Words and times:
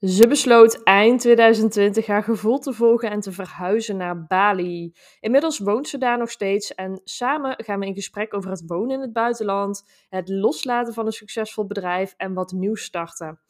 Ze 0.00 0.26
besloot 0.26 0.82
eind 0.82 1.20
2020 1.20 2.06
haar 2.06 2.22
gevoel 2.22 2.58
te 2.58 2.72
volgen 2.72 3.10
en 3.10 3.20
te 3.20 3.32
verhuizen 3.32 3.96
naar 3.96 4.26
Bali. 4.26 4.92
Inmiddels 5.20 5.58
woont 5.58 5.88
ze 5.88 5.98
daar 5.98 6.18
nog 6.18 6.30
steeds 6.30 6.74
en 6.74 7.00
samen 7.04 7.64
gaan 7.64 7.80
we 7.80 7.86
in 7.86 7.94
gesprek 7.94 8.34
over 8.34 8.50
het 8.50 8.62
wonen 8.66 8.94
in 8.94 9.00
het 9.00 9.12
buitenland, 9.12 9.84
het 10.08 10.28
loslaten 10.28 10.94
van 10.94 11.06
een 11.06 11.12
succesvol 11.12 11.66
bedrijf 11.66 12.14
en 12.16 12.34
wat 12.34 12.52
nieuws 12.52 12.82
starten. 12.82 13.40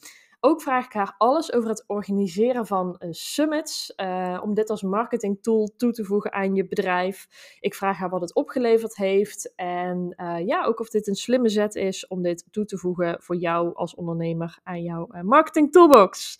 Ook 0.42 0.62
vraag 0.62 0.84
ik 0.84 0.92
haar 0.92 1.14
alles 1.18 1.52
over 1.52 1.68
het 1.68 1.84
organiseren 1.86 2.66
van 2.66 2.96
uh, 2.98 3.08
summits, 3.12 3.92
uh, 3.96 4.40
om 4.42 4.54
dit 4.54 4.70
als 4.70 4.82
marketing 4.82 5.42
tool 5.42 5.70
toe 5.76 5.92
te 5.92 6.04
voegen 6.04 6.32
aan 6.32 6.54
je 6.54 6.66
bedrijf. 6.66 7.26
Ik 7.60 7.74
vraag 7.74 7.98
haar 7.98 8.10
wat 8.10 8.20
het 8.20 8.34
opgeleverd 8.34 8.96
heeft 8.96 9.52
en 9.54 10.14
uh, 10.16 10.46
ja, 10.46 10.64
ook 10.64 10.80
of 10.80 10.88
dit 10.88 11.08
een 11.08 11.14
slimme 11.14 11.48
zet 11.48 11.74
is 11.74 12.06
om 12.06 12.22
dit 12.22 12.46
toe 12.50 12.64
te 12.64 12.78
voegen 12.78 13.22
voor 13.22 13.36
jou 13.36 13.74
als 13.74 13.94
ondernemer 13.94 14.58
aan 14.62 14.82
jouw 14.82 15.08
marketing 15.22 15.72
toolbox. 15.72 16.38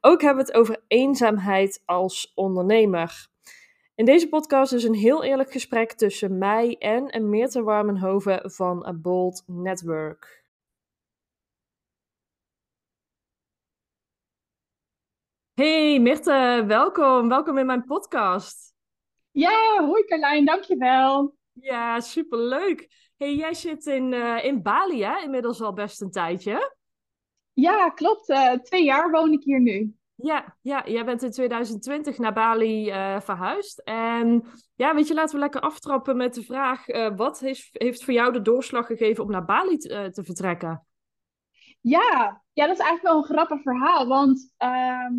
Ook 0.00 0.22
hebben 0.22 0.44
we 0.44 0.50
het 0.50 0.60
over 0.60 0.84
eenzaamheid 0.86 1.82
als 1.84 2.32
ondernemer. 2.34 3.26
In 3.94 4.04
deze 4.04 4.28
podcast 4.28 4.72
is 4.72 4.84
een 4.84 4.94
heel 4.94 5.24
eerlijk 5.24 5.52
gesprek 5.52 5.92
tussen 5.92 6.38
mij 6.38 6.76
en 6.78 7.28
Meerte 7.28 7.62
Warmenhoven 7.62 8.50
van 8.50 8.98
Bold 9.02 9.42
Network. 9.46 10.44
Hey 15.56 16.00
Mirte, 16.00 16.64
welkom. 16.66 17.28
Welkom 17.28 17.58
in 17.58 17.66
mijn 17.66 17.84
podcast. 17.84 18.74
Ja, 19.30 19.84
hoi 19.84 20.04
Carlijn, 20.04 20.44
dankjewel. 20.44 21.34
Ja, 21.52 22.00
superleuk. 22.00 23.10
Hey, 23.16 23.34
jij 23.34 23.54
zit 23.54 23.86
in, 23.86 24.12
uh, 24.12 24.44
in 24.44 24.62
Bali, 24.62 25.02
hè? 25.02 25.18
Inmiddels 25.22 25.62
al 25.62 25.72
best 25.72 26.00
een 26.00 26.10
tijdje. 26.10 26.74
Ja, 27.52 27.90
klopt. 27.90 28.28
Uh, 28.28 28.52
twee 28.52 28.84
jaar 28.84 29.10
woon 29.10 29.32
ik 29.32 29.42
hier 29.42 29.60
nu. 29.60 29.94
Ja, 30.14 30.56
ja, 30.60 30.86
jij 30.86 31.04
bent 31.04 31.22
in 31.22 31.30
2020 31.30 32.18
naar 32.18 32.32
Bali 32.32 32.90
uh, 32.90 33.20
verhuisd. 33.20 33.78
En 33.78 34.44
ja, 34.74 34.94
weet 34.94 35.08
je, 35.08 35.14
laten 35.14 35.34
we 35.34 35.40
lekker 35.40 35.60
aftrappen 35.60 36.16
met 36.16 36.34
de 36.34 36.42
vraag: 36.42 36.86
wat 37.16 37.40
heeft, 37.40 37.68
heeft 37.72 38.04
voor 38.04 38.14
jou 38.14 38.32
de 38.32 38.42
doorslag 38.42 38.86
gegeven 38.86 39.24
om 39.24 39.30
naar 39.30 39.44
Bali 39.44 39.76
te 39.78 40.22
vertrekken? 40.24 40.86
Ja, 41.80 42.42
ja, 42.52 42.66
dat 42.66 42.78
is 42.78 42.84
eigenlijk 42.84 43.02
wel 43.02 43.16
een 43.16 43.36
grappig 43.36 43.62
verhaal. 43.62 44.06
Want 44.06 44.52
ehm, 44.56 45.14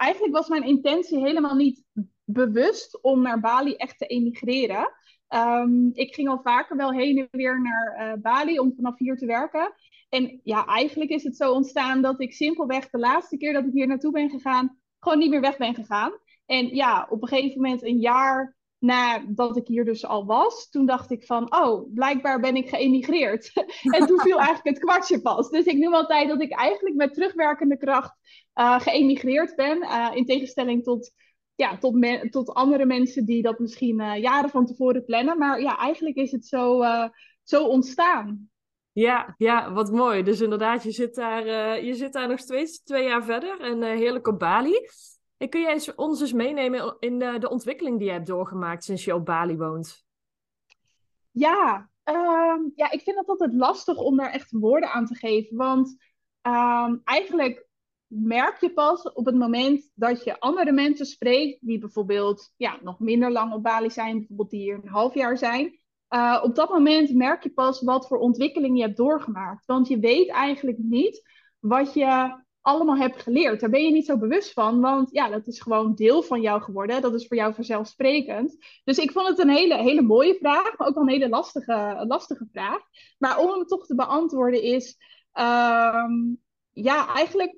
eigenlijk 0.00 0.34
was 0.34 0.48
mijn 0.48 0.62
intentie 0.62 1.18
helemaal 1.18 1.54
niet 1.54 1.84
bewust 2.24 3.02
om 3.02 3.22
naar 3.22 3.40
Bali 3.40 3.74
echt 3.74 3.98
te 3.98 4.06
emigreren. 4.06 4.92
Um, 5.28 5.90
ik 5.92 6.14
ging 6.14 6.28
al 6.28 6.40
vaker 6.42 6.76
wel 6.76 6.92
heen 6.92 7.18
en 7.18 7.28
weer 7.30 7.60
naar 7.62 7.96
uh, 7.98 8.22
Bali 8.22 8.58
om 8.58 8.72
vanaf 8.76 8.98
hier 8.98 9.16
te 9.16 9.26
werken. 9.26 9.72
En 10.08 10.40
ja, 10.42 10.66
eigenlijk 10.66 11.10
is 11.10 11.22
het 11.22 11.36
zo 11.36 11.52
ontstaan 11.52 12.02
dat 12.02 12.20
ik 12.20 12.32
simpelweg 12.32 12.90
de 12.90 12.98
laatste 12.98 13.36
keer 13.36 13.52
dat 13.52 13.64
ik 13.64 13.72
hier 13.72 13.86
naartoe 13.86 14.12
ben 14.12 14.30
gegaan, 14.30 14.78
gewoon 14.98 15.18
niet 15.18 15.30
meer 15.30 15.40
weg 15.40 15.56
ben 15.56 15.74
gegaan. 15.74 16.12
En 16.46 16.74
ja, 16.74 17.06
op 17.10 17.22
een 17.22 17.28
gegeven 17.28 17.60
moment, 17.60 17.82
een 17.82 17.98
jaar 17.98 18.56
nadat 18.80 19.56
ik 19.56 19.66
hier 19.66 19.84
dus 19.84 20.06
al 20.06 20.26
was, 20.26 20.70
toen 20.70 20.86
dacht 20.86 21.10
ik 21.10 21.26
van, 21.26 21.54
oh, 21.54 21.94
blijkbaar 21.94 22.40
ben 22.40 22.56
ik 22.56 22.68
geëmigreerd. 22.68 23.52
en 23.96 24.06
toen 24.06 24.20
viel 24.20 24.38
eigenlijk 24.46 24.76
het 24.76 24.78
kwartje 24.78 25.20
pas. 25.20 25.50
Dus 25.50 25.64
ik 25.64 25.78
noem 25.78 25.94
altijd 25.94 26.28
dat 26.28 26.42
ik 26.42 26.52
eigenlijk 26.52 26.96
met 26.96 27.14
terugwerkende 27.14 27.76
kracht 27.76 28.16
uh, 28.54 28.80
geëmigreerd 28.80 29.56
ben. 29.56 29.82
Uh, 29.82 30.10
in 30.14 30.24
tegenstelling 30.24 30.82
tot, 30.82 31.10
ja, 31.54 31.78
tot, 31.78 31.96
tot 32.30 32.54
andere 32.54 32.86
mensen 32.86 33.24
die 33.24 33.42
dat 33.42 33.58
misschien 33.58 34.00
uh, 34.00 34.16
jaren 34.16 34.50
van 34.50 34.66
tevoren 34.66 35.04
plannen. 35.04 35.38
Maar 35.38 35.60
ja, 35.60 35.78
eigenlijk 35.78 36.16
is 36.16 36.30
het 36.30 36.46
zo, 36.46 36.82
zo 37.42 37.64
ontstaan. 37.64 38.50
Ja, 38.92 39.34
ja, 39.38 39.72
wat 39.72 39.90
mooi. 39.90 40.22
Dus 40.22 40.40
inderdaad, 40.40 40.82
je 40.82 40.90
zit 40.90 41.14
daar, 41.14 41.44
je 41.84 41.94
zit 41.94 42.12
daar 42.12 42.28
nog 42.28 42.38
steeds 42.38 42.82
twee 42.82 43.04
jaar 43.04 43.24
verder 43.24 43.60
en 43.60 43.82
heerlijk 43.82 44.26
op 44.26 44.38
Bali. 44.38 44.80
En 45.40 45.48
kun 45.48 45.60
jij 45.60 45.92
ons 45.96 46.20
eens 46.20 46.32
meenemen 46.32 46.96
in 46.98 47.18
de, 47.18 47.38
de, 47.38 47.50
ontwikkeling 47.50 47.98
die 47.98 48.06
je 48.06 48.12
hebt 48.12 48.26
doorgemaakt 48.26 48.84
sinds 48.84 49.04
je 49.04 49.14
op 49.14 49.24
Bali 49.24 49.56
woont? 49.56 50.04
Ja, 51.30 51.90
um, 52.04 52.72
ja, 52.74 52.90
ik 52.90 53.00
vind 53.00 53.18
het 53.18 53.28
altijd 53.28 53.54
lastig 53.54 53.96
om 53.96 54.16
daar 54.16 54.30
echt 54.30 54.50
woorden 54.50 54.90
aan 54.90 55.06
te 55.06 55.14
geven. 55.14 55.56
Want 55.56 55.96
um, 56.42 57.00
eigenlijk 57.04 57.68
merk 58.06 58.60
je 58.60 58.72
pas 58.72 59.12
op 59.12 59.26
het 59.26 59.34
moment 59.34 59.90
dat 59.94 60.24
je 60.24 60.40
andere 60.40 60.72
mensen 60.72 61.06
spreekt, 61.06 61.66
die 61.66 61.78
bijvoorbeeld 61.78 62.52
ja, 62.56 62.78
nog 62.82 62.98
minder 62.98 63.30
lang 63.30 63.52
op 63.52 63.62
Bali 63.62 63.90
zijn, 63.90 64.18
bijvoorbeeld 64.18 64.50
die 64.50 64.60
hier 64.60 64.80
een 64.82 64.88
half 64.88 65.14
jaar 65.14 65.38
zijn. 65.38 65.80
Uh, 66.10 66.40
op 66.42 66.54
dat 66.54 66.70
moment 66.70 67.14
merk 67.14 67.42
je 67.42 67.50
pas 67.50 67.80
wat 67.80 68.06
voor 68.06 68.18
ontwikkeling 68.18 68.76
je 68.76 68.82
hebt 68.82 68.96
doorgemaakt. 68.96 69.66
Want 69.66 69.88
je 69.88 69.98
weet 69.98 70.30
eigenlijk 70.30 70.78
niet 70.78 71.22
wat 71.58 71.94
je 71.94 72.38
allemaal 72.62 72.96
hebt 72.96 73.22
geleerd. 73.22 73.60
Daar 73.60 73.70
ben 73.70 73.84
je 73.84 73.90
niet 73.90 74.06
zo 74.06 74.18
bewust 74.18 74.52
van, 74.52 74.80
want 74.80 75.10
ja, 75.10 75.28
dat 75.28 75.46
is 75.46 75.60
gewoon 75.60 75.94
deel 75.94 76.22
van 76.22 76.40
jou 76.40 76.62
geworden. 76.62 77.02
Dat 77.02 77.14
is 77.14 77.26
voor 77.26 77.36
jou 77.36 77.54
vanzelfsprekend. 77.54 78.56
Dus 78.84 78.98
ik 78.98 79.12
vond 79.12 79.28
het 79.28 79.38
een 79.38 79.48
hele, 79.48 79.76
hele 79.76 80.02
mooie 80.02 80.34
vraag, 80.34 80.76
maar 80.76 80.88
ook 80.88 80.94
wel 80.94 81.02
een 81.02 81.08
hele 81.08 81.28
lastige, 81.28 82.04
lastige 82.08 82.48
vraag. 82.52 82.80
Maar 83.18 83.38
om 83.38 83.50
hem 83.50 83.66
toch 83.66 83.86
te 83.86 83.94
beantwoorden 83.94 84.62
is, 84.62 84.96
um, 85.32 86.38
ja, 86.70 87.14
eigenlijk 87.14 87.56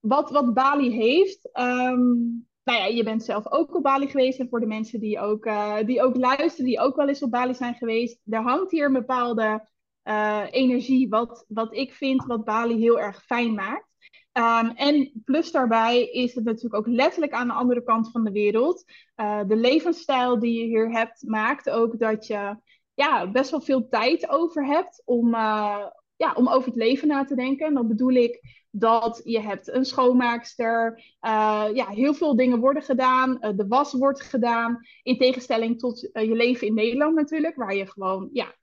wat, 0.00 0.30
wat 0.30 0.54
Bali 0.54 0.90
heeft. 0.90 1.48
Um, 1.58 2.46
nou 2.64 2.78
ja, 2.78 2.86
je 2.86 3.02
bent 3.02 3.24
zelf 3.24 3.52
ook 3.52 3.74
op 3.74 3.82
Bali 3.82 4.06
geweest. 4.06 4.38
En 4.38 4.48
voor 4.48 4.60
de 4.60 4.66
mensen 4.66 5.00
die 5.00 5.20
ook, 5.20 5.46
uh, 5.46 5.76
die 5.84 6.02
ook 6.02 6.16
luisteren, 6.16 6.64
die 6.64 6.80
ook 6.80 6.96
wel 6.96 7.08
eens 7.08 7.22
op 7.22 7.30
Bali 7.30 7.54
zijn 7.54 7.74
geweest. 7.74 8.20
Er 8.30 8.42
hangt 8.42 8.70
hier 8.70 8.86
een 8.86 8.92
bepaalde 8.92 9.68
uh, 10.04 10.42
energie, 10.50 11.08
wat, 11.08 11.44
wat 11.48 11.74
ik 11.74 11.92
vind, 11.92 12.24
wat 12.24 12.44
Bali 12.44 12.78
heel 12.78 13.00
erg 13.00 13.24
fijn 13.24 13.54
maakt. 13.54 13.93
Um, 14.38 14.70
en 14.70 15.22
plus 15.24 15.50
daarbij 15.50 16.04
is 16.04 16.34
het 16.34 16.44
natuurlijk 16.44 16.74
ook 16.74 16.86
letterlijk 16.86 17.32
aan 17.32 17.46
de 17.46 17.52
andere 17.52 17.82
kant 17.82 18.10
van 18.10 18.24
de 18.24 18.30
wereld. 18.30 18.84
Uh, 19.16 19.40
de 19.46 19.56
levensstijl 19.56 20.38
die 20.38 20.60
je 20.60 20.64
hier 20.64 20.90
hebt, 20.90 21.22
maakt 21.26 21.70
ook 21.70 21.98
dat 21.98 22.26
je 22.26 22.56
ja, 22.94 23.30
best 23.30 23.50
wel 23.50 23.60
veel 23.60 23.88
tijd 23.88 24.28
over 24.28 24.66
hebt 24.66 25.02
om, 25.04 25.34
uh, 25.34 25.86
ja, 26.16 26.32
om 26.34 26.48
over 26.48 26.66
het 26.68 26.76
leven 26.76 27.08
na 27.08 27.24
te 27.24 27.34
denken. 27.34 27.66
En 27.66 27.74
dan 27.74 27.88
bedoel 27.88 28.12
ik 28.12 28.40
dat 28.70 29.20
je 29.24 29.40
hebt 29.40 29.68
een 29.68 29.84
schoonmaakster, 29.84 30.92
uh, 31.20 31.66
ja, 31.72 31.88
heel 31.88 32.14
veel 32.14 32.36
dingen 32.36 32.60
worden 32.60 32.82
gedaan, 32.82 33.38
de 33.40 33.66
was 33.68 33.92
wordt 33.92 34.22
gedaan. 34.22 34.78
In 35.02 35.18
tegenstelling 35.18 35.78
tot 35.78 36.00
je 36.00 36.34
leven 36.34 36.66
in 36.66 36.74
Nederland 36.74 37.14
natuurlijk, 37.14 37.56
waar 37.56 37.74
je 37.74 37.86
gewoon 37.86 38.28
ja, 38.32 38.54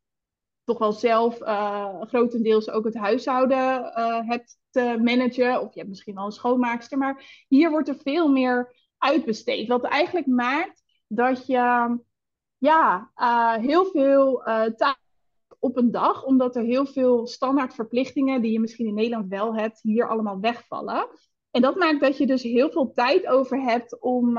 toch 0.63 0.77
wel 0.77 0.93
zelf 0.93 1.37
grotendeels 2.07 2.69
ook 2.69 2.85
het 2.85 2.95
huishouden 2.95 3.83
hebt 4.25 4.59
te 4.71 4.99
managen. 5.03 5.61
Of 5.61 5.73
je 5.73 5.79
hebt 5.79 5.89
misschien 5.89 6.17
al 6.17 6.25
een 6.25 6.31
schoonmaakster. 6.31 6.97
Maar 6.97 7.45
hier 7.47 7.69
wordt 7.69 7.87
er 7.87 7.97
veel 8.03 8.29
meer 8.29 8.75
uitbesteed. 8.97 9.67
Wat 9.67 9.83
eigenlijk 9.83 10.27
maakt 10.27 10.83
dat 11.07 11.45
je 11.45 11.97
ja, 12.57 13.11
uh, 13.15 13.53
heel 13.53 13.85
veel 13.85 14.41
tijd 14.75 14.97
op 15.59 15.77
een 15.77 15.91
dag, 15.91 16.23
omdat 16.23 16.55
er 16.55 16.63
heel 16.63 16.85
veel 16.85 17.27
standaard 17.27 17.73
verplichtingen 17.73 18.41
die 18.41 18.51
je 18.51 18.59
misschien 18.59 18.87
in 18.87 18.93
Nederland 18.93 19.29
wel 19.29 19.55
hebt, 19.55 19.79
hier 19.81 20.09
allemaal 20.09 20.39
wegvallen. 20.39 21.07
En 21.51 21.61
dat 21.61 21.75
maakt 21.75 22.01
dat 22.01 22.17
je 22.17 22.25
dus 22.25 22.43
heel 22.43 22.71
veel 22.71 22.91
tijd 22.91 23.27
over 23.27 23.61
hebt 23.61 23.99
om 23.99 24.37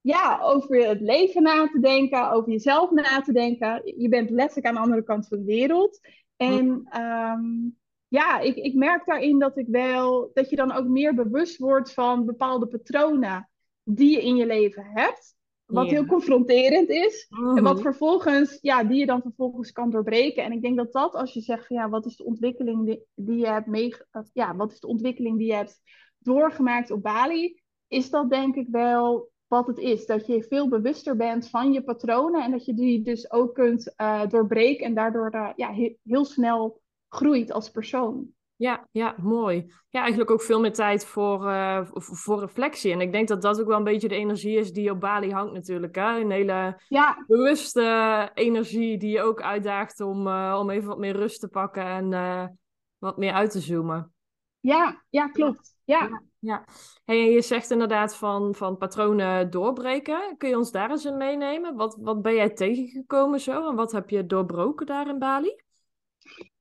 ja, 0.00 0.40
over 0.42 0.88
het 0.88 1.00
leven 1.00 1.42
na 1.42 1.68
te 1.68 1.80
denken, 1.80 2.30
over 2.30 2.50
jezelf 2.50 2.90
na 2.90 3.20
te 3.20 3.32
denken. 3.32 3.82
Je 3.96 4.08
bent 4.08 4.30
letterlijk 4.30 4.66
aan 4.66 4.74
de 4.74 4.80
andere 4.80 5.02
kant 5.02 5.28
van 5.28 5.38
de 5.38 5.44
wereld. 5.44 6.00
En 6.36 6.88
um, 7.00 7.76
ja, 8.16 8.38
ik, 8.38 8.56
ik 8.56 8.74
merk 8.74 9.06
daarin 9.06 9.38
dat 9.38 9.56
ik 9.56 9.66
wel, 9.68 10.30
dat 10.34 10.50
je 10.50 10.56
dan 10.56 10.72
ook 10.72 10.86
meer 10.86 11.14
bewust 11.14 11.58
wordt 11.58 11.92
van 11.92 12.24
bepaalde 12.24 12.66
patronen 12.66 13.50
die 13.82 14.10
je 14.10 14.22
in 14.22 14.36
je 14.36 14.46
leven 14.46 14.84
hebt. 14.84 15.34
Wat 15.66 15.90
heel 15.90 16.06
confronterend 16.06 16.88
is. 16.88 17.26
En 17.30 17.62
wat 17.62 17.74
mhm. 17.74 17.82
vervolgens, 17.82 18.58
ja, 18.60 18.84
die 18.84 18.98
je 18.98 19.06
dan 19.06 19.22
vervolgens 19.22 19.72
kan 19.72 19.90
doorbreken. 19.90 20.44
En 20.44 20.52
ik 20.52 20.62
denk 20.62 20.76
dat 20.76 20.92
dat, 20.92 21.14
als 21.14 21.32
je 21.32 21.40
zegt 21.40 21.66
van 21.66 21.76
ja, 21.76 21.88
wat 21.88 22.06
is 22.06 22.16
de 22.16 22.24
ontwikkeling 22.24 22.86
die, 22.86 23.04
die 23.14 23.38
je 23.38 23.46
hebt 23.46 23.66
mee, 23.66 23.94
ja, 24.32 24.56
wat 24.56 24.72
is 24.72 24.80
de 24.80 24.86
ontwikkeling 24.86 25.38
die 25.38 25.46
je 25.46 25.54
hebt 25.54 25.80
doorgemaakt 26.18 26.90
op 26.90 27.02
Bali, 27.02 27.60
is 27.88 28.10
dat 28.10 28.30
denk 28.30 28.54
ik 28.54 28.66
wel 28.70 29.30
wat 29.46 29.66
het 29.66 29.78
is. 29.78 30.06
Dat 30.06 30.26
je 30.26 30.42
veel 30.42 30.68
bewuster 30.68 31.16
bent 31.16 31.48
van 31.48 31.72
je 31.72 31.82
patronen 31.82 32.44
en 32.44 32.50
dat 32.50 32.64
je 32.64 32.74
die 32.74 33.02
dus 33.02 33.30
ook 33.30 33.54
kunt 33.54 33.94
uh, 33.96 34.26
doorbreken 34.26 34.86
en 34.86 34.94
daardoor 34.94 35.34
uh, 35.34 35.50
ja, 35.56 35.72
he 35.72 35.96
heel 36.02 36.24
snel 36.24 36.80
groeit 37.08 37.52
als 37.52 37.70
persoon. 37.70 38.34
Ja, 38.56 38.88
ja, 38.90 39.14
mooi. 39.22 39.72
Ja, 39.88 40.00
eigenlijk 40.00 40.30
ook 40.30 40.42
veel 40.42 40.60
meer 40.60 40.72
tijd 40.72 41.04
voor, 41.04 41.44
uh, 41.44 41.80
voor 41.92 42.40
reflectie. 42.40 42.92
En 42.92 43.00
ik 43.00 43.12
denk 43.12 43.28
dat 43.28 43.42
dat 43.42 43.60
ook 43.60 43.66
wel 43.66 43.76
een 43.76 43.84
beetje 43.84 44.08
de 44.08 44.14
energie 44.14 44.58
is 44.58 44.72
die 44.72 44.90
op 44.90 45.00
Bali 45.00 45.32
hangt 45.32 45.52
natuurlijk. 45.52 45.94
Hè? 45.94 46.20
Een 46.20 46.30
hele 46.30 46.80
ja. 46.88 47.24
bewuste 47.26 48.30
energie 48.34 48.98
die 48.98 49.10
je 49.10 49.22
ook 49.22 49.42
uitdaagt 49.42 50.00
om, 50.00 50.28
om 50.28 50.70
even 50.70 50.88
wat 50.88 50.98
meer 50.98 51.16
rust 51.16 51.40
te 51.40 51.48
pakken 51.48 51.84
en 51.84 52.58
wat 52.98 53.16
meer 53.16 53.32
uit 53.32 53.50
te 53.50 53.60
zoomen. 53.60 54.14
Ja, 54.60 55.02
ja 55.10 55.28
klopt. 55.28 55.76
Ja. 55.84 56.22
ja. 56.38 56.64
Hey, 57.04 57.30
je 57.30 57.42
zegt 57.42 57.70
inderdaad 57.70 58.16
van, 58.16 58.54
van 58.54 58.76
patronen 58.76 59.50
doorbreken. 59.50 60.34
Kun 60.36 60.48
je 60.48 60.56
ons 60.56 60.70
daar 60.70 60.90
eens 60.90 61.04
in 61.04 61.16
meenemen? 61.16 61.76
Wat, 61.76 61.96
wat 62.00 62.22
ben 62.22 62.34
jij 62.34 62.50
tegengekomen 62.50 63.40
zo 63.40 63.68
en 63.68 63.74
wat 63.74 63.92
heb 63.92 64.10
je 64.10 64.26
doorbroken 64.26 64.86
daar 64.86 65.08
in 65.08 65.18
Bali? 65.18 65.64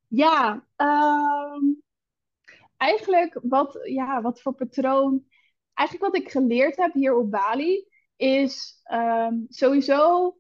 Ja, 0.08 0.66
um, 0.78 1.84
eigenlijk 2.78 3.40
wat, 3.44 3.80
ja, 3.84 4.22
wat 4.22 4.42
voor 4.42 4.54
patroon. 4.54 5.24
Eigenlijk 5.74 6.14
wat 6.14 6.22
ik 6.22 6.32
geleerd 6.32 6.78
heb 6.78 6.94
hier 6.94 7.16
op 7.16 7.32
Bali 7.32 7.88
is 8.16 8.80
ehm, 8.84 9.34
sowieso. 9.48 10.36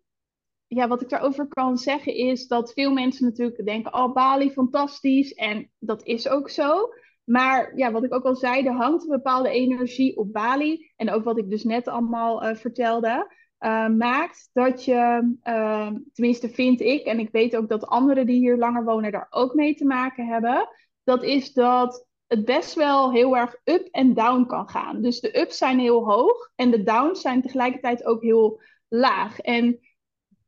Ja, 0.67 0.87
wat 0.87 1.01
ik 1.01 1.09
daarover 1.09 1.47
kan 1.47 1.77
zeggen 1.77 2.13
is 2.13 2.47
dat 2.47 2.73
veel 2.73 2.91
mensen 2.91 3.25
natuurlijk 3.25 3.65
denken: 3.65 3.93
Oh, 3.93 4.13
Bali, 4.13 4.51
fantastisch. 4.51 5.33
En 5.33 5.71
dat 5.79 6.03
is 6.03 6.27
ook 6.27 6.49
zo. 6.49 6.89
Maar 7.23 7.77
ja, 7.77 7.91
wat 7.91 8.03
ik 8.03 8.13
ook 8.13 8.25
al 8.25 8.35
zei, 8.35 8.65
er 8.65 8.73
hangt 8.73 9.03
een 9.03 9.09
bepaalde 9.09 9.49
energie 9.49 10.17
op 10.17 10.33
Bali. 10.33 10.91
En 10.95 11.11
ook 11.11 11.23
wat 11.23 11.37
ik 11.37 11.49
dus 11.49 11.63
net 11.63 11.87
allemaal 11.87 12.43
uh, 12.49 12.55
vertelde. 12.55 13.33
Uh, 13.59 13.87
maakt 13.87 14.49
dat 14.53 14.85
je, 14.85 15.33
uh, 15.43 15.91
tenminste 16.13 16.49
vind 16.49 16.81
ik, 16.81 17.05
en 17.05 17.19
ik 17.19 17.29
weet 17.31 17.55
ook 17.55 17.69
dat 17.69 17.87
anderen 17.87 18.25
die 18.25 18.39
hier 18.39 18.57
langer 18.57 18.83
wonen 18.83 19.11
daar 19.11 19.27
ook 19.29 19.53
mee 19.53 19.75
te 19.75 19.85
maken 19.85 20.27
hebben, 20.27 20.69
dat 21.03 21.23
is 21.23 21.53
dat 21.53 22.07
het 22.27 22.45
best 22.45 22.73
wel 22.73 23.11
heel 23.11 23.37
erg 23.37 23.55
up 23.63 23.87
en 23.91 24.13
down 24.13 24.45
kan 24.45 24.69
gaan. 24.69 25.01
Dus 25.01 25.19
de 25.19 25.39
ups 25.39 25.57
zijn 25.57 25.79
heel 25.79 26.05
hoog 26.05 26.51
en 26.55 26.71
de 26.71 26.83
downs 26.83 27.21
zijn 27.21 27.41
tegelijkertijd 27.41 28.05
ook 28.05 28.21
heel 28.21 28.61
laag. 28.87 29.39
En 29.39 29.79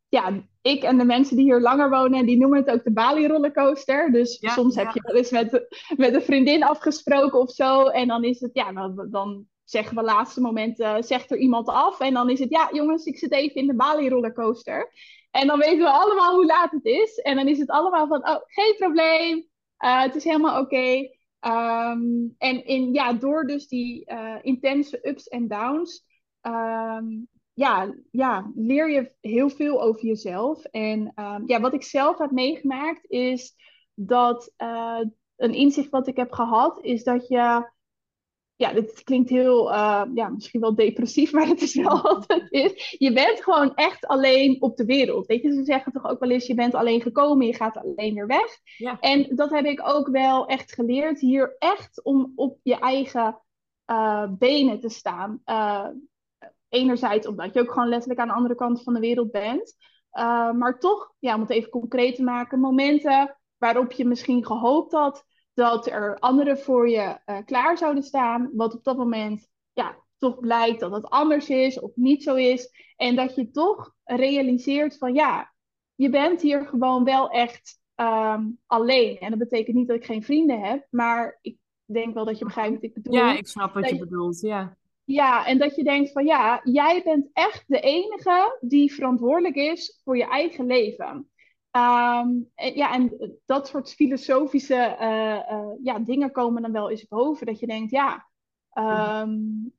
ja, 0.10 0.44
ik 0.62 0.84
en 0.84 0.98
de 0.98 1.06
mensen 1.06 1.36
die 1.36 1.46
hier 1.46 1.60
langer 1.60 1.90
wonen, 1.90 2.26
die 2.26 2.38
noemen 2.38 2.60
het 2.60 2.70
ook 2.70 2.84
de 2.84 2.94
Bali 2.94 3.28
rollercoaster. 3.28 4.12
Dus 4.12 4.38
soms 4.42 4.76
heb 4.76 4.92
je 4.94 5.02
wel 5.04 5.16
eens 5.16 5.32
met, 5.32 5.68
met 5.98 6.14
een 6.14 6.22
vriendin 6.22 6.64
afgesproken 6.64 7.40
of 7.40 7.52
zo. 7.52 7.86
En 7.86 8.08
dan 8.08 8.24
is 8.24 8.40
het, 8.40 8.52
ja, 8.54 8.72
dan, 8.72 9.08
dan 9.12 9.48
zeggen 9.70 9.96
we 9.96 10.04
laatste 10.04 10.42
moment, 10.42 10.80
uh, 10.80 10.96
zegt 11.00 11.32
er 11.32 11.38
iemand 11.38 11.68
af. 11.68 12.00
En 12.00 12.14
dan 12.14 12.30
is 12.30 12.40
het, 12.40 12.50
ja 12.50 12.70
jongens, 12.72 13.06
ik 13.06 13.18
zit 13.18 13.32
even 13.32 13.56
in 13.56 13.68
de 13.68 13.76
Bali 13.76 14.10
rollercoaster. 14.10 14.92
En 15.32 15.48
dan 15.48 15.60
weten 15.60 15.78
we 15.78 15.90
allemaal 15.90 16.36
hoe 16.36 16.46
laat 16.46 16.72
het 16.72 16.86
is. 16.86 17.18
En 17.18 17.36
dan 17.36 17.48
is 17.48 17.60
het 17.60 17.70
allemaal 17.70 18.08
van, 18.08 18.28
oh, 18.28 18.38
geen 18.46 18.76
probleem. 18.78 19.38
Uh, 19.80 20.02
het 20.02 20.16
is 20.16 20.24
helemaal 20.24 20.62
oké. 20.62 21.10
Um, 21.42 22.36
en 22.38 22.66
in, 22.66 22.94
ja, 22.94 23.14
door 23.14 23.48
dus 23.48 23.68
die 23.68 24.12
uh, 24.12 24.36
intense 24.42 25.08
ups 25.08 25.28
en 25.28 25.48
downs, 25.48 26.06
um, 26.42 27.28
ja, 27.54 27.96
ja, 28.12 28.52
leer 28.56 28.90
je 28.90 29.12
heel 29.22 29.50
veel 29.50 29.82
over 29.82 30.06
jezelf. 30.06 30.64
En 30.64 31.12
um, 31.16 31.44
ja, 31.46 31.60
wat 31.60 31.74
ik 31.74 31.84
zelf 31.84 32.18
heb 32.18 32.32
meegemaakt 32.32 33.06
is 33.06 33.56
dat 33.94 34.54
een 35.36 35.54
inzicht 35.54 35.90
wat 35.90 36.08
ik 36.08 36.16
heb 36.16 36.32
gehad, 36.32 36.80
is 36.82 37.04
dat 37.04 37.28
je 37.28 37.72
ja, 38.58 38.74
dit 38.74 39.04
klinkt 39.04 39.30
heel, 39.30 39.72
uh, 39.72 40.04
ja, 40.14 40.30
misschien 40.30 40.62
wel 40.62 40.76
depressief, 40.76 41.32
maar 41.32 41.48
het 41.48 41.62
is 41.62 41.76
wel 41.76 42.02
wat 42.02 42.24
het 42.28 42.52
is. 42.52 42.96
Je 42.98 43.14
bent 43.14 43.44
gewoon 43.44 43.76
echt 43.76 44.08
alleen 44.08 44.62
op 44.62 44.78
de 44.78 44.86
wereld. 44.86 45.26
Weet 45.26 45.42
je, 45.42 45.52
ze 45.52 45.64
zeggen 45.64 45.92
toch 45.92 46.06
ook 46.06 46.20
wel 46.20 46.30
eens, 46.30 46.48
je 46.48 46.54
bent 46.54 46.74
alleen 46.74 47.02
gekomen, 47.02 47.46
je 47.46 47.54
gaat 47.54 47.78
alleen 47.78 48.14
weer 48.14 48.28
weg. 48.28 48.60
Ja. 48.78 49.00
En 49.00 49.36
dat 49.36 49.50
heb 49.50 49.66
ik 49.66 49.88
ook 49.88 50.08
wel 50.08 50.46
echt 50.46 50.74
geleerd, 50.74 51.20
hier 51.20 51.56
echt 51.60 52.04
om 52.04 52.32
op 52.36 52.60
je 52.64 52.80
eigen 52.80 53.42
uh, 53.92 54.28
benen 54.38 54.80
te 54.80 54.90
staan. 54.90 55.42
Uh, 55.46 55.88
enerzijds 56.70 57.28
omdat 57.28 57.54
je 57.54 57.60
ook 57.60 57.72
gewoon 57.72 57.90
letterlijk 57.90 58.20
aan 58.20 58.28
de 58.28 58.34
andere 58.34 58.56
kant 58.56 58.84
van 58.84 58.94
de 58.94 59.00
wereld 59.00 59.32
bent. 59.32 59.76
maar 60.56 60.80
toch, 60.80 61.14
ja, 61.20 61.36
om 61.36 61.42
het 61.42 61.50
even 61.50 61.70
concreet 61.70 62.16
te 62.16 62.24
maken, 62.24 62.60
momenten 62.60 63.38
waarop 63.58 63.92
je 63.92 64.06
misschien 64.06 64.46
gehoopt 64.46 64.92
had 64.92 65.26
dat 65.58 65.88
er 65.88 66.20
anderen 66.20 66.60
voor 66.60 66.90
je 66.90 67.18
uh, 67.26 67.38
klaar 67.46 67.78
zouden 67.78 68.04
staan, 68.04 68.50
wat 68.54 68.74
op 68.74 68.84
dat 68.84 68.98
moment 68.98 69.48
ja, 69.74 69.96
toch 70.18 70.40
blijkt 70.40 70.80
dat 70.80 70.92
het 70.92 71.06
anders 71.06 71.50
is 71.50 71.80
of 71.80 71.92
niet 71.96 72.24
zo 72.24 72.36
is. 72.36 72.70
En 72.96 73.16
dat 73.16 73.36
je 73.36 73.52
toch 73.52 73.94
realiseert 74.04 74.98
van 74.98 75.14
ja, 75.14 75.54
je 75.96 76.10
bent 76.10 76.42
hier 76.42 76.66
gewoon 76.66 77.04
wel 77.04 77.30
echt 77.30 77.80
um, 77.96 78.60
alleen. 78.66 79.18
En 79.18 79.30
dat 79.30 79.40
betekent 79.40 79.76
niet 79.76 79.88
dat 79.88 79.98
ik 79.98 80.06
geen 80.06 80.24
vrienden 80.24 80.60
heb, 80.62 80.88
maar 80.90 81.40
ik 81.42 81.58
denk 81.86 82.14
wel 82.14 82.26
dat 82.26 82.38
je 82.38 82.46
begrijpt 82.46 82.74
wat 82.74 82.84
ik 82.84 82.94
bedoel. 82.94 83.14
Ja, 83.14 83.38
ik 83.38 83.48
snap 83.48 83.74
wat 83.74 83.90
je, 83.90 83.96
je 83.96 84.00
bedoelt, 84.00 84.42
ja. 84.42 84.78
Ja, 85.04 85.46
en 85.46 85.58
dat 85.58 85.76
je 85.76 85.84
denkt 85.84 86.12
van 86.12 86.26
ja, 86.26 86.62
jij 86.64 87.02
bent 87.04 87.30
echt 87.34 87.64
de 87.68 87.80
enige 87.80 88.58
die 88.62 88.94
verantwoordelijk 88.94 89.56
is 89.56 90.02
voor 90.04 90.18
je 90.18 90.28
eigen 90.28 90.66
leven. 90.66 91.30
En, 92.56 92.76
ja, 92.76 92.94
en 92.94 93.18
dat 93.46 93.68
soort 93.68 93.94
filosofische 93.94 94.98
uh, 95.02 95.72
ja, 95.84 96.00
dingen 96.00 96.32
komen 96.32 96.62
dan 96.62 96.72
wel 96.72 96.90
eens 96.90 97.08
boven. 97.08 97.46
Dat 97.46 97.60
je 97.60 97.68
denkt, 97.68 97.92
ja, 97.92 98.28
um, 99.22 99.74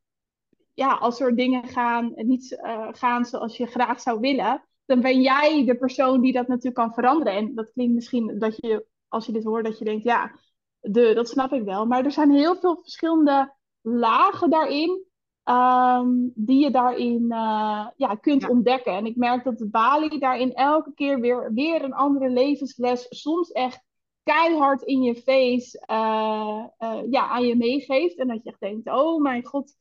ja 0.74 0.94
als 0.94 1.20
er 1.20 1.36
dingen 1.36 1.68
gaan, 1.68 2.12
niet 2.16 2.58
gaan 2.90 3.24
zoals 3.24 3.56
je 3.56 3.66
graag 3.66 4.00
zou 4.00 4.20
willen, 4.20 4.64
dan 4.84 5.00
ben 5.00 5.20
jij 5.20 5.64
de 5.64 5.76
persoon 5.76 6.20
die 6.20 6.32
dat 6.32 6.48
natuurlijk 6.48 6.76
kan 6.76 6.94
veranderen. 6.94 7.32
En 7.32 7.54
dat 7.54 7.72
klinkt 7.72 7.94
misschien 7.94 8.38
dat 8.38 8.56
je, 8.56 8.86
als 9.08 9.26
je 9.26 9.32
dit 9.32 9.44
hoort, 9.44 9.64
dat 9.64 9.78
je 9.78 9.84
denkt, 9.84 10.04
ja, 10.04 10.38
de, 10.80 11.14
dat 11.14 11.28
snap 11.28 11.52
ik 11.52 11.64
wel. 11.64 11.86
Maar 11.86 12.04
er 12.04 12.12
zijn 12.12 12.30
heel 12.30 12.56
veel 12.56 12.76
verschillende 12.76 13.54
lagen 13.80 14.50
daarin 14.50 15.04
Um, 15.50 16.32
die 16.34 16.64
je 16.64 16.70
daarin 16.70 17.22
uh, 17.28 17.86
ja, 17.96 18.14
kunt 18.20 18.48
ontdekken. 18.48 18.92
En 18.92 19.06
ik 19.06 19.16
merk 19.16 19.44
dat 19.44 19.58
de 19.58 19.68
Bali 19.68 20.18
daarin 20.18 20.54
elke 20.54 20.92
keer 20.94 21.20
weer, 21.20 21.52
weer 21.52 21.84
een 21.84 21.94
andere 21.94 22.28
levensles, 22.28 23.06
soms 23.08 23.52
echt 23.52 23.82
keihard 24.22 24.82
in 24.82 25.02
je 25.02 25.14
face, 25.14 25.84
uh, 25.90 26.64
uh, 26.78 27.00
ja, 27.10 27.28
aan 27.28 27.46
je 27.46 27.56
meegeeft. 27.56 28.18
En 28.18 28.28
dat 28.28 28.42
je 28.42 28.50
echt 28.50 28.60
denkt, 28.60 28.88
oh 28.88 29.22
mijn 29.22 29.44
god, 29.44 29.72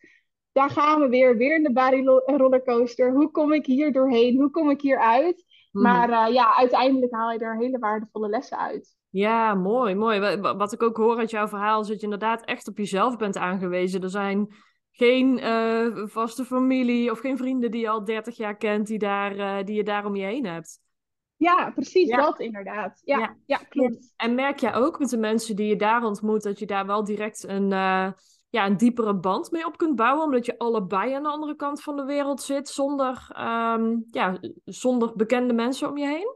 daar 0.51 0.69
gaan 0.69 1.01
we 1.01 1.09
weer, 1.09 1.37
weer 1.37 1.55
in 1.55 1.63
de 1.63 1.73
Bali 1.73 2.03
rollercoaster. 2.25 3.13
Hoe 3.13 3.31
kom 3.31 3.53
ik 3.53 3.65
hier 3.65 3.91
doorheen? 3.91 4.37
Hoe 4.37 4.49
kom 4.49 4.69
ik 4.69 4.81
hier 4.81 4.99
uit? 4.99 5.45
Hmm. 5.71 5.81
Maar 5.81 6.31
ja, 6.31 6.55
uiteindelijk 6.55 7.13
haal 7.13 7.31
je 7.31 7.39
er 7.39 7.57
hele 7.57 7.79
waardevolle 7.79 8.29
lessen 8.29 8.57
uit. 8.57 8.95
Ja, 9.09 9.53
mooi, 9.53 9.95
mooi. 9.95 10.37
Wat 10.41 10.73
ik 10.73 10.83
ook 10.83 10.97
hoor 10.97 11.17
uit 11.17 11.29
jouw 11.29 11.47
verhaal 11.47 11.81
is 11.81 11.87
dat 11.87 11.97
je 11.97 12.03
inderdaad 12.03 12.45
echt 12.45 12.67
op 12.67 12.77
jezelf 12.77 13.17
bent 13.17 13.37
aangewezen. 13.37 14.01
Er 14.01 14.09
zijn 14.09 14.55
geen 14.97 15.39
uh, 15.43 16.07
vaste 16.07 16.45
familie 16.45 17.11
of 17.11 17.19
geen 17.19 17.37
vrienden 17.37 17.71
die 17.71 17.81
je 17.81 17.89
al 17.89 18.03
30 18.03 18.37
jaar 18.37 18.57
kent, 18.57 18.87
die, 18.87 18.99
daar, 18.99 19.35
uh, 19.35 19.65
die 19.65 19.75
je 19.75 19.83
daar 19.83 20.05
om 20.05 20.15
je 20.15 20.25
heen 20.25 20.45
hebt. 20.45 20.79
Ja, 21.35 21.71
precies 21.71 22.09
dat 22.09 22.39
inderdaad. 22.39 23.01
Ja, 23.03 23.35
ja. 23.45 23.57
klopt. 23.57 24.13
En 24.15 24.35
merk 24.35 24.59
jij 24.59 24.75
ook 24.75 24.99
met 24.99 25.09
de 25.09 25.17
mensen 25.17 25.55
die 25.55 25.67
je 25.67 25.75
daar 25.75 26.03
ontmoet, 26.03 26.43
dat 26.43 26.59
je 26.59 26.65
daar 26.65 26.85
wel 26.85 27.03
direct 27.03 27.43
een, 27.43 27.63
uh, 27.63 28.11
ja, 28.49 28.65
een 28.65 28.77
diepere 28.77 29.15
band 29.15 29.51
mee 29.51 29.65
op 29.65 29.77
kunt 29.77 29.95
bouwen, 29.95 30.23
omdat 30.23 30.45
je 30.45 30.57
allebei 30.57 31.13
aan 31.13 31.23
de 31.23 31.29
andere 31.29 31.55
kant 31.55 31.81
van 31.83 31.95
de 31.95 32.05
wereld 32.05 32.41
zit, 32.41 32.69
zonder, 32.69 33.27
um, 33.39 34.05
ja, 34.11 34.39
zonder 34.65 35.15
bekende 35.15 35.53
mensen 35.53 35.89
om 35.89 35.97
je 35.97 36.07
heen? 36.07 36.35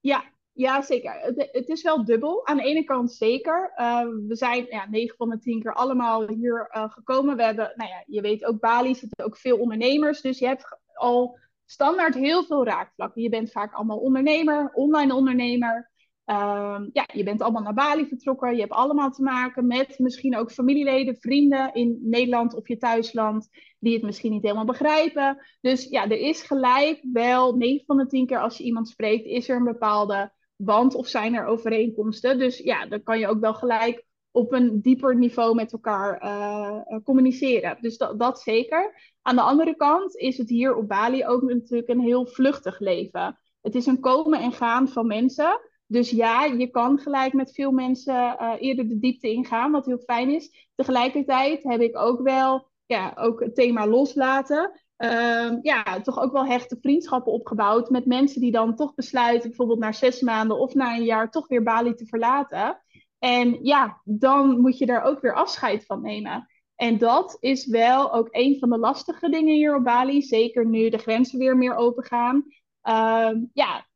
Ja, 0.00 0.31
ja, 0.54 0.82
zeker. 0.82 1.34
Het, 1.52 1.68
is 1.68 1.82
wel 1.82 2.04
dubbel. 2.04 2.46
Aan 2.46 2.56
de 2.56 2.62
ene 2.62 2.84
kant 2.84 3.12
zeker. 3.12 3.72
Uh, 3.76 4.06
we 4.28 4.36
zijn 4.36 4.66
ja, 4.68 4.86
9 4.90 5.16
van 5.16 5.28
de 5.28 5.38
10 5.38 5.62
keer 5.62 5.74
allemaal 5.74 6.28
hier 6.28 6.70
uh, 6.76 6.90
gekomen. 6.90 7.36
We 7.36 7.42
hebben, 7.42 7.72
nou 7.74 7.90
ja, 7.90 8.04
je 8.06 8.20
weet 8.20 8.44
ook 8.44 8.60
Bali 8.60 8.94
zitten 8.94 9.24
ook 9.24 9.36
veel 9.36 9.58
ondernemers. 9.58 10.20
Dus 10.20 10.38
je 10.38 10.46
hebt 10.46 10.78
al 10.94 11.38
standaard 11.64 12.14
heel 12.14 12.44
veel 12.44 12.64
raakvlakken. 12.64 13.22
Je 13.22 13.28
bent 13.28 13.50
vaak 13.50 13.74
allemaal 13.74 13.98
ondernemer, 13.98 14.70
online 14.72 15.14
ondernemer. 15.14 15.90
Uh, 16.26 16.80
ja, 16.92 17.08
je 17.12 17.22
bent 17.22 17.42
allemaal 17.42 17.62
naar 17.62 17.74
Bali 17.74 18.06
vertrokken. 18.06 18.54
Je 18.54 18.60
hebt 18.60 18.72
allemaal 18.72 19.10
te 19.10 19.22
maken 19.22 19.66
met 19.66 19.98
misschien 19.98 20.36
ook 20.36 20.52
familieleden, 20.52 21.16
vrienden 21.16 21.74
in 21.74 21.98
Nederland 22.02 22.54
of 22.54 22.68
je 22.68 22.76
thuisland. 22.76 23.48
Die 23.78 23.94
het 23.94 24.02
misschien 24.02 24.32
niet 24.32 24.42
helemaal 24.42 24.64
begrijpen. 24.64 25.46
Dus 25.60 25.88
ja, 25.88 26.04
er 26.04 26.18
is 26.18 26.42
gelijk 26.42 27.00
wel 27.12 27.56
9 27.56 27.84
van 27.86 27.96
de 27.96 28.06
10 28.06 28.26
keer 28.26 28.40
als 28.40 28.58
je 28.58 28.64
iemand 28.64 28.88
spreekt, 28.88 29.24
is 29.24 29.48
er 29.48 29.56
een 29.56 29.64
bepaalde 29.64 30.32
band 30.64 30.94
of 30.94 31.06
zijn 31.06 31.34
er 31.34 31.46
overeenkomsten. 31.46 32.38
Dus 32.38 32.58
ja, 32.58 32.86
dan 32.86 33.02
kan 33.02 33.18
je 33.18 33.28
ook 33.28 33.40
wel 33.40 33.54
gelijk 33.54 34.04
op 34.30 34.52
een 34.52 34.80
dieper 34.80 35.16
niveau 35.16 35.54
met 35.54 35.72
elkaar 35.72 36.24
uh, 36.24 36.96
communiceren. 37.04 37.78
Dus 37.80 37.96
dat, 37.96 38.18
dat 38.18 38.40
zeker. 38.40 39.14
Aan 39.22 39.36
de 39.36 39.42
andere 39.42 39.76
kant 39.76 40.16
is 40.16 40.38
het 40.38 40.48
hier 40.48 40.76
op 40.76 40.88
Bali 40.88 41.26
ook 41.26 41.42
natuurlijk 41.42 41.88
een 41.88 42.00
heel 42.00 42.26
vluchtig 42.26 42.78
leven. 42.78 43.38
Het 43.60 43.74
is 43.74 43.86
een 43.86 44.00
komen 44.00 44.40
en 44.40 44.52
gaan 44.52 44.88
van 44.88 45.06
mensen. 45.06 45.60
Dus 45.86 46.10
ja, 46.10 46.44
je 46.44 46.70
kan 46.70 46.98
gelijk 46.98 47.32
met 47.32 47.54
veel 47.54 47.70
mensen 47.70 48.14
uh, 48.14 48.52
eerder 48.58 48.88
de 48.88 48.98
diepte 48.98 49.28
ingaan, 49.28 49.72
wat 49.72 49.86
heel 49.86 49.98
fijn 49.98 50.30
is. 50.30 50.68
Tegelijkertijd 50.74 51.62
heb 51.62 51.80
ik 51.80 51.98
ook 51.98 52.22
wel 52.22 52.70
ja, 52.86 53.12
ook 53.16 53.40
het 53.40 53.54
thema 53.54 53.86
loslaten. 53.86 54.81
Ehm, 55.02 55.58
ja, 55.62 56.00
toch 56.00 56.20
ook 56.20 56.32
wel 56.32 56.46
hechte 56.46 56.76
vriendschappen 56.80 57.32
opgebouwd 57.32 57.90
met 57.90 58.06
mensen 58.06 58.40
die 58.40 58.50
dan 58.50 58.76
toch 58.76 58.94
besluiten, 58.94 59.48
bijvoorbeeld 59.48 59.78
na 59.78 59.92
zes 59.92 60.20
maanden 60.20 60.58
of 60.58 60.74
na 60.74 60.96
een 60.96 61.04
jaar, 61.04 61.30
toch 61.30 61.48
weer 61.48 61.62
Bali 61.62 61.94
te 61.94 62.06
verlaten. 62.06 62.82
En 63.18 63.58
ja, 63.62 64.00
dan 64.04 64.60
moet 64.60 64.78
je 64.78 64.86
daar 64.86 65.02
ook 65.02 65.20
weer 65.20 65.34
afscheid 65.34 65.86
van 65.86 66.02
nemen. 66.02 66.48
En 66.74 66.98
dat 66.98 67.36
is 67.40 67.66
wel 67.66 68.12
ook 68.12 68.28
een 68.30 68.58
van 68.58 68.70
de 68.70 68.78
lastige 68.78 69.30
dingen 69.30 69.54
hier 69.54 69.76
op 69.76 69.84
Bali. 69.84 70.22
Zeker 70.22 70.66
nu 70.66 70.88
de 70.88 70.98
grenzen 70.98 71.38
weer 71.38 71.56
meer 71.56 71.74
open 71.74 72.04
gaan. 72.04 72.44
Ehm, 72.82 73.44
ja, 73.52 73.86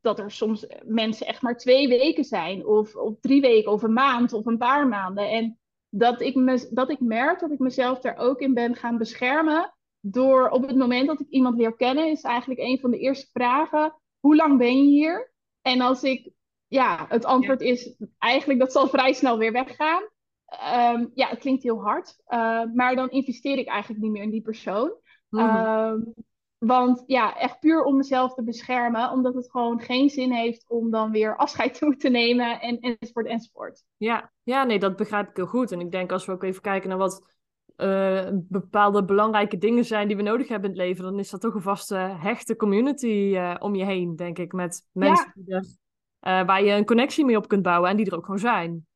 dat 0.00 0.18
er 0.18 0.30
soms 0.30 0.66
mensen 0.84 1.26
echt 1.26 1.42
maar 1.42 1.56
twee 1.56 1.88
weken 1.88 2.24
zijn. 2.24 2.66
Of, 2.66 2.94
of 2.94 3.14
drie 3.20 3.40
weken, 3.40 3.72
of 3.72 3.82
een 3.82 3.92
maand, 3.92 4.32
of 4.32 4.46
een 4.46 4.58
paar 4.58 4.88
maanden. 4.88 5.30
En 5.30 5.58
dat 5.88 6.20
ik, 6.20 6.34
me, 6.34 6.68
dat 6.70 6.90
ik 6.90 7.00
merk 7.00 7.40
dat 7.40 7.50
ik 7.50 7.58
mezelf 7.58 8.00
daar 8.00 8.16
ook 8.16 8.40
in 8.40 8.54
ben 8.54 8.74
gaan 8.74 8.98
beschermen 8.98 9.74
door 10.10 10.48
op 10.48 10.66
het 10.66 10.76
moment 10.76 11.06
dat 11.06 11.20
ik 11.20 11.28
iemand 11.28 11.56
leer 11.56 11.76
kennen, 11.76 12.10
is 12.10 12.22
eigenlijk 12.22 12.60
een 12.60 12.78
van 12.80 12.90
de 12.90 12.98
eerste 12.98 13.28
vragen: 13.32 13.94
hoe 14.20 14.36
lang 14.36 14.58
ben 14.58 14.76
je 14.76 14.88
hier? 14.88 15.32
En 15.62 15.80
als 15.80 16.02
ik, 16.02 16.30
ja, 16.66 17.06
het 17.08 17.24
antwoord 17.24 17.60
is 17.60 17.96
eigenlijk 18.18 18.60
dat 18.60 18.72
zal 18.72 18.88
vrij 18.88 19.12
snel 19.12 19.38
weer 19.38 19.52
weggaan. 19.52 20.02
ehm, 20.46 21.06
ja, 21.14 21.28
het 21.28 21.38
klinkt 21.38 21.62
heel 21.62 21.82
hard, 21.82 22.16
uh, 22.28 22.62
maar 22.74 22.94
dan 22.94 23.10
investeer 23.10 23.58
ik 23.58 23.68
eigenlijk 23.68 24.02
niet 24.02 24.12
meer 24.12 24.22
in 24.22 24.30
die 24.30 24.42
persoon. 24.42 25.04
Mm. 25.28 26.14
want 26.58 27.02
ja, 27.06 27.36
echt 27.36 27.60
puur 27.60 27.82
om 27.82 27.96
mezelf 27.96 28.34
te 28.34 28.42
beschermen, 28.44 29.10
omdat 29.10 29.34
het 29.34 29.50
gewoon 29.50 29.80
geen 29.80 30.10
zin 30.10 30.32
heeft 30.32 30.64
om 30.68 30.90
dan 30.90 31.10
weer 31.10 31.36
afscheid 31.36 31.74
te 31.78 31.84
moeten 31.84 32.12
nemen 32.12 32.60
en, 32.60 32.80
enzovoort 32.80 33.26
enzovoort. 33.26 33.84
Ja, 33.96 34.32
ja, 34.42 34.64
nee, 34.64 34.78
dat 34.78 34.96
begrijp 34.96 35.28
ik 35.28 35.36
heel 35.36 35.46
goed. 35.46 35.72
En 35.72 35.80
ik 35.80 35.90
denk 35.90 36.12
als 36.12 36.26
we 36.26 36.32
ook 36.32 36.42
even 36.42 36.62
kijken 36.62 36.88
naar 36.88 36.98
wat 36.98 37.35
uh, 37.76 38.28
bepaalde 38.32 39.04
belangrijke 39.04 39.58
dingen 39.58 39.84
zijn 39.84 40.08
die 40.08 40.16
we 40.16 40.22
nodig 40.22 40.48
hebben 40.48 40.70
in 40.70 40.76
het 40.76 40.86
leven, 40.86 41.04
dan 41.04 41.18
is 41.18 41.30
dat 41.30 41.40
toch 41.40 41.54
een 41.54 41.62
vaste 41.62 41.94
hechte 41.96 42.56
community 42.56 43.06
uh, 43.06 43.54
om 43.58 43.74
je 43.74 43.84
heen, 43.84 44.16
denk 44.16 44.38
ik. 44.38 44.52
Met 44.52 44.88
mensen 44.92 45.32
die 45.34 45.54
er, 45.54 45.60
uh, 45.60 46.46
waar 46.46 46.62
je 46.62 46.72
een 46.72 46.84
connectie 46.84 47.24
mee 47.24 47.36
op 47.36 47.48
kunt 47.48 47.62
bouwen 47.62 47.90
en 47.90 47.96
die 47.96 48.06
er 48.06 48.16
ook 48.16 48.24
gewoon 48.24 48.40
zijn. 48.40 48.86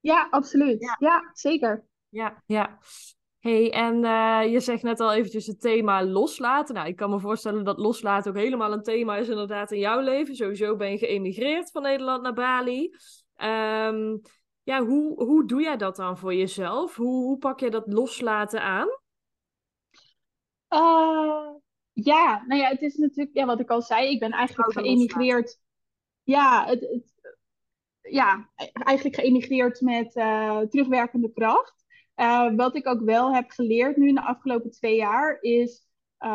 Ja, 0.00 0.26
absoluut. 0.30 0.80
Ja, 0.80 0.96
ja 0.98 1.30
zeker. 1.32 1.84
Ja, 2.08 2.42
ja. 2.46 2.78
hey, 3.38 3.72
en 3.72 4.00
je 4.50 4.60
zegt 4.60 4.82
net 4.82 5.00
al 5.00 5.12
eventjes 5.12 5.46
het 5.46 5.60
thema 5.60 6.04
loslaten. 6.04 6.74
Nou, 6.74 6.88
ik 6.88 6.96
kan 6.96 7.10
me 7.10 7.20
voorstellen 7.20 7.64
dat 7.64 7.78
loslaten 7.78 8.30
ook 8.30 8.38
helemaal 8.38 8.72
een 8.72 8.82
thema 8.82 9.16
is 9.16 9.28
inderdaad 9.28 9.72
in 9.72 9.78
jouw 9.78 10.00
leven. 10.00 10.36
Sowieso 10.36 10.76
ben 10.76 10.90
je 10.90 10.98
geëmigreerd 10.98 11.70
van 11.70 11.82
Nederland 11.82 12.22
naar 12.22 12.32
Bali. 12.32 12.90
Um, 13.42 14.20
ja, 14.62 14.84
hoe, 14.84 15.24
hoe 15.24 15.46
doe 15.46 15.62
jij 15.62 15.76
dat 15.76 15.96
dan 15.96 16.18
voor 16.18 16.34
jezelf? 16.34 16.96
Hoe, 16.96 17.24
hoe 17.24 17.38
pak 17.38 17.60
je 17.60 17.70
dat 17.70 17.86
loslaten 17.86 18.62
aan? 18.62 18.88
Uh, 20.68 21.54
ja, 21.92 22.44
nou 22.46 22.60
ja, 22.60 22.68
het 22.68 22.82
is 22.82 22.96
natuurlijk, 22.96 23.36
ja, 23.36 23.46
wat 23.46 23.60
ik 23.60 23.70
al 23.70 23.82
zei, 23.82 24.10
ik 24.10 24.20
ben 24.20 24.30
eigenlijk 24.30 24.72
geëmigreerd. 24.72 25.60
Ja, 26.22 26.66
het, 26.66 26.80
het, 26.80 27.12
ja, 28.00 28.50
eigenlijk 28.72 29.16
geëmigreerd 29.16 29.80
met 29.80 30.16
uh, 30.16 30.60
terugwerkende 30.60 31.32
kracht. 31.32 31.84
Uh, 32.16 32.54
wat 32.54 32.76
ik 32.76 32.86
ook 32.86 33.00
wel 33.00 33.34
heb 33.34 33.50
geleerd 33.50 33.96
nu 33.96 34.08
in 34.08 34.14
de 34.14 34.24
afgelopen 34.24 34.70
twee 34.70 34.96
jaar 34.96 35.38
is 35.40 35.90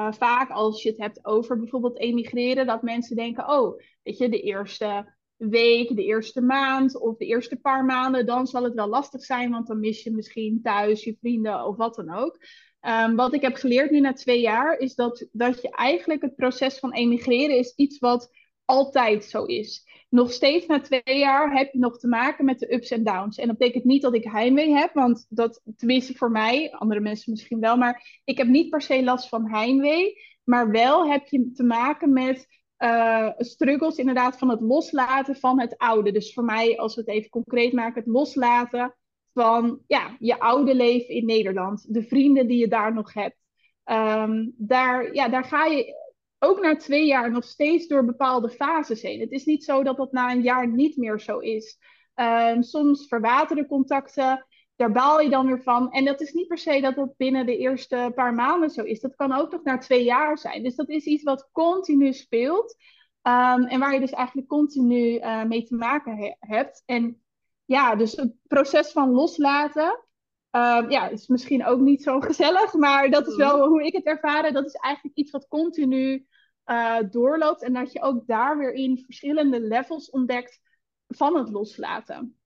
vaak 0.09 0.49
als 0.49 0.83
je 0.83 0.89
het 0.89 0.97
hebt 0.97 1.25
over 1.25 1.57
bijvoorbeeld 1.57 1.99
emigreren, 1.99 2.65
dat 2.65 2.81
mensen 2.81 3.15
denken, 3.15 3.49
oh, 3.49 3.81
weet 4.03 4.17
je, 4.17 4.29
de 4.29 4.41
eerste 4.41 5.16
week, 5.37 5.95
de 5.95 6.03
eerste 6.03 6.41
maand 6.41 6.99
of 6.99 7.17
de 7.17 7.25
eerste 7.25 7.55
paar 7.55 7.85
maanden, 7.85 8.25
dan 8.25 8.47
zal 8.47 8.63
het 8.63 8.73
wel 8.73 8.87
lastig 8.87 9.23
zijn, 9.23 9.51
want 9.51 9.67
dan 9.67 9.79
mis 9.79 10.03
je 10.03 10.11
misschien 10.11 10.59
thuis 10.61 11.03
je 11.03 11.17
vrienden 11.19 11.65
of 11.65 11.75
wat 11.75 11.95
dan 11.95 12.13
ook. 12.13 12.37
Um, 12.81 13.15
wat 13.15 13.33
ik 13.33 13.41
heb 13.41 13.55
geleerd 13.55 13.91
nu 13.91 13.99
na 13.99 14.13
twee 14.13 14.41
jaar, 14.41 14.77
is 14.77 14.95
dat, 14.95 15.27
dat 15.31 15.61
je 15.61 15.69
eigenlijk 15.69 16.21
het 16.21 16.35
proces 16.35 16.79
van 16.79 16.93
emigreren 16.93 17.57
is 17.57 17.73
iets 17.75 17.99
wat 17.99 18.29
altijd 18.65 19.23
zo 19.23 19.43
is. 19.43 19.85
Nog 20.09 20.31
steeds 20.31 20.65
na 20.65 20.79
twee 20.79 21.17
jaar 21.17 21.57
heb 21.57 21.71
je 21.71 21.79
nog 21.79 21.97
te 21.97 22.07
maken 22.07 22.45
met 22.45 22.59
de 22.59 22.73
ups 22.73 22.91
en 22.91 23.03
downs. 23.03 23.37
En 23.37 23.47
dat 23.47 23.57
betekent 23.57 23.83
niet 23.83 24.01
dat 24.01 24.13
ik 24.13 24.23
heimwee 24.23 24.73
heb, 24.73 24.93
want 24.93 25.25
dat, 25.29 25.61
tenminste 25.77 26.13
voor 26.13 26.31
mij, 26.31 26.71
andere 26.71 26.99
mensen 26.99 27.31
misschien 27.31 27.59
wel, 27.59 27.77
maar 27.77 28.21
ik 28.23 28.37
heb 28.37 28.47
niet 28.47 28.69
per 28.69 28.81
se 28.81 29.03
last 29.03 29.29
van 29.29 29.49
heimwee. 29.49 30.13
Maar 30.43 30.71
wel 30.71 31.11
heb 31.11 31.27
je 31.27 31.51
te 31.51 31.63
maken 31.63 32.13
met 32.13 32.47
uh, 32.79 33.29
struggles 33.37 33.97
inderdaad 33.97 34.37
van 34.37 34.49
het 34.49 34.61
loslaten 34.61 35.35
van 35.35 35.59
het 35.59 35.77
oude. 35.77 36.11
Dus 36.11 36.33
voor 36.33 36.43
mij, 36.43 36.77
als 36.77 36.95
we 36.95 37.01
het 37.01 37.09
even 37.09 37.29
concreet 37.29 37.73
maken, 37.73 38.03
het 38.03 38.11
loslaten 38.11 38.95
van 39.33 39.79
ja, 39.87 40.15
je 40.19 40.39
oude 40.39 40.75
leven 40.75 41.13
in 41.15 41.25
Nederland. 41.25 41.93
De 41.93 42.03
vrienden 42.03 42.47
die 42.47 42.57
je 42.57 42.67
daar 42.67 42.93
nog 42.93 43.13
hebt. 43.13 43.37
Um, 43.85 44.53
daar, 44.57 45.13
ja, 45.13 45.29
daar 45.29 45.43
ga 45.43 45.65
je 45.65 45.95
ook 46.39 46.61
na 46.61 46.75
twee 46.75 47.05
jaar 47.05 47.31
nog 47.31 47.43
steeds 47.43 47.87
door 47.87 48.05
bepaalde 48.05 48.49
fases 48.49 49.01
heen. 49.01 49.19
Het 49.19 49.31
is 49.31 49.45
niet 49.45 49.63
zo 49.63 49.83
dat 49.83 49.97
dat 49.97 50.11
na 50.11 50.31
een 50.31 50.41
jaar 50.41 50.67
niet 50.67 50.97
meer 50.97 51.19
zo 51.19 51.39
is. 51.39 51.77
Um, 52.15 52.63
soms 52.63 53.07
verwateren 53.07 53.67
contacten 53.67 54.45
daar 54.77 54.91
baal 54.91 55.19
je 55.19 55.29
dan 55.29 55.45
weer 55.45 55.61
van. 55.61 55.91
En 55.91 56.05
dat 56.05 56.21
is 56.21 56.33
niet 56.33 56.47
per 56.47 56.57
se 56.57 56.81
dat 56.81 56.95
dat 56.95 57.17
binnen 57.17 57.45
de 57.45 57.57
eerste 57.57 58.11
paar 58.15 58.33
maanden 58.33 58.69
zo 58.69 58.83
is. 58.83 58.99
Dat 58.99 59.15
kan 59.15 59.33
ook 59.33 59.51
nog 59.51 59.63
na 59.63 59.77
twee 59.77 60.03
jaar 60.03 60.37
zijn. 60.37 60.63
Dus 60.63 60.75
dat 60.75 60.89
is 60.89 61.05
iets 61.05 61.23
wat 61.23 61.49
continu 61.51 62.13
speelt. 62.13 62.75
Um, 63.21 63.63
en 63.63 63.79
waar 63.79 63.93
je 63.93 63.99
dus 63.99 64.11
eigenlijk 64.11 64.47
continu 64.47 65.19
uh, 65.19 65.43
mee 65.43 65.63
te 65.63 65.75
maken 65.75 66.37
hebt. 66.39 66.83
En 66.85 67.21
ja, 67.65 67.95
dus 67.95 68.11
het 68.11 68.33
proces 68.47 68.91
van 68.91 69.11
loslaten. 69.11 70.05
Um, 70.51 70.89
ja, 70.89 71.07
is 71.07 71.27
misschien 71.27 71.65
ook 71.65 71.79
niet 71.79 72.03
zo 72.03 72.19
gezellig, 72.29 72.73
maar 72.73 73.09
dat 73.09 73.27
is 73.27 73.35
wel 73.35 73.67
hoe 73.67 73.85
ik 73.85 73.93
het 73.93 74.05
ervaren. 74.05 74.53
Dat 74.53 74.65
is 74.65 74.73
eigenlijk 74.73 75.17
iets 75.17 75.31
wat 75.31 75.47
continu 75.47 76.27
uh, 76.65 76.97
doorloopt. 77.09 77.63
En 77.63 77.73
dat 77.73 77.91
je 77.91 78.01
ook 78.01 78.27
daar 78.27 78.57
weer 78.57 78.73
in 78.73 79.03
verschillende 79.05 79.59
levels 79.59 80.09
ontdekt 80.09 80.59
van 81.07 81.37
het 81.37 81.49
loslaten. 81.49 82.36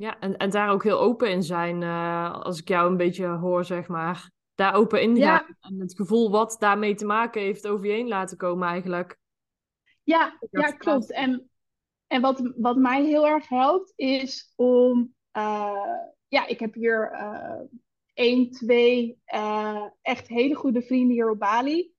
Ja, 0.00 0.18
en, 0.20 0.36
en 0.36 0.50
daar 0.50 0.70
ook 0.70 0.82
heel 0.82 1.00
open 1.00 1.30
in 1.30 1.42
zijn, 1.42 1.82
uh, 1.82 2.40
als 2.40 2.60
ik 2.60 2.68
jou 2.68 2.90
een 2.90 2.96
beetje 2.96 3.26
hoor, 3.26 3.64
zeg 3.64 3.88
maar. 3.88 4.30
Daar 4.54 4.74
open 4.74 5.02
in 5.02 5.16
gaan 5.16 5.56
en 5.60 5.80
het 5.80 5.94
gevoel 5.96 6.30
wat 6.30 6.56
daarmee 6.58 6.94
te 6.94 7.04
maken 7.04 7.40
heeft 7.42 7.66
over 7.66 7.86
je 7.86 7.92
heen 7.92 8.08
laten 8.08 8.36
komen 8.36 8.68
eigenlijk. 8.68 9.18
Ja, 10.02 10.38
ja 10.50 10.70
klopt. 10.70 11.12
En, 11.12 11.50
en 12.06 12.20
wat, 12.20 12.52
wat 12.56 12.76
mij 12.76 13.04
heel 13.04 13.26
erg 13.26 13.48
helpt 13.48 13.92
is 13.96 14.52
om, 14.56 15.14
uh, 15.36 15.96
ja, 16.28 16.46
ik 16.46 16.60
heb 16.60 16.74
hier 16.74 17.12
uh, 17.12 17.60
één, 18.14 18.50
twee 18.50 19.18
echt 20.02 20.28
hele 20.28 20.54
goede 20.54 20.82
vrienden 20.82 21.14
hier 21.14 21.30
op 21.30 21.38
Bali. 21.38 21.92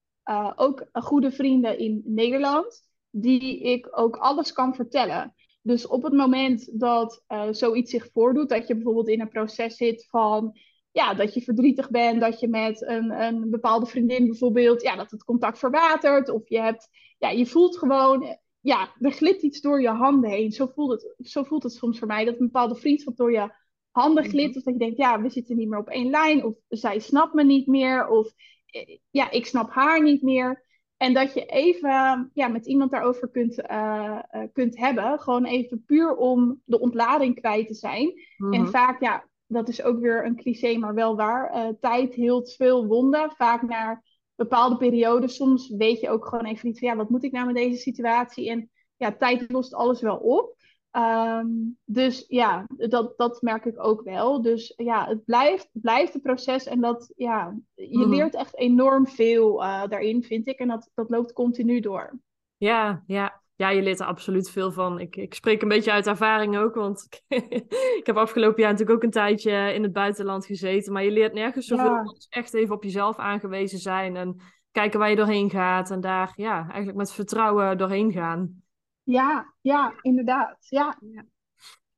ook 0.55 0.85
goede 0.91 1.31
vrienden 1.31 1.77
in 1.77 2.01
Nederland, 2.05 2.81
die 3.09 3.61
ik 3.61 3.87
ook 3.91 4.15
alles 4.15 4.53
kan 4.53 4.75
vertellen. 4.75 5.35
Dus 5.61 5.87
op 5.87 6.03
het 6.03 6.13
moment 6.13 6.79
dat 6.79 7.23
uh, 7.27 7.47
zoiets 7.51 7.91
zich 7.91 8.09
voordoet, 8.11 8.49
dat 8.49 8.67
je 8.67 8.75
bijvoorbeeld 8.75 9.07
in 9.07 9.21
een 9.21 9.29
proces 9.29 9.75
zit 9.75 10.07
van 10.09 10.59
ja, 10.91 11.13
dat 11.13 11.33
je 11.33 11.41
verdrietig 11.41 11.89
bent, 11.89 12.21
dat 12.21 12.39
je 12.39 12.47
met 12.47 12.87
een, 12.87 13.09
een 13.21 13.49
bepaalde 13.49 13.85
vriendin 13.85 14.27
bijvoorbeeld, 14.27 14.81
ja, 14.81 14.95
dat 14.95 15.11
het 15.11 15.23
contact 15.23 15.59
verwatert, 15.59 16.29
of 16.29 16.49
je 16.49 16.59
hebt, 16.59 16.89
ja, 17.17 17.29
je 17.29 17.45
voelt 17.45 17.77
gewoon, 17.77 18.37
ja, 18.59 18.93
er 18.99 19.11
glipt 19.11 19.41
iets 19.41 19.61
door 19.61 19.81
je 19.81 19.89
handen 19.89 20.29
heen. 20.29 20.51
Zo 20.51 20.67
voelt 20.67 20.91
het, 20.91 21.15
zo 21.27 21.43
voelt 21.43 21.63
het 21.63 21.73
soms 21.73 21.99
voor 21.99 22.07
mij, 22.07 22.25
dat 22.25 22.33
een 22.33 22.45
bepaalde 22.45 22.75
vriendschap 22.75 23.15
door 23.15 23.31
je 23.31 23.53
handen 23.91 24.23
mhm. 24.23 24.31
glipt, 24.31 24.57
of 24.57 24.63
dat 24.63 24.73
je 24.73 24.79
denkt, 24.79 24.97
ja, 24.97 25.21
we 25.21 25.29
zitten 25.29 25.57
niet 25.57 25.69
meer 25.69 25.79
op 25.79 25.89
één 25.89 26.09
lijn, 26.09 26.45
of 26.45 26.55
zij 26.67 26.99
snapt 26.99 27.33
me 27.33 27.43
niet 27.43 27.67
meer, 27.67 28.07
of 28.07 28.33
eh, 28.65 28.97
ja, 29.09 29.31
ik 29.31 29.45
snap 29.45 29.69
haar 29.69 30.03
niet 30.03 30.21
meer. 30.21 30.69
En 31.01 31.13
dat 31.13 31.33
je 31.33 31.45
even 31.45 32.29
ja, 32.33 32.47
met 32.47 32.65
iemand 32.65 32.91
daarover 32.91 33.29
kunt, 33.29 33.59
uh, 33.71 34.19
kunt 34.53 34.77
hebben. 34.77 35.19
Gewoon 35.19 35.45
even 35.45 35.83
puur 35.85 36.15
om 36.15 36.61
de 36.65 36.79
ontlading 36.79 37.39
kwijt 37.39 37.67
te 37.67 37.73
zijn. 37.73 38.13
En 38.37 38.61
mhm. 38.61 38.65
vaak, 38.65 39.01
ja, 39.01 39.27
dat 39.47 39.67
is 39.67 39.83
ook 39.83 39.99
weer 39.99 40.25
een 40.25 40.35
cliché, 40.35 40.77
maar 40.77 40.93
wel 40.93 41.15
waar. 41.15 41.55
Uh, 41.55 41.67
tijd 41.79 42.13
hield 42.13 42.53
veel 42.53 42.85
wonden. 42.85 43.31
Vaak 43.31 43.61
naar 43.61 44.03
bepaalde 44.35 44.77
perioden. 44.77 45.29
Soms 45.29 45.69
weet 45.69 45.99
je 45.99 46.09
ook 46.09 46.25
gewoon 46.25 46.45
even 46.45 46.67
niet 46.67 46.79
van 46.79 46.87
ja, 46.87 46.95
wat 46.95 47.09
moet 47.09 47.23
ik 47.23 47.31
nou 47.31 47.45
met 47.45 47.55
deze 47.55 47.81
situatie? 47.81 48.49
En 48.49 48.69
ja, 48.97 49.11
tijd 49.11 49.51
lost 49.51 49.73
alles 49.73 50.01
wel 50.01 50.17
op. 50.17 50.55
Um, 50.97 51.77
dus 51.85 52.25
ja, 52.27 52.65
dat, 52.67 53.17
dat 53.17 53.41
merk 53.41 53.65
ik 53.65 53.83
ook 53.83 54.01
wel. 54.03 54.41
Dus 54.41 54.73
ja, 54.75 55.07
het 55.07 55.25
blijft, 55.25 55.69
blijft 55.71 56.15
een 56.15 56.21
proces 56.21 56.65
en 56.65 56.81
dat, 56.81 57.13
ja, 57.15 57.55
je 57.73 57.97
mhm. 57.97 58.09
leert 58.09 58.35
echt 58.35 58.57
enorm 58.57 59.07
veel 59.07 59.63
uh, 59.63 59.87
daarin, 59.87 60.23
vind 60.23 60.47
ik. 60.47 60.59
En 60.59 60.67
dat, 60.67 60.89
dat 60.93 61.09
loopt 61.09 61.33
continu 61.33 61.79
door. 61.79 62.19
Ja, 62.57 63.03
ja. 63.05 63.39
Ja, 63.55 63.69
je 63.69 63.81
leert 63.81 63.99
er 63.99 64.05
absoluut 64.05 64.49
veel 64.49 64.71
van. 64.71 64.99
Ik, 64.99 65.15
ik 65.15 65.33
spreek 65.33 65.61
een 65.61 65.67
beetje 65.67 65.91
uit 65.91 66.07
ervaring 66.07 66.57
ook, 66.57 66.75
want 66.75 67.07
ik 67.99 68.01
heb 68.03 68.15
afgelopen 68.15 68.61
jaar 68.61 68.71
natuurlijk 68.71 68.97
ook 68.97 69.03
een 69.03 69.11
tijdje 69.11 69.73
in 69.73 69.83
het 69.83 69.93
buitenland 69.93 70.45
gezeten. 70.45 70.93
Maar 70.93 71.03
je 71.03 71.11
leert 71.11 71.33
nergens 71.33 71.65
zoveel 71.65 71.85
ja. 71.85 72.01
als 72.01 72.27
echt 72.29 72.53
even 72.53 72.75
op 72.75 72.83
jezelf 72.83 73.17
aangewezen 73.17 73.79
zijn 73.79 74.15
en 74.15 74.41
kijken 74.71 74.99
waar 74.99 75.09
je 75.09 75.15
doorheen 75.15 75.49
gaat. 75.49 75.91
En 75.91 76.01
daar 76.01 76.33
ja, 76.35 76.67
eigenlijk 76.67 76.97
met 76.97 77.11
vertrouwen 77.11 77.77
doorheen 77.77 78.11
gaan. 78.11 78.63
Ja, 79.03 79.53
ja, 79.61 79.93
inderdaad. 80.01 80.57
Ja. 80.69 80.99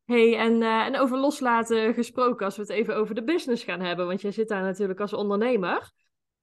hey, 0.05 0.37
en, 0.37 0.61
uh, 0.61 0.85
en 0.85 0.99
over 0.99 1.17
loslaten 1.17 1.93
gesproken, 1.93 2.45
als 2.45 2.55
we 2.55 2.61
het 2.61 2.71
even 2.71 2.95
over 2.95 3.15
de 3.15 3.23
business 3.23 3.63
gaan 3.63 3.79
hebben, 3.79 4.07
want 4.07 4.21
jij 4.21 4.31
zit 4.31 4.47
daar 4.47 4.63
natuurlijk 4.63 4.99
als 4.99 5.13
ondernemer. 5.13 5.91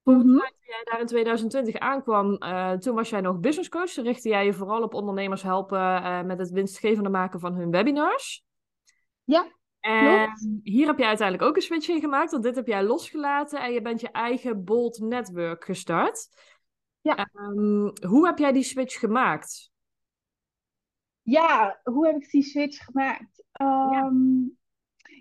Toen 0.02 0.26
mm 0.26 0.43
jij 0.71 0.85
daar 0.85 1.00
in 1.00 1.07
2020 1.07 1.76
aankwam, 1.76 2.37
uh, 2.43 2.73
toen 2.73 2.95
was 2.95 3.11
jij 3.11 3.21
nog 3.21 3.40
business 3.40 3.69
coach. 3.69 3.90
Toen 3.90 4.05
richtte 4.05 4.29
jij 4.29 4.45
je 4.45 4.52
vooral 4.52 4.83
op 4.83 4.95
ondernemers 4.95 5.43
helpen 5.43 5.79
uh, 5.79 6.23
met 6.23 6.38
het 6.38 6.50
winstgevende 6.50 7.09
maken 7.09 7.40
van 7.40 7.55
hun 7.55 7.71
webinars. 7.71 8.45
Ja, 9.25 9.47
en 9.81 10.33
hier 10.62 10.87
heb 10.87 10.99
je 10.99 11.07
uiteindelijk 11.07 11.49
ook 11.49 11.57
een 11.57 11.62
switch 11.62 11.88
in 11.88 12.00
gemaakt, 12.00 12.31
want 12.31 12.43
dit 12.43 12.57
heb 12.57 12.67
jij 12.67 12.85
losgelaten 12.85 13.61
en 13.61 13.73
je 13.73 13.83
bent 13.83 14.00
je 14.00 14.11
eigen 14.11 14.64
Bold 14.64 14.99
Network 14.99 15.64
gestart. 15.64 16.29
Ja. 17.00 17.29
Um, 17.35 17.93
hoe 18.07 18.26
heb 18.26 18.38
jij 18.38 18.52
die 18.52 18.62
switch 18.62 18.99
gemaakt? 18.99 19.69
Ja, 21.22 21.80
hoe 21.82 22.06
heb 22.06 22.16
ik 22.16 22.30
die 22.30 22.42
switch 22.42 22.84
gemaakt? 22.84 23.44
ja. 23.52 23.90
Ehm, 23.92 24.42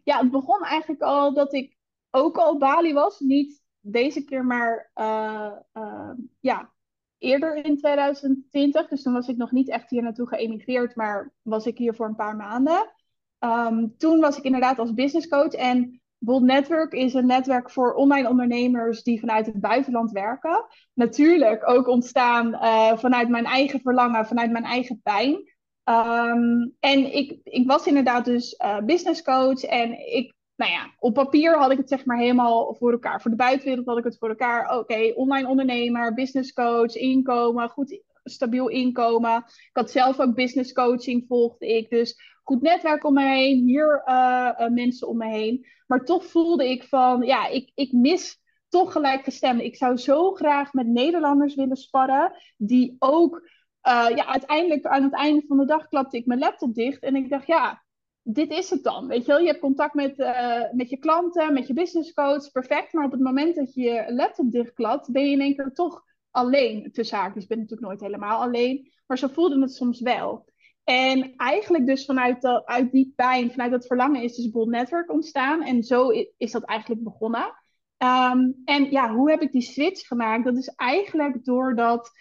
ja. 0.03 0.17
het 0.19 0.31
begon 0.31 0.63
eigenlijk 0.63 1.01
al 1.01 1.33
dat 1.33 1.53
ik 1.53 1.77
ook 2.11 2.37
al 2.37 2.57
Bali 2.57 2.93
was. 2.93 3.19
Niet 3.19 3.61
deze 3.79 4.23
keer, 4.23 4.45
maar 4.45 4.91
uh, 4.95 5.51
uh, 5.73 6.11
ja, 6.39 6.73
eerder 7.17 7.65
in 7.65 7.77
2020. 7.77 8.87
Dus 8.87 9.01
toen 9.01 9.13
was 9.13 9.27
ik 9.27 9.37
nog 9.37 9.51
niet 9.51 9.69
echt 9.69 9.89
hier 9.89 10.01
naartoe 10.01 10.27
geëmigreerd, 10.27 10.95
maar 10.95 11.33
was 11.41 11.65
ik 11.65 11.77
hier 11.77 11.95
voor 11.95 12.07
een 12.07 12.15
paar 12.15 12.35
maanden. 12.35 12.91
ehm, 13.39 13.87
toen 13.97 14.19
was 14.19 14.37
ik 14.37 14.43
inderdaad 14.43 14.79
als 14.79 14.93
business 14.93 15.27
coach. 15.27 15.53
En 15.53 16.01
Bold 16.17 16.43
Network 16.43 16.93
is 16.93 17.13
een 17.13 17.25
netwerk 17.25 17.69
voor 17.71 17.93
online 17.93 18.29
ondernemers 18.29 19.03
die 19.03 19.19
vanuit 19.19 19.45
het 19.45 19.59
buitenland 19.59 20.11
werken. 20.11 20.65
Natuurlijk 20.93 21.69
ook 21.69 21.87
ontstaan 21.87 22.53
uh, 22.53 22.97
vanuit 22.97 23.29
mijn 23.29 23.45
eigen 23.45 23.79
verlangen, 23.79 24.25
vanuit 24.25 24.51
mijn 24.51 24.63
eigen 24.63 25.01
pijn. 25.03 25.57
Ehm, 25.89 26.67
en 26.79 27.15
ik, 27.15 27.38
ik 27.43 27.67
was 27.67 27.88
inderdaad 27.88 28.25
dus 28.25 28.55
uh, 28.63 28.79
business 28.79 29.22
coach. 29.22 29.63
En 29.63 30.13
ik, 30.13 30.34
nou 30.55 30.72
ja, 30.72 30.93
op 31.00 31.13
papier 31.13 31.58
had 31.58 31.72
ik 31.72 31.77
het 31.77 31.89
zeg 31.89 32.05
maar 32.05 32.17
helemaal 32.17 32.75
voor 32.75 32.91
elkaar. 32.91 33.22
Voor 33.22 33.31
de 33.31 33.38
buitenwereld 33.38 33.88
had 33.88 33.98
ik 33.98 34.03
het 34.03 34.17
voor 34.17 34.29
elkaar. 34.29 34.77
Oké, 34.77 35.13
online 35.15 35.48
ondernemer, 35.48 36.13
business 36.13 36.53
coach, 36.53 36.96
inkomen, 36.96 37.69
goed 37.69 38.01
stabiel 38.24 38.67
inkomen. 38.67 39.38
Ik 39.46 39.69
had 39.74 39.91
zelf 39.91 40.19
ook 40.19 40.36
business 40.36 40.74
coaching, 40.74 41.25
volgde 41.27 41.67
ik. 41.77 41.89
Dus 41.89 42.39
goed 42.43 42.62
netwerk 42.62 43.03
om 43.03 43.13
me 43.13 43.25
heen, 43.25 43.63
hier 43.65 44.03
uh, 44.05 44.50
uh, 44.60 44.67
mensen 44.67 45.08
om 45.08 45.17
me 45.17 45.27
heen. 45.27 45.65
Maar 45.88 46.05
toch 46.05 46.25
voelde 46.25 46.69
ik 46.69 46.84
van, 46.84 47.22
ja, 47.22 47.48
ik, 47.48 47.72
ik 47.75 47.91
mis 47.91 48.41
toch 48.67 48.91
gelijkgestemden. 48.91 49.65
Ik 49.65 49.75
zou 49.75 49.98
zo 49.98 50.31
graag 50.31 50.74
met 50.74 50.88
Nederlanders 50.88 51.55
willen 51.55 51.77
sparren, 51.77 52.34
die 52.58 52.96
ook 53.00 53.41
uh, 53.88 54.15
ja, 54.15 54.25
uiteindelijk 54.25 54.86
aan 54.86 55.03
het 55.03 55.13
einde 55.13 55.43
van 55.48 55.57
de 55.57 55.65
dag 55.65 55.88
klapte 55.88 56.17
ik 56.17 56.25
mijn 56.25 56.39
laptop 56.39 56.74
dicht 56.74 57.03
en 57.03 57.15
ik 57.15 57.29
dacht, 57.29 57.48
ja, 57.48 57.83
dit 58.21 58.51
is 58.51 58.69
het 58.69 58.83
dan. 58.83 59.07
Weet 59.07 59.25
je 59.25 59.31
wel, 59.31 59.39
je 59.39 59.48
hebt 59.48 59.59
contact 59.59 59.93
met, 59.93 60.19
uh, 60.19 60.63
met 60.71 60.89
je 60.89 60.98
klanten, 60.98 61.53
met 61.53 61.67
je 61.67 61.74
business 61.74 62.13
coach, 62.13 62.51
perfect. 62.51 62.93
Maar 62.93 63.05
op 63.05 63.12
het 63.12 63.21
moment 63.21 63.55
dat 63.55 63.74
je 63.74 63.81
je 63.81 64.13
laptop 64.13 64.51
dichtklapt, 64.51 65.12
ben 65.12 65.25
je 65.25 65.31
in 65.31 65.41
één 65.41 65.55
keer 65.55 65.74
toch 65.74 66.03
alleen. 66.31 66.91
Tussen 66.91 67.17
haakjes, 67.17 67.43
ik 67.43 67.50
ben 67.50 67.57
natuurlijk 67.57 67.88
nooit 67.88 68.01
helemaal 68.01 68.41
alleen. 68.41 68.91
Maar 69.07 69.17
zo 69.17 69.27
voelde 69.27 69.62
het 69.62 69.74
soms 69.74 70.01
wel. 70.01 70.48
En 70.83 71.33
eigenlijk 71.36 71.86
dus 71.86 72.05
vanuit, 72.05 72.41
dat, 72.41 72.65
uit 72.65 72.91
die 72.91 73.13
pijn, 73.15 73.51
vanuit 73.51 73.71
dat 73.71 73.86
verlangen 73.86 74.21
is 74.21 74.36
dus 74.36 74.50
Bold 74.50 74.69
Network 74.69 75.12
ontstaan. 75.12 75.63
En 75.63 75.83
zo 75.83 76.09
is 76.38 76.51
dat 76.51 76.63
eigenlijk 76.63 77.03
begonnen. 77.03 77.57
Um, 77.98 78.62
en 78.65 78.91
ja, 78.91 79.13
hoe 79.13 79.29
heb 79.29 79.41
ik 79.41 79.51
die 79.51 79.62
switch 79.62 80.07
gemaakt? 80.07 80.43
Dat 80.43 80.57
is 80.57 80.67
eigenlijk 80.67 81.45
doordat 81.45 82.12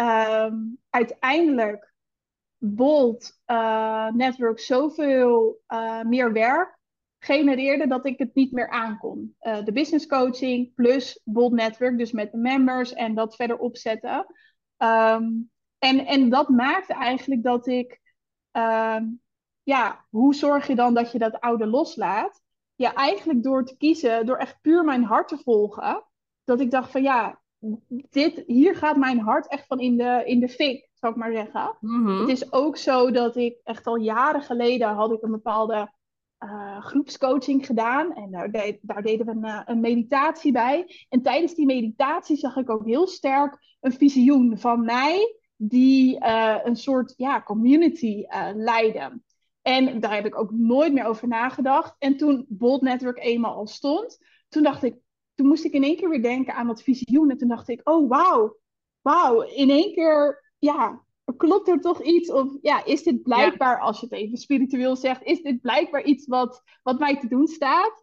um, 0.00 0.78
uiteindelijk 0.90 1.92
Bold 2.58 3.40
uh, 3.46 4.08
Network 4.10 4.58
zoveel 4.58 5.60
uh, 5.68 6.02
meer 6.02 6.32
werk 6.32 6.78
genereerde 7.18 7.86
dat 7.86 8.06
ik 8.06 8.18
het 8.18 8.34
niet 8.34 8.52
meer 8.52 8.68
aankon. 8.68 9.36
Uh, 9.40 9.64
de 9.64 9.72
business 9.72 10.06
coaching 10.06 10.74
plus 10.74 11.20
Bold 11.24 11.52
Network, 11.52 11.98
dus 11.98 12.12
met 12.12 12.32
de 12.32 12.38
members 12.38 12.92
en 12.92 13.14
dat 13.14 13.36
verder 13.36 13.58
opzetten. 13.58 14.26
Um, 14.78 15.50
en, 15.78 16.06
en 16.06 16.28
dat 16.28 16.48
maakte 16.48 16.94
eigenlijk 16.94 17.42
dat 17.42 17.66
ik, 17.66 18.00
um, 18.52 19.20
ja, 19.62 20.04
hoe 20.10 20.34
zorg 20.34 20.66
je 20.66 20.74
dan 20.74 20.94
dat 20.94 21.12
je 21.12 21.18
dat 21.18 21.40
oude 21.40 21.66
loslaat? 21.66 22.42
Ja, 22.74 22.94
eigenlijk 22.94 23.42
door 23.42 23.64
te 23.64 23.76
kiezen, 23.76 24.26
door 24.26 24.36
echt 24.36 24.60
puur 24.60 24.84
mijn 24.84 25.04
hart 25.04 25.28
te 25.28 25.38
volgen, 25.38 26.04
dat 26.44 26.60
ik 26.60 26.70
dacht 26.70 26.90
van 26.90 27.02
ja, 27.02 27.40
dit, 28.10 28.42
hier 28.46 28.76
gaat 28.76 28.96
mijn 28.96 29.18
hart 29.18 29.48
echt 29.48 29.66
van 29.66 29.80
in 29.80 29.96
de, 29.96 30.22
in 30.24 30.40
de 30.40 30.48
fik, 30.48 30.88
zou 30.94 31.12
ik 31.12 31.18
maar 31.18 31.32
zeggen. 31.32 31.76
Mm 31.80 32.06
-hmm. 32.06 32.20
Het 32.20 32.28
is 32.28 32.52
ook 32.52 32.76
zo 32.76 33.10
dat 33.10 33.36
ik 33.36 33.60
echt 33.64 33.86
al 33.86 33.96
jaren 33.96 34.42
geleden 34.42 34.88
had 34.88 35.12
ik 35.12 35.22
een 35.22 35.30
bepaalde 35.30 35.92
uh, 36.44 36.80
groepscoaching 36.80 37.66
gedaan. 37.66 38.14
En 38.14 38.30
daar, 38.30 38.50
deed, 38.50 38.78
daar 38.82 39.02
deden 39.02 39.26
we 39.26 39.32
een, 39.32 39.44
uh, 39.44 39.60
een, 39.64 39.80
meditatie 39.80 40.52
bij. 40.52 41.06
En 41.08 41.22
tijdens 41.22 41.54
die 41.54 41.66
meditatie 41.66 42.36
zag 42.36 42.56
ik 42.56 42.70
ook 42.70 42.84
heel 42.86 43.06
sterk 43.06 43.76
een 43.80 43.92
visioen 43.92 44.58
van 44.58 44.84
mij, 44.84 45.36
die 45.56 46.24
uh, 46.24 46.56
een 46.62 46.76
soort 46.76 47.14
ja, 47.16 47.42
community 47.42 48.24
leidde. 48.54 49.20
En 49.62 50.00
daar 50.00 50.14
heb 50.14 50.26
ik 50.26 50.38
ook 50.38 50.50
nooit 50.50 50.92
meer 50.92 51.04
over 51.04 51.28
nagedacht. 51.28 51.94
En 51.98 52.16
toen 52.16 52.46
Bold 52.48 52.82
Network 52.82 53.18
eenmaal 53.18 53.54
al 53.54 53.66
stond, 53.66 54.18
toen 54.48 54.62
dacht 54.62 54.82
ik, 54.82 54.96
toen 55.40 55.48
moest 55.48 55.64
ik 55.64 55.72
in 55.72 55.82
één 55.82 55.96
keer 55.96 56.08
weer 56.08 56.22
denken 56.22 56.54
aan 56.54 56.66
dat 56.66 56.82
visioen. 56.82 57.30
En 57.30 57.36
toen 57.36 57.48
dacht 57.48 57.68
ik, 57.68 57.80
oh 57.88 58.08
wauw, 58.08 58.56
wauw, 59.00 59.40
in 59.40 59.70
één 59.70 59.92
keer, 59.94 60.44
ja, 60.58 61.04
klopt 61.36 61.68
er 61.68 61.80
toch 61.80 62.02
iets? 62.02 62.30
Of 62.30 62.56
ja, 62.62 62.84
is 62.84 63.02
dit 63.02 63.22
blijkbaar, 63.22 63.76
ja. 63.76 63.82
als 63.82 64.00
je 64.00 64.06
het 64.06 64.14
even 64.14 64.38
spiritueel 64.38 64.96
zegt, 64.96 65.22
is 65.22 65.42
dit 65.42 65.60
blijkbaar 65.60 66.02
iets 66.02 66.26
wat, 66.26 66.62
wat 66.82 66.98
mij 66.98 67.18
te 67.18 67.28
doen 67.28 67.46
staat? 67.46 68.02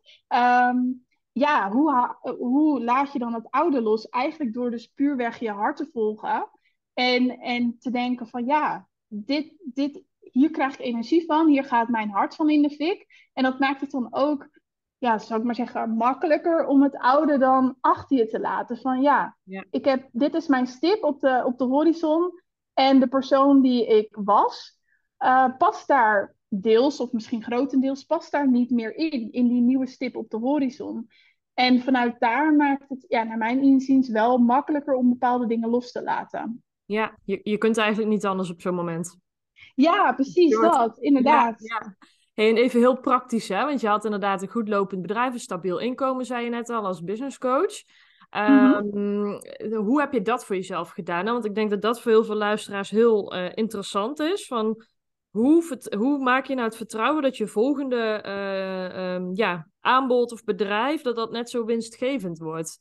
Um, 0.74 1.06
ja, 1.32 1.72
hoe, 1.72 2.16
hoe 2.38 2.84
laat 2.84 3.14
je 3.14 3.20
dan 3.20 3.34
het 3.34 3.50
oude 3.50 3.82
los? 3.82 4.10
Eigenlijk 4.10 4.54
door 4.54 4.72
dus 4.72 4.88
puurweg 4.88 5.40
je 5.40 5.52
hart 5.52 5.78
te 5.78 5.90
volgen. 5.92 6.50
En, 6.94 7.30
en 7.40 7.76
te 7.80 7.92
denken 7.92 8.28
van 8.28 8.46
ja, 8.46 8.88
dit, 9.08 9.54
dit, 9.64 10.04
hier 10.20 10.52
krijg 10.52 10.74
ik 10.74 10.86
energie 10.86 11.26
van, 11.26 11.48
hier 11.48 11.64
gaat 11.64 11.90
mijn 11.90 12.10
hart 12.10 12.36
van 12.36 12.50
in 12.50 12.62
de 12.62 12.70
fik. 12.70 13.30
En 13.34 13.44
dat 13.44 13.60
maakt 13.60 13.82
het 13.82 13.92
dan 13.92 14.08
ook, 14.14 14.50
ja, 14.98 15.18
zou 15.18 15.40
ik 15.40 15.46
maar 15.46 15.56
zeggen, 15.56 15.90
makkelijker 15.90 16.66
om 16.66 16.84
het 16.84 16.98
oude 16.98 17.38
dan 17.38 17.76
achter 17.80 18.18
je 18.18 18.28
te 18.28 18.40
laten. 18.40 18.78
Van 18.78 19.02
ja, 19.02 19.38
ja. 19.44 19.66
Ik 19.72 19.86
heb, 19.86 20.10
dit 20.12 20.34
is 20.34 20.48
mijn 20.48 20.68
stip 20.68 21.04
op 21.04 21.22
de, 21.22 21.44
op 21.46 21.58
de 21.58 21.64
horizon. 21.64 22.42
En 22.74 23.00
de 23.00 23.08
persoon 23.08 23.62
die 23.62 23.88
ik 23.88 24.08
was, 24.12 24.80
uh, 25.20 25.58
past 25.58 25.88
daar 25.88 26.36
deels, 26.48 27.00
of 27.00 27.12
misschien 27.12 27.44
grotendeels, 27.44 28.04
past 28.04 28.32
daar 28.32 28.50
niet 28.50 28.70
meer 28.70 28.96
in, 28.96 29.32
in 29.32 29.48
die 29.48 29.62
nieuwe 29.62 29.88
stip 29.88 30.16
op 30.16 30.30
de 30.30 30.38
horizon. 30.38 31.08
En 31.54 31.82
vanuit 31.82 32.20
daar 32.20 32.54
maakt 32.54 32.90
het, 32.90 33.06
ja, 33.08 33.24
naar 33.24 33.38
mijn 33.38 33.62
inziens, 33.62 34.10
wel 34.10 34.38
makkelijker 34.38 34.94
om 34.94 35.10
bepaalde 35.10 35.48
dingen 35.48 35.70
los 35.70 35.92
te 35.92 36.04
laten. 36.04 36.64
Ja, 36.86 37.18
je, 37.24 37.40
je 37.44 37.58
kunt 37.58 37.78
eigenlijk 37.78 38.10
niet 38.10 38.26
anders 38.26 38.50
op 38.50 38.62
zo'n 38.62 38.76
moment. 38.76 39.18
Ja, 39.76 40.14
precies 40.14 40.60
dat, 40.60 40.98
inderdaad. 40.98 41.56
Ja, 41.64 41.82
ja. 41.86 42.08
Hey, 42.38 42.50
en 42.50 42.58
even 42.58 42.80
heel 42.80 43.00
praktisch, 43.00 43.48
hè? 43.48 43.66
want 43.66 43.82
je 43.82 43.88
had 43.88 44.06
inderdaad 44.06 44.42
een 44.42 44.48
goed 44.48 44.68
lopend 44.68 45.02
bedrijf, 45.02 45.34
een 45.34 45.40
stabiel 45.40 45.80
inkomen, 45.80 46.26
zei 46.26 46.44
je 46.44 46.50
net 46.50 46.70
al, 46.70 46.86
als 46.86 47.04
business 47.04 47.38
coach. 47.38 47.84
Um, 48.32 48.86
mm-hmm. 48.94 49.76
Hoe 49.76 50.00
heb 50.00 50.14
je 50.14 50.22
dat 50.22 50.46
voor 50.46 50.56
jezelf 50.56 50.90
gedaan? 50.90 51.26
Want 51.26 51.46
ik 51.46 51.56
denk 51.56 51.70
dat 51.70 51.82
dat 51.82 52.02
voor 52.02 52.12
heel 52.12 52.24
veel 52.24 52.36
luisteraars 52.36 52.90
heel 52.90 53.36
uh, 53.36 53.50
interessant 53.54 54.20
is. 54.20 54.46
Van 54.46 54.84
hoe, 55.30 55.80
hoe, 55.98 56.18
maak 56.18 56.46
je 56.46 56.54
nou 56.54 56.68
het 56.68 56.78
vertrouwen 56.78 57.24
dat 57.24 57.38
je 57.38 57.48
volgende 57.48 58.24
uh, 58.26 59.14
um, 59.14 59.36
ja, 59.36 59.68
aanbod 59.80 60.32
of 60.32 60.44
bedrijf, 60.44 61.02
dat 61.02 61.16
dat 61.16 61.32
net 61.32 61.50
zo 61.50 61.66
winstgevend 61.66 62.38
wordt? 62.38 62.80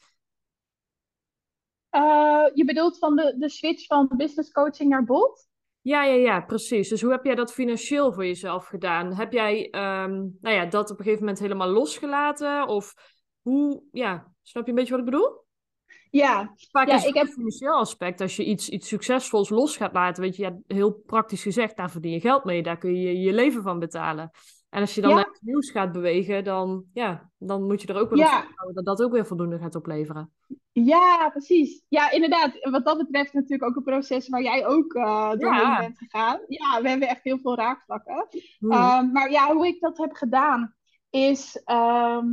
Uh, 1.91 2.45
je 2.55 2.65
bedoelt 2.65 2.99
van 2.99 3.17
de, 3.17 3.35
de 3.39 3.49
switch 3.49 3.87
van 3.87 4.11
business 4.17 4.53
coaching 4.53 4.91
naar 4.91 5.05
bot? 5.05 5.49
Ja, 5.87 6.05
ja, 6.05 6.15
ja, 6.15 6.41
precies. 6.41 6.89
Dus 6.89 7.03
hoe 7.03 7.11
heb 7.11 7.25
jij 7.25 7.35
dat 7.35 7.53
financieel 7.53 8.13
voor 8.13 8.27
jezelf 8.27 8.67
gedaan? 8.67 9.15
Heb 9.15 9.33
jij 9.33 9.65
um, 9.65 10.37
nou 10.41 10.55
ja, 10.55 10.67
dat 10.67 10.91
op 10.91 10.99
een 10.99 11.05
gegeven 11.05 11.25
moment 11.25 11.43
helemaal 11.43 11.69
losgelaten? 11.69 12.69
Of 12.69 12.95
hoe, 13.43 13.83
ja, 13.93 14.33
snap 14.43 14.65
je 14.65 14.71
een 14.71 14.77
beetje 14.77 14.91
wat 14.91 15.01
ik 15.01 15.11
bedoel? 15.11 15.45
Ja. 16.11 16.55
Vaak 16.71 16.89
ja, 16.89 16.95
is 16.95 17.01
het 17.01 17.09
ik 17.09 17.15
heb... 17.15 17.27
een 17.27 17.33
financieel 17.33 17.75
aspect. 17.75 18.21
Als 18.21 18.37
je 18.37 18.45
iets, 18.45 18.69
iets 18.69 18.89
succesvols 18.89 19.49
los 19.49 19.77
gaat 19.77 19.93
laten, 19.93 20.23
weet 20.23 20.37
je, 20.37 20.43
ja, 20.43 20.59
heel 20.67 20.93
praktisch 20.93 21.43
gezegd, 21.43 21.77
daar 21.77 21.91
verdien 21.91 22.13
je 22.13 22.21
geld 22.21 22.45
mee. 22.45 22.63
Daar 22.63 22.79
kun 22.79 22.95
je 22.95 23.21
je 23.21 23.33
leven 23.33 23.63
van 23.63 23.79
betalen. 23.79 24.31
En 24.69 24.81
als 24.81 24.95
je 24.95 25.01
dan 25.01 25.11
ja. 25.11 25.17
naar 25.17 25.25
het 25.25 25.43
nieuws 25.43 25.71
gaat 25.71 25.93
bewegen, 25.93 26.45
dan, 26.45 26.85
ja, 26.93 27.31
dan 27.39 27.67
moet 27.67 27.83
je 27.83 27.89
er 27.89 28.01
ook 28.01 28.11
wel 28.11 28.19
ja. 28.19 28.39
op 28.39 28.53
houden 28.55 28.85
dat 28.85 28.97
dat 28.97 29.07
ook 29.07 29.13
weer 29.13 29.27
voldoende 29.27 29.59
gaat 29.59 29.75
opleveren. 29.75 30.33
Ja, 30.73 31.29
precies. 31.31 31.85
Ja, 31.89 32.11
inderdaad. 32.11 32.71
Wat 32.71 32.85
dat 32.85 32.99
betreft 32.99 33.33
natuurlijk 33.33 33.71
ook 33.71 33.77
een 33.77 33.83
proces 33.83 34.29
waar 34.29 34.43
jij 34.43 34.67
ook 34.67 34.95
uh, 34.95 35.31
doorheen 35.31 35.61
Ja. 35.61 35.79
bent 35.79 35.99
gegaan. 35.99 36.41
Ja, 36.47 36.83
we 36.83 36.89
hebben 36.89 37.09
echt 37.09 37.25
heel 37.25 37.39
veel 37.39 37.57
raakvlakken. 37.57 38.29
Hmm. 38.59 38.73
Um, 38.73 39.13
maar 39.13 39.31
ja, 39.31 39.55
hoe 39.55 39.67
ik 39.67 39.81
dat 39.81 39.99
heb 39.99 40.13
gedaan 40.13 40.75
is... 41.11 41.63
ehm, 41.65 42.27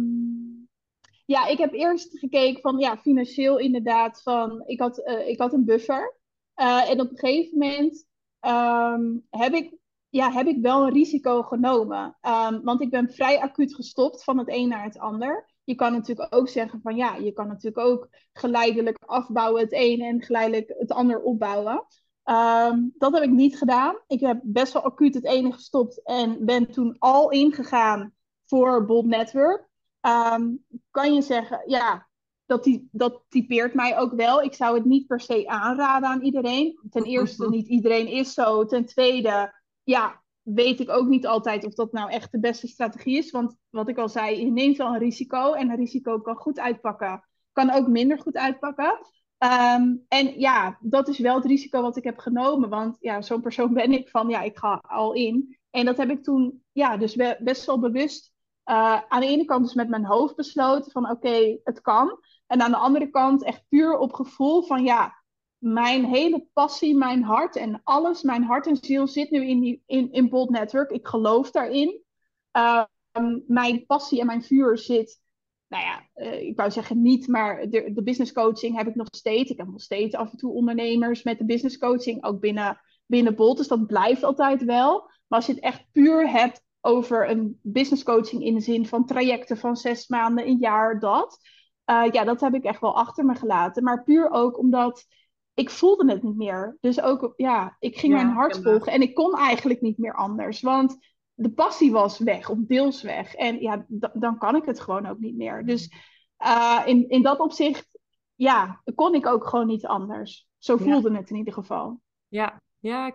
ja, 1.26 1.48
ik 1.48 1.58
heb 1.58 1.74
eerst 1.74 2.20
gekeken 2.20 2.62
van, 2.62 2.78
ja, 2.78 2.98
financieel 2.98 3.58
inderdaad, 3.60 4.22
van, 4.22 4.64
ik 4.66 4.80
had, 4.80 4.98
uh, 4.98 5.28
ik 5.28 5.40
had 5.40 5.54
een 5.54 5.66
buffer. 5.66 6.18
Uh, 6.56 6.90
en 6.90 7.02
op 7.02 7.10
een 7.10 7.18
gegeven 7.18 7.58
moment 7.58 8.08
um, 8.42 9.28
heb, 9.30 9.54
ik, 9.54 9.76
ja, 10.14 10.32
heb 10.32 10.48
ik 10.48 10.62
wel 10.62 10.84
een 10.84 10.94
risico 10.94 11.42
genomen. 11.42 12.18
Um, 12.22 12.64
want 12.64 12.82
ik 12.82 12.90
ben 12.90 13.12
vrij 13.12 13.42
acuut 13.42 13.76
gestopt 13.76 14.24
van 14.24 14.38
het 14.38 14.50
een 14.50 14.68
naar 14.68 14.84
het 14.84 15.00
ander. 15.00 15.50
Je 15.64 15.76
kan 15.76 15.92
natuurlijk 15.92 16.36
ook 16.36 16.50
zeggen 16.50 16.80
van, 16.82 16.96
ja, 16.96 17.16
je 17.16 17.32
kan 17.32 17.48
natuurlijk 17.48 17.86
ook 17.88 18.08
geleidelijk 18.34 18.98
afbouwen 19.06 19.62
het 19.62 19.72
ene 19.72 20.06
en 20.06 20.22
geleidelijk 20.22 20.74
het 20.78 20.92
ander 20.92 21.22
opbouwen. 21.22 21.86
Um, 22.26 22.94
dat 22.98 23.14
heb 23.14 23.24
ik 23.24 23.30
niet 23.30 23.58
gedaan. 23.58 23.96
Ik 24.08 24.20
heb 24.20 24.40
best 24.44 24.74
wel 24.74 24.84
acuut 24.84 25.14
het 25.14 25.26
ene 25.26 25.52
gestopt 25.52 26.04
en 26.04 26.46
ben 26.46 26.72
toen 26.72 26.96
al 27.00 27.30
ingegaan 27.32 28.14
voor 28.46 28.86
Bold 28.86 29.06
Network. 29.06 29.68
Um, 30.02 30.66
kan 30.92 31.14
je 31.14 31.22
zeggen, 31.22 31.64
ja, 31.66 32.08
dat, 32.46 32.64
die, 32.64 32.88
dat 32.92 33.24
typeert 33.30 33.74
mij 33.74 33.98
ook 33.98 34.14
wel. 34.14 34.42
Ik 34.42 34.54
zou 34.54 34.76
het 34.76 34.86
niet 34.86 35.08
per 35.08 35.20
se 35.20 35.48
aanraden 35.48 36.10
aan 36.10 36.22
iedereen. 36.22 36.80
Ten 36.90 37.04
eerste, 37.04 37.50
niet 37.50 37.68
iedereen 37.68 38.08
is 38.08 38.34
zo. 38.34 38.66
Ten 38.66 38.86
tweede, 38.86 39.62
ja, 39.84 40.22
weet 40.42 40.80
ik 40.80 40.90
ook 40.90 41.08
niet 41.08 41.28
altijd 41.28 41.66
of 41.66 41.74
dat 41.74 41.92
nou 41.92 42.10
echt 42.10 42.32
de 42.32 42.40
beste 42.40 42.68
strategie 42.68 43.18
is. 43.18 43.32
Want 43.32 43.56
wat 43.70 43.90
ik 43.90 43.98
al 43.98 44.10
zei, 44.10 44.46
je 44.46 44.52
neemt 44.52 44.78
wel 44.78 44.94
een 44.94 45.00
risico. 45.00 45.54
En 45.54 45.70
een 45.70 45.76
risico 45.76 46.20
kan 46.20 46.36
goed 46.36 46.60
uitpakken, 46.60 47.24
kan 47.52 47.72
ook 47.72 47.88
minder 47.88 48.20
goed 48.20 48.38
uitpakken. 48.38 49.00
Um, 49.38 50.06
en 50.08 50.40
ja, 50.40 50.78
dat 50.82 51.08
is 51.08 51.20
wel 51.20 51.36
het 51.36 51.46
risico 51.46 51.82
wat 51.82 51.98
ik 51.98 52.04
heb 52.04 52.18
genomen. 52.18 52.70
Want 52.70 52.98
ja, 53.00 53.22
zo'n 53.22 53.42
persoon 53.42 53.74
ben 53.84 53.92
ik 53.92 54.10
van, 54.10 54.30
ja, 54.30 54.42
ik 54.42 54.58
ga 54.58 54.84
al 54.88 55.14
in. 55.14 55.58
En 55.70 55.86
dat 55.86 55.98
heb 55.98 56.10
ik 56.10 56.24
toen 56.24 56.64
ja, 56.72 56.98
dus 56.98 57.16
best 57.40 57.66
wel 57.66 57.80
bewust 57.80 58.34
uh, 58.66 59.02
aan 59.08 59.20
de 59.20 59.28
ene 59.28 59.46
kant 59.46 59.64
dus 59.64 59.74
met 59.74 59.90
mijn 59.90 60.06
hoofd 60.06 60.36
besloten 60.36 60.92
van 60.92 61.10
oké, 61.10 61.58
het 61.64 61.82
kan. 61.82 62.20
En 62.48 62.62
aan 62.62 62.72
de 62.72 62.78
andere 62.78 63.10
kant 63.10 63.44
echt 63.44 63.64
puur 63.70 63.98
op 63.98 64.14
gevoel 64.14 64.64
van 64.64 64.84
ja, 64.84 65.23
mijn 65.64 66.06
hele 66.06 66.48
passie, 66.54 66.96
mijn 66.96 67.24
hart 67.24 67.56
en 67.56 67.82
alles, 67.84 68.22
mijn 68.22 68.44
hart 68.44 68.68
en 68.68 68.78
ziel 68.82 69.08
zit 69.08 69.32
nu 69.32 69.48
in, 69.86 70.12
in, 70.12 70.30
Bold 70.30 70.50
Network. 70.50 70.92
Ik 70.92 71.08
geloof 71.08 71.52
daarin. 71.52 72.02
Uh, 72.58 72.84
mijn 73.48 73.86
passie 73.86 74.20
en 74.20 74.26
mijn 74.26 74.44
vuur 74.44 74.78
zit, 74.78 75.22
nou 75.68 75.84
ja, 75.84 76.08
uh, 76.16 76.42
ik 76.42 76.58
wou 76.58 76.72
zeggen 76.72 77.02
niet, 77.02 77.28
maar 77.28 77.70
de, 77.70 77.94
de 77.94 78.04
business 78.04 78.32
coaching 78.32 78.76
heb 78.78 78.88
ik 78.88 78.96
nog 78.96 79.08
steeds. 79.12 79.52
Ik 79.52 79.58
heb 79.58 79.68
nog 79.68 79.82
steeds 79.82 80.16
af 80.16 80.32
en 80.32 80.38
toe 80.38 80.54
ondernemers 80.54 81.24
met 81.24 81.38
de 81.38 81.46
business 81.46 81.78
coaching, 81.78 82.24
ook 82.24 82.40
binnen, 82.40 82.82
binnen 83.06 83.36
Bold. 83.36 83.58
Dus 83.58 83.68
dat 83.68 83.88
blijft 83.88 84.24
altijd 84.24 84.64
wel. 84.64 85.00
Maar 85.28 85.40
als 85.40 85.46
je 85.46 85.54
het 85.54 85.64
echt 85.64 85.86
puur 85.92 86.30
hebt 86.30 86.64
over 86.82 87.30
een 87.30 87.60
business 87.62 88.04
coaching 88.04 88.44
in 88.44 88.54
de 88.54 88.62
zin 88.62 88.88
van 88.88 89.06
trajecten 89.06 89.58
van 89.58 89.76
zes 89.78 90.08
maanden, 90.08 90.48
een 90.48 90.60
jaar, 90.60 91.00
dat. 91.00 91.40
Uh, 91.86 92.04
ja, 92.12 92.24
dat 92.24 92.42
heb 92.42 92.54
ik 92.54 92.64
echt 92.64 92.82
wel 92.82 92.96
achter 92.96 93.26
me 93.26 93.36
gelaten. 93.36 93.84
Maar 93.84 94.04
puur 94.04 94.30
ook 94.30 94.58
omdat 94.58 95.06
ik 95.54 95.70
voelde 95.70 96.12
het 96.12 96.24
niet 96.24 96.36
meer. 96.36 96.78
Dus 96.80 97.02
ook, 97.02 97.34
ja, 97.36 97.76
ik 97.80 97.98
ging 97.98 98.14
mijn 98.14 98.30
hart 98.30 98.62
volgen. 98.64 98.92
En 98.92 99.02
ik 99.02 99.16
kon 99.16 99.38
eigenlijk 99.38 99.82
niet 99.82 99.98
meer 99.98 100.16
anders. 100.16 100.62
Want 100.62 100.98
de 101.34 101.52
passie 101.52 101.92
was 101.92 102.20
weg, 102.20 102.50
of 102.50 102.58
deels 102.60 103.02
weg. 103.02 103.36
En 103.36 103.62
ja, 103.62 103.86
dan 104.14 104.38
kan 104.38 104.56
ik 104.56 104.66
het 104.66 104.80
gewoon 104.80 105.06
ook 105.06 105.20
niet 105.20 105.36
meer. 105.36 105.66
Dus 105.66 105.94
uh, 106.46 106.82
in, 106.86 107.10
in 107.10 107.22
dat 107.22 107.40
opzicht, 107.40 108.00
ja, 108.36 108.82
kon 108.96 109.14
ik 109.14 109.28
ook 109.28 109.48
gewoon 109.48 109.68
niet 109.68 109.86
anders. 109.86 110.48
Zo 110.58 110.78
voelde 110.78 111.16
het 111.16 111.30
in 111.30 111.36
ieder 111.36 111.54
geval. 111.54 112.02
Ja, 112.28 112.62
ja, 112.80 113.12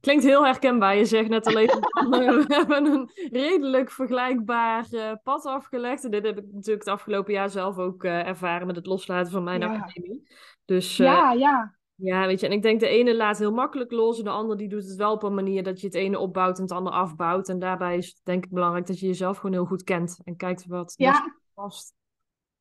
klinkt 0.00 0.24
heel 0.24 0.44
herkenbaar. 0.44 0.96
Je 0.96 1.04
zegt 1.04 1.28
net 1.28 1.46
alleen, 1.46 1.66
we 1.66 2.44
hebben 2.56 2.86
een 2.86 3.10
redelijk 3.30 3.90
vergelijkbaar 3.90 4.86
uh, 4.90 5.12
pad 5.22 5.46
afgelegd. 5.46 6.04
En 6.04 6.10
dit 6.10 6.26
heb 6.26 6.38
ik 6.38 6.44
natuurlijk 6.52 6.84
het 6.84 6.94
afgelopen 6.94 7.32
jaar 7.32 7.50
zelf 7.50 7.78
ook 7.78 8.04
uh, 8.04 8.26
ervaren 8.26 8.66
met 8.66 8.76
het 8.76 8.86
loslaten 8.86 9.32
van 9.32 9.44
mijn 9.44 9.62
academie. 9.62 10.28
Dus, 10.64 10.98
uh, 10.98 11.06
ja, 11.06 11.32
ja. 11.32 11.78
Ja, 12.02 12.26
weet 12.26 12.40
je, 12.40 12.46
en 12.46 12.52
ik 12.52 12.62
denk 12.62 12.80
de 12.80 12.88
ene 12.88 13.16
laat 13.16 13.38
heel 13.38 13.52
makkelijk 13.52 13.90
los 13.90 14.18
en 14.18 14.24
de 14.24 14.30
ander 14.30 14.56
die 14.56 14.68
doet 14.68 14.84
het 14.84 14.96
wel 14.96 15.12
op 15.12 15.22
een 15.22 15.34
manier 15.34 15.62
dat 15.62 15.80
je 15.80 15.86
het 15.86 15.96
ene 15.96 16.18
opbouwt 16.18 16.56
en 16.56 16.62
het 16.62 16.72
andere 16.72 16.96
afbouwt. 16.96 17.48
En 17.48 17.58
daarbij 17.58 17.96
is 17.96 18.06
het 18.06 18.20
denk 18.22 18.44
ik 18.44 18.50
belangrijk 18.50 18.86
dat 18.86 19.00
je 19.00 19.06
jezelf 19.06 19.36
gewoon 19.36 19.52
heel 19.52 19.64
goed 19.64 19.84
kent 19.84 20.20
en 20.24 20.36
kijkt 20.36 20.66
wat 20.66 20.94
ja. 20.96 21.36
past. 21.54 21.94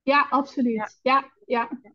Ja, 0.02 0.28
absoluut. 0.30 0.99
Ja, 1.02 1.32
ja. 1.45 1.69
ja. 1.82 1.91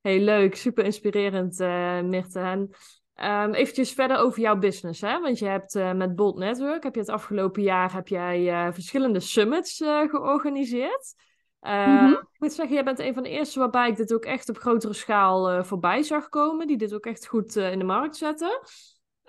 Heel 0.00 0.20
leuk, 0.20 0.54
super 0.56 0.84
inspirerend, 0.84 1.60
uh, 1.60 2.00
Mirte. 2.00 2.40
En 2.40 2.70
um, 3.16 3.54
eventjes 3.54 3.92
verder 3.92 4.16
over 4.16 4.40
jouw 4.40 4.58
business, 4.58 5.00
hè? 5.00 5.20
want 5.20 5.38
je 5.38 5.46
hebt 5.46 5.74
uh, 5.74 5.92
met 5.92 6.16
Bold 6.16 6.38
Network, 6.38 6.82
heb 6.82 6.94
je 6.94 7.00
het 7.00 7.08
afgelopen 7.08 7.62
jaar, 7.62 7.92
heb 7.92 8.08
jij 8.08 8.66
uh, 8.66 8.72
verschillende 8.72 9.20
summits 9.20 9.76
georganiseerd. 10.08 11.14
Uh, 11.62 12.10
Ik 12.10 12.38
moet 12.38 12.52
zeggen, 12.52 12.74
jij 12.74 12.84
bent 12.84 12.98
een 12.98 13.14
van 13.14 13.22
de 13.22 13.28
eerste 13.28 13.58
waarbij 13.58 13.88
ik 13.88 13.96
dit 13.96 14.14
ook 14.14 14.24
echt 14.24 14.48
op 14.48 14.58
grotere 14.58 14.92
schaal 14.92 15.52
uh, 15.52 15.62
voorbij 15.62 16.02
zag 16.02 16.28
komen. 16.28 16.66
Die 16.66 16.76
dit 16.76 16.94
ook 16.94 17.06
echt 17.06 17.26
goed 17.26 17.56
uh, 17.56 17.72
in 17.72 17.78
de 17.78 17.84
markt 17.84 18.16
zetten. 18.16 18.60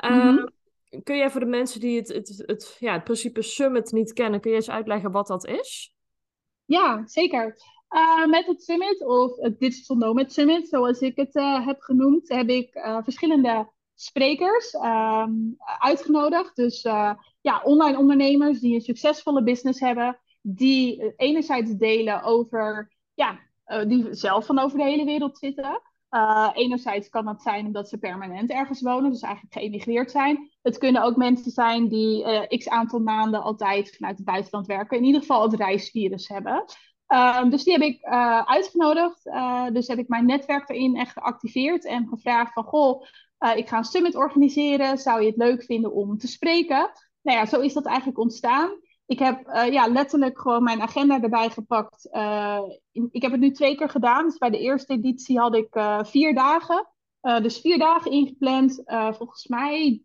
Mm 0.08 0.52
Kun 1.04 1.18
jij 1.18 1.32
voor 1.32 1.40
de 1.40 1.46
mensen 1.46 1.80
die 1.80 1.98
het, 1.98 2.08
het, 2.08 2.44
het, 2.46 2.76
ja, 2.80 2.94
het 2.94 3.04
principe 3.04 3.42
Summit 3.42 3.92
niet 3.92 4.14
kennen, 4.14 4.40
kun 4.40 4.50
je 4.52 4.56
eens 4.56 4.70
uitleggen 4.70 5.12
wat 5.12 5.28
dat 5.28 5.46
is? 5.46 5.96
Ja, 6.66 7.04
zeker. 7.06 7.58
met 8.30 8.46
het 8.46 8.64
Summit, 8.64 9.06
of 9.06 9.36
het 9.36 9.60
Digital 9.60 9.96
Nomad 9.96 10.32
Summit, 10.32 10.68
zoals 10.68 11.00
ik 11.00 11.16
het 11.16 11.34
heb 11.66 11.82
genoemd, 11.82 12.30
heb 12.30 12.50
ik 12.50 12.70
verschillende 13.04 13.70
sprekers 13.96 14.72
ehm, 14.74 15.32
uitgenodigd. 15.80 16.56
Dus 16.56 16.82
ja, 17.42 17.62
online 17.64 17.98
ondernemers 17.98 18.60
die 18.60 18.76
een 18.76 18.82
succesvolle 18.82 19.44
business 19.44 19.80
hebben 19.80 20.20
die 20.46 21.14
enerzijds 21.16 21.72
delen 21.72 22.24
over, 22.24 22.94
ja, 23.14 23.40
uh, 23.68 23.86
die 23.88 24.14
zelf 24.14 24.46
van 24.46 24.60
over 24.60 24.78
de 24.78 24.84
hele 24.84 25.06
wereld 25.06 25.38
zitten. 25.38 25.82
Uh, 26.10 26.50
enerzijds 26.54 27.10
kan 27.10 27.26
dat 27.26 27.42
zijn 27.42 27.66
omdat 27.66 27.90
ze 27.90 27.98
permanent 27.98 28.50
ergens 28.50 28.82
wonen, 28.82 29.12
dus 29.12 29.22
eigenlijk 29.22 29.54
geëmigreerd 29.54 30.12
zijn. 30.12 30.52
Het 30.62 30.78
kunnen 30.78 31.04
ook 31.04 31.16
mensen 31.16 31.52
zijn 31.52 31.88
die 31.88 32.48
x 32.58 32.70
aantal 32.70 33.00
maanden 33.00 33.44
altijd 33.44 33.96
vanuit 33.96 34.18
het 34.18 34.26
buitenland 34.26 34.68
werken, 34.68 34.98
in 34.98 35.04
ieder 35.04 35.22
geval 35.22 35.42
het 35.42 35.54
reisvirus 35.54 36.28
hebben. 36.28 36.66
Uh, 37.08 37.50
dus 37.50 37.64
die 37.64 37.74
heb 37.74 37.82
ik 37.82 38.04
uitgenodigd. 38.46 39.24
dus 39.74 39.88
heb 39.88 39.98
ik 39.98 40.08
mijn 40.08 40.26
netwerk 40.26 40.70
erin 40.70 40.96
echt 40.96 41.12
geactiveerd 41.12 41.86
en 41.86 42.08
gevraagd 42.08 42.54
van, 42.54 42.64
goh, 42.64 43.06
ik 43.56 43.68
ga 43.68 43.78
een 43.78 43.84
summit 43.84 44.16
organiseren. 44.16 44.98
Zou 44.98 45.22
je 45.22 45.28
het 45.28 45.38
leuk 45.38 45.64
vinden 45.64 45.94
om 45.94 46.18
te 46.18 46.28
spreken? 46.28 46.92
Nou 47.22 47.38
ja, 47.38 47.46
zo 47.46 47.60
is 47.60 47.74
dat 47.74 47.86
eigenlijk 47.86 48.20
ontstaan 48.20 48.72
ik 49.06 49.20
heb 49.20 49.48
uh, 49.48 49.72
ja, 49.72 49.88
letterlijk 49.88 50.40
gewoon 50.40 50.64
mijn 50.64 50.82
agenda 50.82 51.22
erbij 51.22 51.50
gepakt. 51.50 52.08
Uh, 52.12 52.62
ik 52.92 53.22
heb 53.22 53.32
het 53.32 53.40
nu 53.40 53.52
twee 53.52 53.76
keer 53.76 53.90
gedaan. 53.90 54.26
Dus 54.26 54.38
bij 54.38 54.50
de 54.50 54.60
eerste 54.60 54.94
editie 54.94 55.40
had 55.40 55.56
ik 55.56 55.76
uh, 55.76 56.04
vier 56.04 56.34
dagen. 56.34 56.88
dus 57.22 57.60
vier 57.60 57.78
dagen 57.80 58.12
ingepland. 58.12 58.82
volgens 58.86 59.48
mij 59.48 60.02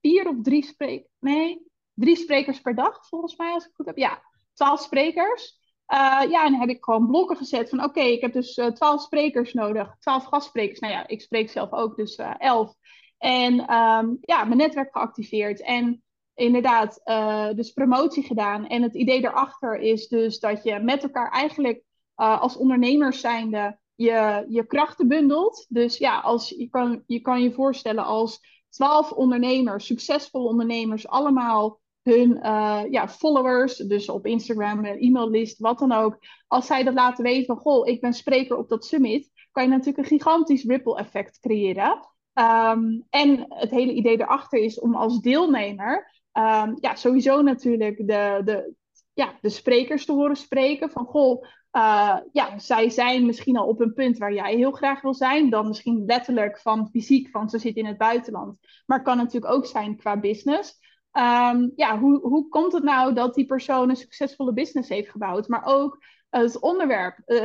vier 0.00 0.28
of 0.28 0.36
drie 0.42 0.64
sprekers. 0.64 1.12
Nee, 1.18 1.66
drie 1.94 2.16
sprekers 2.16 2.60
per 2.60 2.74
dag, 2.74 3.06
volgens 3.08 3.36
mij, 3.36 3.52
als 3.52 3.62
ik 3.62 3.68
het 3.68 3.76
goed 3.76 3.86
heb. 3.86 3.96
Ja, 3.96 4.22
twaalf 4.52 4.80
sprekers. 4.80 5.58
ja, 5.86 6.44
en 6.44 6.50
dan 6.50 6.60
heb 6.60 6.68
ik 6.68 6.84
gewoon 6.84 7.06
blokken 7.06 7.36
gezet 7.36 7.68
van 7.68 7.84
oké, 7.84 8.00
ik 8.00 8.20
heb 8.20 8.32
dus 8.32 8.54
twaalf 8.74 9.02
sprekers 9.02 9.52
nodig. 9.52 9.96
Twaalf 9.98 10.24
gastsprekers. 10.24 10.78
Nou 10.78 10.92
ja, 10.92 11.06
ik 11.06 11.20
spreek 11.20 11.50
zelf 11.50 11.72
ook, 11.72 11.96
dus 11.96 12.16
elf. 12.38 12.74
En 13.18 13.74
um, 13.74 14.18
ja, 14.20 14.44
mijn 14.44 14.56
netwerk 14.56 14.92
geactiveerd. 14.92 15.62
En 15.62 16.02
inderdaad 16.38 17.00
uh, 17.04 17.48
dus 17.54 17.72
promotie 17.72 18.22
gedaan. 18.22 18.66
En 18.66 18.82
het 18.82 18.94
idee 18.94 19.20
daarachter 19.20 19.78
is 19.78 20.08
dus 20.08 20.40
dat 20.40 20.62
je 20.62 20.78
met 20.78 21.02
elkaar 21.02 21.30
eigenlijk 21.30 21.82
uh, 22.16 22.40
als 22.40 22.56
ondernemers 22.56 23.20
zijnde 23.20 23.78
je, 23.94 24.44
je 24.48 24.66
krachten 24.66 25.08
bundelt. 25.08 25.66
Dus 25.68 25.98
ja, 25.98 26.20
als, 26.20 26.48
je, 26.48 26.68
kan, 26.68 27.02
je 27.06 27.20
kan 27.20 27.42
je 27.42 27.52
voorstellen 27.52 28.04
als 28.04 28.40
twaalf 28.68 29.12
ondernemers, 29.12 29.86
succesvolle 29.86 30.48
ondernemers, 30.48 31.08
allemaal 31.08 31.80
hun 32.02 32.30
uh, 32.42 32.82
ja, 32.90 33.08
followers, 33.08 33.76
dus 33.76 34.08
op 34.08 34.26
Instagram, 34.26 34.84
e-maillist, 34.84 35.58
wat 35.58 35.78
dan 35.78 35.92
ook. 35.92 36.18
Als 36.46 36.66
zij 36.66 36.84
dat 36.84 36.94
laten 36.94 37.24
weten 37.24 37.46
van, 37.46 37.56
goh, 37.56 37.86
ik 37.86 38.00
ben 38.00 38.12
spreker 38.12 38.56
op 38.56 38.68
dat 38.68 38.84
summit, 38.84 39.30
kan 39.52 39.62
je 39.62 39.68
natuurlijk 39.68 39.98
een 39.98 40.18
gigantisch 40.18 40.64
ripple 40.64 40.98
effect 40.98 41.38
creëren. 41.38 42.06
Um, 42.34 43.06
en 43.10 43.46
het 43.48 43.70
hele 43.70 43.92
idee 43.92 44.20
erachter 44.20 44.58
is 44.58 44.80
om 44.80 44.94
als 44.94 45.20
deelnemer 45.20 46.17
um, 46.38 46.76
ja, 46.80 46.94
sowieso 46.94 47.42
natuurlijk 47.42 47.96
de, 47.96 48.40
de, 48.44 48.74
ja, 49.12 49.38
de 49.40 49.48
sprekers 49.48 50.04
te 50.04 50.12
horen 50.12 50.36
spreken. 50.36 50.90
Van 50.90 51.04
goh, 51.04 51.42
uh, 51.72 52.16
ja, 52.32 52.58
zij 52.58 52.90
zijn 52.90 53.26
misschien 53.26 53.56
al 53.56 53.66
op 53.66 53.80
een 53.80 53.92
punt 53.92 54.18
waar 54.18 54.32
jij 54.32 54.54
heel 54.54 54.72
graag 54.72 55.00
wil 55.00 55.14
zijn. 55.14 55.50
Dan 55.50 55.68
misschien 55.68 56.04
letterlijk 56.04 56.58
van 56.58 56.88
fysiek, 56.90 57.30
van 57.30 57.48
ze 57.48 57.58
zitten 57.58 57.82
in 57.82 57.88
het 57.88 57.98
buitenland. 57.98 58.58
Maar 58.86 59.02
kan 59.02 59.16
natuurlijk 59.16 59.52
ook 59.52 59.66
zijn 59.66 59.96
qua 59.96 60.20
business. 60.20 60.78
Um, 61.12 61.72
ja, 61.76 61.98
hoe, 61.98 62.20
hoe 62.20 62.48
komt 62.48 62.72
het 62.72 62.82
nou 62.82 63.14
dat 63.14 63.34
die 63.34 63.46
persoon 63.46 63.88
een 63.88 63.96
succesvolle 63.96 64.52
business 64.52 64.88
heeft 64.88 65.10
gebouwd? 65.10 65.48
Maar 65.48 65.64
ook 65.64 65.98
het 66.30 66.60
onderwerp. 66.60 67.18
Uh, 67.26 67.38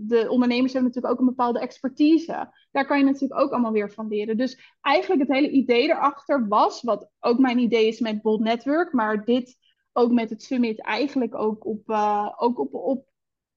de 0.00 0.26
ondernemers 0.28 0.72
hebben 0.72 0.92
natuurlijk 0.92 1.14
ook 1.14 1.20
een 1.20 1.34
bepaalde 1.34 1.60
expertise. 1.60 2.52
Daar 2.70 2.86
kan 2.86 2.98
je 2.98 3.04
natuurlijk 3.04 3.40
ook 3.40 3.50
allemaal 3.50 3.72
weer 3.72 3.90
van 3.90 4.08
leren. 4.08 4.36
Dus 4.36 4.74
eigenlijk 4.80 5.22
het 5.22 5.32
hele 5.32 5.50
idee 5.50 5.88
erachter 5.88 6.48
was, 6.48 6.82
wat 6.82 7.10
ook 7.20 7.38
mijn 7.38 7.58
idee 7.58 7.86
is 7.86 8.00
met 8.00 8.22
Bold 8.22 8.40
Network, 8.40 8.92
maar 8.92 9.24
dit 9.24 9.56
ook 9.92 10.10
met 10.10 10.30
het 10.30 10.42
summit 10.42 10.80
eigenlijk 10.80 11.34
ook 11.34 11.66
op, 11.66 11.88
uh, 11.88 12.32
ook 12.36 12.58
op, 12.58 12.74
op, 12.74 13.08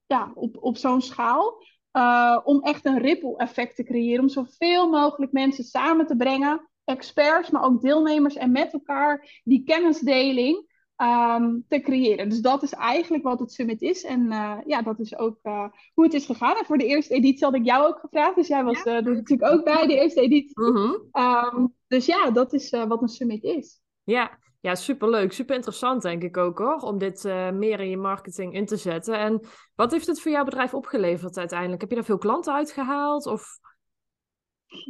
ja, 0.06 0.32
op, 0.34 0.56
op 0.60 0.76
zo'n 0.76 1.02
schaal. 1.02 1.62
Uh, 1.92 2.38
om 2.44 2.60
echt 2.60 2.84
een 2.84 2.98
ripple 2.98 3.36
effect 3.36 3.76
te 3.76 3.82
creëren. 3.82 4.20
Om 4.20 4.28
zoveel 4.28 4.90
mogelijk 4.90 5.32
mensen 5.32 5.64
samen 5.64 6.06
te 6.06 6.16
brengen. 6.16 6.68
Experts, 6.84 7.50
maar 7.50 7.64
ook 7.64 7.80
deelnemers. 7.80 8.34
En 8.36 8.52
met 8.52 8.72
elkaar 8.72 9.40
die 9.44 9.64
kennisdeling 9.64 10.69
um, 11.00 11.64
te 11.68 11.80
creëren. 11.80 12.28
Dus 12.28 12.40
dat 12.40 12.62
is 12.62 12.72
eigenlijk 12.72 13.22
wat 13.22 13.40
het 13.40 13.52
summit 13.52 13.82
is. 13.82 14.04
En 14.04 14.20
uh, 14.32 14.56
ja, 14.66 14.82
dat 14.82 14.98
is 14.98 15.18
ook 15.18 15.38
uh, 15.42 15.64
hoe 15.94 16.04
het 16.04 16.14
is 16.14 16.26
gegaan. 16.26 16.56
En 16.56 16.64
voor 16.64 16.78
de 16.78 16.86
eerste 16.86 17.14
editie 17.14 17.44
had 17.44 17.54
ik 17.54 17.64
jou 17.64 17.86
ook 17.86 17.98
gevraagd. 17.98 18.34
Dus 18.34 18.48
jij 18.48 18.64
was 18.64 18.82
ja. 18.82 18.98
uh, 18.98 19.04
natuurlijk 19.04 19.52
ook 19.52 19.64
bij 19.64 19.86
de 19.86 19.94
eerste 19.94 20.20
editie. 20.20 20.52
-hmm. 20.54 21.08
um, 21.12 21.74
dus 21.86 22.06
ja, 22.06 22.30
dat 22.30 22.52
is 22.52 22.70
wat 22.70 23.02
een 23.02 23.08
summit 23.08 23.42
is. 23.42 23.80
Ja. 24.04 24.38
Ja, 24.62 24.74
superleuk. 24.74 25.32
Super 25.32 25.54
interessant, 25.54 26.02
denk 26.02 26.22
ik 26.22 26.36
ook 26.36 26.58
hoor. 26.58 26.76
Om 26.76 26.98
dit 26.98 27.24
meer 27.52 27.80
in 27.80 27.88
je 27.88 27.96
marketing 27.96 28.54
in 28.54 28.66
te 28.66 28.76
zetten. 28.76 29.18
En 29.18 29.46
wat 29.74 29.90
heeft 29.90 30.06
het 30.06 30.20
voor 30.20 30.30
jouw 30.30 30.44
bedrijf 30.44 30.74
opgeleverd 30.74 31.38
uiteindelijk? 31.38 31.80
Heb 31.80 31.90
je 31.90 31.96
daar 31.96 32.04
veel 32.04 32.18
klanten 32.18 32.52
uitgehaald? 32.52 33.26
Of... 33.26 33.58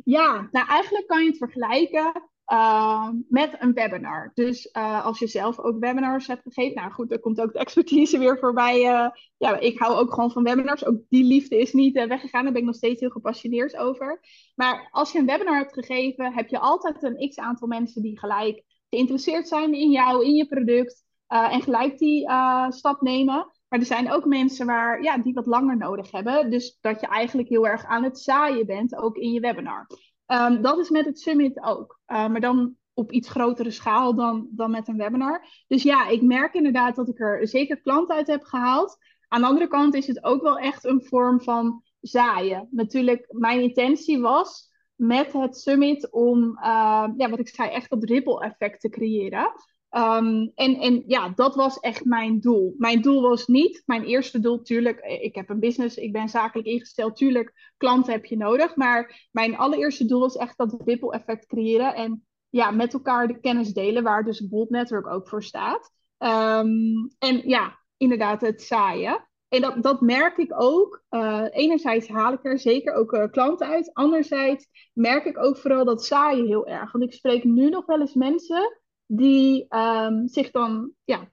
Ja, 0.04 0.48
nou 0.50 0.66
eigenlijk 0.66 1.06
kan 1.06 1.22
je 1.22 1.28
het 1.28 1.38
vergelijken 1.38 2.29
uh, 2.52 3.08
met 3.28 3.56
een 3.58 3.72
webinar. 3.72 4.30
Dus 4.34 4.68
uh, 4.72 5.04
als 5.04 5.18
je 5.18 5.26
zelf 5.26 5.58
ook 5.58 5.78
webinars 5.78 6.26
hebt 6.26 6.42
gegeven, 6.42 6.74
nou 6.74 6.92
goed, 6.92 7.12
er 7.12 7.20
komt 7.20 7.40
ook 7.40 7.52
de 7.52 7.58
expertise 7.58 8.18
weer 8.18 8.38
voorbij. 8.38 8.78
Uh, 8.80 9.08
ja, 9.36 9.58
ik 9.58 9.78
hou 9.78 9.94
ook 9.98 10.14
gewoon 10.14 10.30
van 10.30 10.42
webinars. 10.42 10.84
Ook 10.84 11.00
die 11.08 11.24
liefde 11.24 11.58
is 11.58 11.72
niet 11.72 11.94
weggegaan, 11.94 12.42
daar 12.42 12.52
ben 12.52 12.60
ik 12.60 12.66
nog 12.66 12.76
steeds 12.76 13.00
heel 13.00 13.10
gepassioneerd 13.10 13.76
over. 13.76 14.20
Maar 14.54 14.88
als 14.90 15.12
je 15.12 15.18
een 15.18 15.26
webinar 15.26 15.58
hebt 15.58 15.72
gegeven, 15.72 16.32
heb 16.32 16.48
je 16.48 16.58
altijd 16.58 17.02
een 17.02 17.28
x 17.28 17.38
aantal 17.38 17.68
mensen 17.68 18.02
die 18.02 18.18
gelijk 18.18 18.64
geïnteresseerd 18.88 19.48
zijn 19.48 19.74
in 19.74 19.90
jou, 19.90 20.24
in 20.24 20.34
je 20.34 20.46
product. 20.46 21.04
en 21.26 21.62
gelijk 21.62 21.98
die 21.98 22.30
stap 22.68 23.00
nemen. 23.00 23.46
Maar 23.68 23.78
er 23.78 23.86
zijn 23.86 24.12
ook 24.12 24.24
mensen 24.24 24.66
waar, 24.66 25.02
ja, 25.02 25.18
die 25.18 25.32
wat 25.32 25.46
langer 25.46 25.76
nodig 25.76 26.10
hebben. 26.10 26.50
Dus 26.50 26.78
dat 26.80 27.00
je 27.00 27.06
eigenlijk 27.06 27.48
heel 27.48 27.66
erg 27.66 27.84
aan 27.84 28.04
het 28.04 28.18
zaaien 28.18 28.66
bent, 28.66 28.96
ook 28.96 29.16
in 29.16 29.32
je 29.32 29.40
webinar. 29.40 29.86
Um, 30.32 30.62
dat 30.62 30.78
is 30.78 30.90
met 30.90 31.04
het 31.04 31.20
summit 31.20 31.62
ook. 31.62 32.00
Uh, 32.06 32.28
maar 32.28 32.40
dan 32.40 32.74
op 32.94 33.12
iets 33.12 33.28
grotere 33.28 33.70
schaal 33.70 34.14
dan, 34.14 34.48
dan 34.50 34.70
met 34.70 34.88
een 34.88 34.96
webinar. 34.96 35.46
Dus 35.66 35.82
ja, 35.82 36.08
ik 36.08 36.22
merk 36.22 36.54
inderdaad 36.54 36.96
dat 36.96 37.08
ik 37.08 37.20
er 37.20 37.48
zeker 37.48 37.80
klanten 37.80 38.16
uit 38.16 38.26
heb 38.26 38.42
gehaald. 38.42 38.98
Aan 39.28 39.40
de 39.40 39.46
andere 39.46 39.68
kant 39.68 39.94
is 39.94 40.06
het 40.06 40.24
ook 40.24 40.42
wel 40.42 40.58
echt 40.58 40.84
een 40.84 41.04
vorm 41.04 41.40
van 41.40 41.82
zaaien. 42.00 42.68
Natuurlijk, 42.70 43.26
mijn 43.28 43.60
intentie 43.60 44.20
was 44.20 44.70
met 44.94 45.32
het 45.32 45.56
summit 45.56 46.12
om, 46.12 46.42
uh, 46.42 47.08
ja, 47.16 47.30
wat 47.30 47.38
ik 47.38 47.48
zei, 47.48 47.70
echt 47.70 47.90
dat 47.90 48.04
ripple 48.04 48.40
effect 48.40 48.80
te 48.80 48.88
creëren. 48.88 49.52
Um, 49.96 50.52
en, 50.54 50.74
en 50.76 51.02
ja, 51.06 51.28
dat 51.34 51.54
was 51.54 51.78
echt 51.78 52.04
mijn 52.04 52.40
doel. 52.40 52.74
Mijn 52.78 53.02
doel 53.02 53.22
was 53.22 53.46
niet, 53.46 53.82
mijn 53.86 54.04
eerste 54.04 54.40
doel, 54.40 54.62
tuurlijk, 54.62 54.98
eh, 54.98 55.22
ik 55.22 55.34
heb 55.34 55.48
een 55.48 55.60
business, 55.60 55.96
ik 55.96 56.12
ben 56.12 56.28
zakelijk 56.28 56.68
ingesteld, 56.68 57.16
tuurlijk, 57.16 57.72
klanten 57.76 58.12
heb 58.12 58.24
je 58.24 58.36
nodig. 58.36 58.76
Maar 58.76 59.28
mijn 59.30 59.56
allereerste 59.56 60.04
doel 60.04 60.20
was 60.20 60.36
echt 60.36 60.58
dat 60.58 60.82
ripple 60.84 61.12
effect 61.12 61.46
creëren 61.46 61.94
en 61.94 62.24
ja, 62.48 62.70
met 62.70 62.92
elkaar 62.92 63.26
de 63.26 63.40
kennis 63.40 63.72
delen, 63.72 64.02
waar 64.02 64.24
dus 64.24 64.48
Bold 64.48 64.70
Network 64.70 65.06
ook 65.06 65.28
voor 65.28 65.42
staat. 65.42 65.90
Um, 66.18 67.10
en 67.18 67.48
ja, 67.48 67.78
inderdaad, 67.96 68.40
het 68.40 68.62
zaaien. 68.62 69.28
En 69.48 69.60
dat, 69.60 69.82
dat 69.82 70.00
merk 70.00 70.36
ik 70.36 70.62
ook. 70.62 71.02
Uh, 71.10 71.44
enerzijds 71.50 72.08
haal 72.08 72.32
ik 72.32 72.44
er 72.44 72.58
zeker 72.58 72.94
ook 72.94 73.12
uh, 73.12 73.30
klanten 73.30 73.66
uit. 73.66 73.94
Anderzijds 73.94 74.66
merk 74.92 75.24
ik 75.24 75.38
ook 75.38 75.56
vooral 75.56 75.84
dat 75.84 76.04
zaaien 76.04 76.46
heel 76.46 76.66
erg. 76.66 76.92
Want 76.92 77.04
ik 77.04 77.12
spreek 77.12 77.44
nu 77.44 77.68
nog 77.68 77.86
wel 77.86 78.00
eens 78.00 78.14
mensen 78.14 78.79
die 79.12 79.66
um, 79.68 80.28
zich 80.28 80.50
dan 80.50 80.92
ja, 81.04 81.30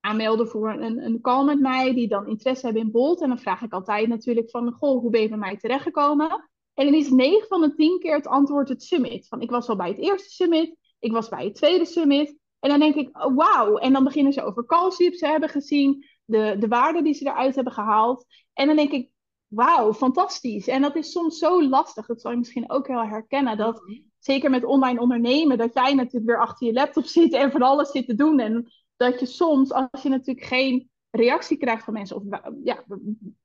aanmelden 0.00 0.48
voor 0.48 0.70
een, 0.70 1.04
een 1.04 1.20
call 1.20 1.44
met 1.44 1.60
mij, 1.60 1.94
die 1.94 2.08
dan 2.08 2.26
interesse 2.26 2.64
hebben 2.64 2.82
in 2.82 2.90
Bolt. 2.90 3.22
En 3.22 3.28
dan 3.28 3.38
vraag 3.38 3.62
ik 3.62 3.72
altijd 3.72 4.08
natuurlijk 4.08 4.50
van, 4.50 4.72
goh, 4.72 5.00
hoe 5.00 5.10
ben 5.10 5.20
je 5.20 5.28
bij 5.28 5.38
mij 5.38 5.56
terechtgekomen? 5.56 6.50
En 6.74 6.84
dan 6.84 6.94
is 6.94 7.10
9 7.10 7.48
van 7.48 7.60
de 7.60 7.74
10 7.74 7.98
keer 7.98 8.14
het 8.14 8.26
antwoord 8.26 8.68
het 8.68 8.82
summit. 8.82 9.28
Van, 9.28 9.40
ik 9.40 9.50
was 9.50 9.68
al 9.68 9.76
bij 9.76 9.88
het 9.88 9.98
eerste 9.98 10.28
summit, 10.28 10.76
ik 10.98 11.12
was 11.12 11.28
bij 11.28 11.44
het 11.44 11.54
tweede 11.54 11.84
summit. 11.84 12.36
En 12.58 12.70
dan 12.70 12.78
denk 12.78 12.94
ik, 12.94 13.24
oh, 13.24 13.36
wauw. 13.36 13.76
En 13.76 13.92
dan 13.92 14.04
beginnen 14.04 14.32
ze 14.32 14.42
over 14.42 14.66
calls 14.66 14.96
die 14.96 15.16
ze 15.16 15.26
hebben 15.26 15.48
gezien, 15.48 16.04
de, 16.24 16.56
de 16.58 16.68
waarden 16.68 17.04
die 17.04 17.14
ze 17.14 17.26
eruit 17.26 17.54
hebben 17.54 17.72
gehaald. 17.72 18.26
En 18.52 18.66
dan 18.66 18.76
denk 18.76 18.92
ik, 18.92 19.10
wauw, 19.46 19.94
fantastisch. 19.94 20.68
En 20.68 20.82
dat 20.82 20.96
is 20.96 21.10
soms 21.10 21.38
zo 21.38 21.68
lastig, 21.68 22.06
dat 22.06 22.20
zal 22.20 22.30
je 22.30 22.36
misschien 22.36 22.70
ook 22.70 22.86
wel 22.86 23.04
herkennen, 23.04 23.56
dat 23.56 23.82
mhm 23.86 24.14
zeker 24.26 24.50
met 24.50 24.64
online 24.64 25.00
ondernemen, 25.00 25.58
dat 25.58 25.74
jij 25.74 25.94
natuurlijk 25.94 26.26
weer 26.26 26.40
achter 26.40 26.66
je 26.66 26.72
laptop 26.72 27.04
zit 27.04 27.32
en 27.32 27.50
van 27.50 27.62
alles 27.62 27.90
zit 27.90 28.06
te 28.06 28.14
doen. 28.14 28.38
En 28.40 28.72
dat 28.96 29.20
je 29.20 29.26
soms, 29.26 29.72
als 29.72 30.02
je 30.02 30.08
natuurlijk 30.08 30.46
geen 30.46 30.90
reactie 31.10 31.56
krijgt 31.56 31.84
van 31.84 31.92
mensen, 31.92 32.16
of 32.16 32.22
ja, 32.64 32.84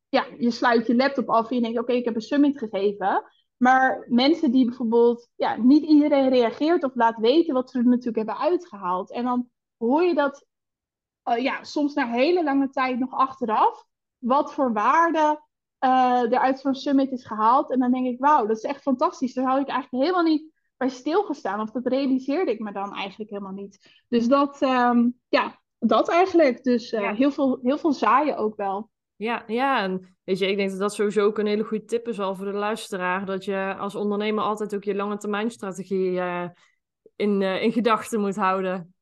ja 0.09 0.25
je 0.37 0.51
sluit 0.51 0.87
je 0.87 0.95
laptop 0.95 1.29
af 1.29 1.49
en 1.49 1.55
je 1.55 1.61
denkt, 1.61 1.79
oké, 1.79 1.93
ik 1.93 2.05
heb 2.05 2.15
een 2.15 2.21
summit 2.21 2.57
gegeven. 2.57 3.23
Maar 3.57 4.05
mensen 4.09 4.51
die 4.51 4.65
bijvoorbeeld, 4.65 5.29
ja, 5.35 5.55
niet 5.57 5.83
iedereen 5.83 6.29
reageert 6.29 6.83
of 6.83 6.95
laat 6.95 7.17
weten 7.17 7.53
wat 7.53 7.69
ze 7.69 7.77
er 7.77 7.85
natuurlijk 7.85 8.17
hebben 8.17 8.37
uitgehaald. 8.37 9.11
En 9.11 9.23
dan 9.23 9.49
hoor 9.77 10.03
je 10.03 10.13
dat, 10.13 10.45
uh, 11.29 11.37
ja, 11.37 11.63
soms 11.63 11.93
na 11.93 12.07
hele 12.07 12.43
lange 12.43 12.69
tijd 12.69 12.99
nog 12.99 13.11
achteraf, 13.11 13.85
wat 14.17 14.53
voor 14.53 14.73
waarde 14.73 15.41
uh, 15.85 16.31
er 16.33 16.39
uit 16.39 16.59
zo'n 16.59 16.75
summit 16.75 17.11
is 17.11 17.25
gehaald. 17.25 17.71
En 17.71 17.79
dan 17.79 17.91
denk 17.91 18.05
ik, 18.05 18.19
wauw, 18.19 18.45
dat 18.45 18.57
is 18.57 18.63
echt 18.63 18.81
fantastisch. 18.81 19.33
Daar 19.33 19.45
hou 19.45 19.59
ik 19.59 19.67
eigenlijk 19.67 20.03
helemaal 20.03 20.31
niet 20.31 20.50
bij 20.81 20.89
stilgestaan. 20.89 21.59
Of 21.59 21.71
dat 21.71 21.87
realiseerde 21.87 22.51
ik 22.51 22.59
me 22.59 22.71
dan 22.71 22.93
eigenlijk 22.93 23.29
helemaal 23.29 23.51
niet. 23.51 24.03
Dus 24.07 24.27
dat, 24.27 24.61
ehm, 24.61 25.09
ja, 25.29 25.61
dat 25.79 26.09
eigenlijk. 26.09 26.63
Dus 26.63 26.91
uh, 26.91 27.11
heel, 27.11 27.31
veel, 27.31 27.59
heel 27.61 27.77
veel 27.77 27.91
zaaien 27.93 28.37
ook 28.37 28.55
wel. 28.55 28.89
Ja, 29.15 29.43
ja, 29.47 29.81
en 29.81 30.17
weet 30.23 30.39
je, 30.39 30.47
ik 30.47 30.57
denk 30.57 30.69
dat 30.69 30.79
dat 30.79 30.93
sowieso 30.93 31.25
ook 31.25 31.37
een 31.37 31.45
hele 31.45 31.63
goede 31.63 31.85
tip 31.85 32.07
is 32.07 32.19
al 32.19 32.35
voor 32.35 32.45
de 32.45 32.51
luisteraar. 32.51 33.25
Dat 33.25 33.45
je 33.45 33.75
als 33.77 33.95
ondernemer 33.95 34.43
altijd 34.43 34.75
ook 34.75 34.83
je 34.83 34.95
lange 34.95 35.17
termijn 35.17 35.51
strategie 35.51 36.11
uh, 36.11 36.47
in, 37.15 37.41
uh, 37.41 37.63
in 37.63 37.71
gedachten 37.71 38.19
moet 38.19 38.35
houden. 38.35 38.93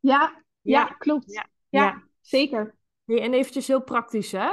Ja, 0.00 0.42
ja, 0.60 0.84
klopt. 0.84 1.32
Ja, 1.32 1.46
ja, 1.68 2.02
zeker 2.20 2.78
en 3.18 3.34
eventjes 3.34 3.66
heel 3.66 3.82
praktisch, 3.82 4.32
hè? 4.32 4.48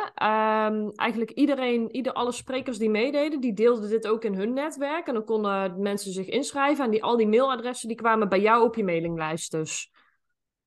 Um, 0.67 0.91
eigenlijk 0.95 1.31
iedereen, 1.31 1.95
ieder, 1.95 2.13
alle 2.13 2.31
sprekers 2.31 2.77
die 2.77 2.89
meededen, 2.89 3.39
die 3.39 3.53
deelden 3.53 3.89
dit 3.89 4.07
ook 4.07 4.23
in 4.23 4.33
hun 4.33 4.53
netwerk. 4.53 5.07
En 5.07 5.13
dan 5.13 5.25
konden 5.25 5.81
mensen 5.81 6.11
zich 6.11 6.27
inschrijven. 6.27 6.85
En 6.85 6.91
die, 6.91 7.03
al 7.03 7.17
die 7.17 7.27
mailadressen 7.27 7.87
die 7.87 7.97
kwamen 7.97 8.29
bij 8.29 8.41
jou 8.41 8.63
op 8.63 8.75
je 8.75 8.83
mailinglijst 8.83 9.51
dus. 9.51 9.91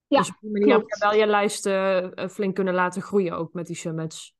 Ja, 0.07 0.18
dus 0.18 0.29
op 0.29 0.37
die 0.40 0.50
manier 0.50 0.72
heb 0.74 0.88
je 0.88 0.96
wel 0.98 1.14
je 1.14 1.26
lijst 1.26 1.66
uh, 1.66 2.07
flink 2.31 2.55
kunnen 2.55 2.74
laten 2.74 3.03
groeien 3.03 3.37
ook 3.37 3.53
met 3.53 3.66
die 3.66 3.76
summits. 3.76 4.35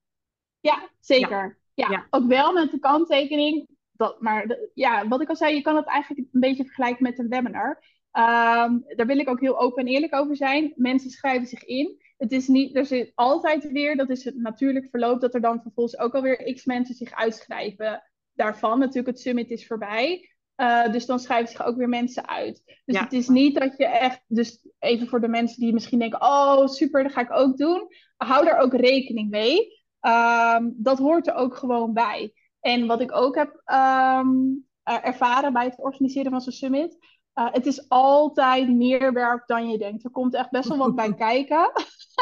Ja, 0.61 0.89
zeker. 1.01 1.59
Ja, 1.75 1.91
ja. 1.91 2.07
ook 2.11 2.27
wel 2.27 2.53
met 2.53 2.71
de 2.71 2.79
kanttekening. 2.79 3.69
Dat, 3.93 4.21
maar 4.21 4.59
ja, 4.75 5.09
wat 5.09 5.21
ik 5.21 5.29
al 5.29 5.37
zei, 5.37 5.55
je 5.55 5.63
kan 5.63 5.77
het 5.77 5.87
eigenlijk 5.87 6.29
een 6.33 6.41
beetje 6.41 6.65
vergelijken 6.65 7.03
met 7.03 7.19
een 7.19 7.29
webinar. 7.29 7.69
Um, 8.13 8.85
daar 8.97 9.07
wil 9.07 9.19
ik 9.19 9.29
ook 9.29 9.41
heel 9.41 9.61
open 9.61 9.87
en 9.87 9.93
eerlijk 9.93 10.15
over 10.15 10.37
zijn. 10.37 10.73
Mensen 10.77 11.11
schrijven 11.11 11.47
zich 11.47 11.65
in 11.65 12.01
het 12.21 12.33
is 12.33 12.49
niet, 12.49 12.77
er 12.77 12.87
zit 12.87 13.13
altijd 13.15 13.71
weer, 13.71 13.97
dat 13.97 14.11
is 14.11 14.25
het 14.25 14.37
natuurlijk 14.37 14.89
verloop, 14.91 15.21
dat 15.21 15.35
er 15.35 15.41
dan 15.41 15.63
vervolgens 15.63 15.99
ook 15.99 16.15
alweer 16.15 16.53
x 16.55 16.65
mensen 16.65 16.95
zich 16.95 17.13
uitschrijven 17.13 18.03
daarvan. 18.33 18.79
Natuurlijk, 18.79 19.07
het 19.07 19.21
summit 19.21 19.51
is 19.51 19.67
voorbij. 19.67 20.29
Uh, 20.57 20.93
dus 20.93 21.07
dan 21.07 21.19
schrijven 21.19 21.49
zich 21.49 21.65
ook 21.65 21.77
weer 21.77 21.89
mensen 21.89 22.29
uit. 22.29 22.63
Dus 22.85 22.99
het 22.99 23.13
is 23.13 23.29
niet 23.29 23.61
dat 23.61 23.77
je 23.77 23.87
echt, 23.87 24.23
dus 24.27 24.69
even 24.79 25.07
voor 25.07 25.21
de 25.21 25.29
mensen 25.29 25.61
die 25.61 25.73
misschien 25.73 25.99
denken, 25.99 26.23
oh 26.23 26.67
super, 26.67 27.03
dat 27.03 27.13
ga 27.13 27.21
ik 27.21 27.33
ook 27.33 27.57
doen. 27.57 27.87
Hou 28.17 28.45
daar 28.45 28.59
ook 28.59 28.75
rekening 28.75 29.31
mee. 29.31 29.83
Um, 30.01 30.75
dat 30.77 30.99
hoort 30.99 31.27
er 31.27 31.35
ook 31.35 31.57
gewoon 31.57 31.93
bij. 31.93 32.33
En 32.61 32.87
wat 32.87 33.01
ik 33.01 33.13
ook 33.13 33.35
heb 33.35 33.63
um, 33.73 34.67
ervaren 34.83 35.53
bij 35.53 35.65
het 35.65 35.79
organiseren 35.79 36.31
van 36.31 36.41
zo'n 36.41 36.53
summit, 36.53 36.99
uh, 37.35 37.53
het 37.53 37.67
is 37.67 37.89
altijd 37.89 38.69
meer 38.69 39.13
werk 39.13 39.47
dan 39.47 39.69
je 39.69 39.79
denkt. 39.79 40.05
Er 40.05 40.11
komt 40.11 40.35
echt 40.35 40.51
best 40.51 40.69
wel 40.69 40.79
wat 40.79 40.95
bij 40.95 41.15
kijken. 41.29 41.73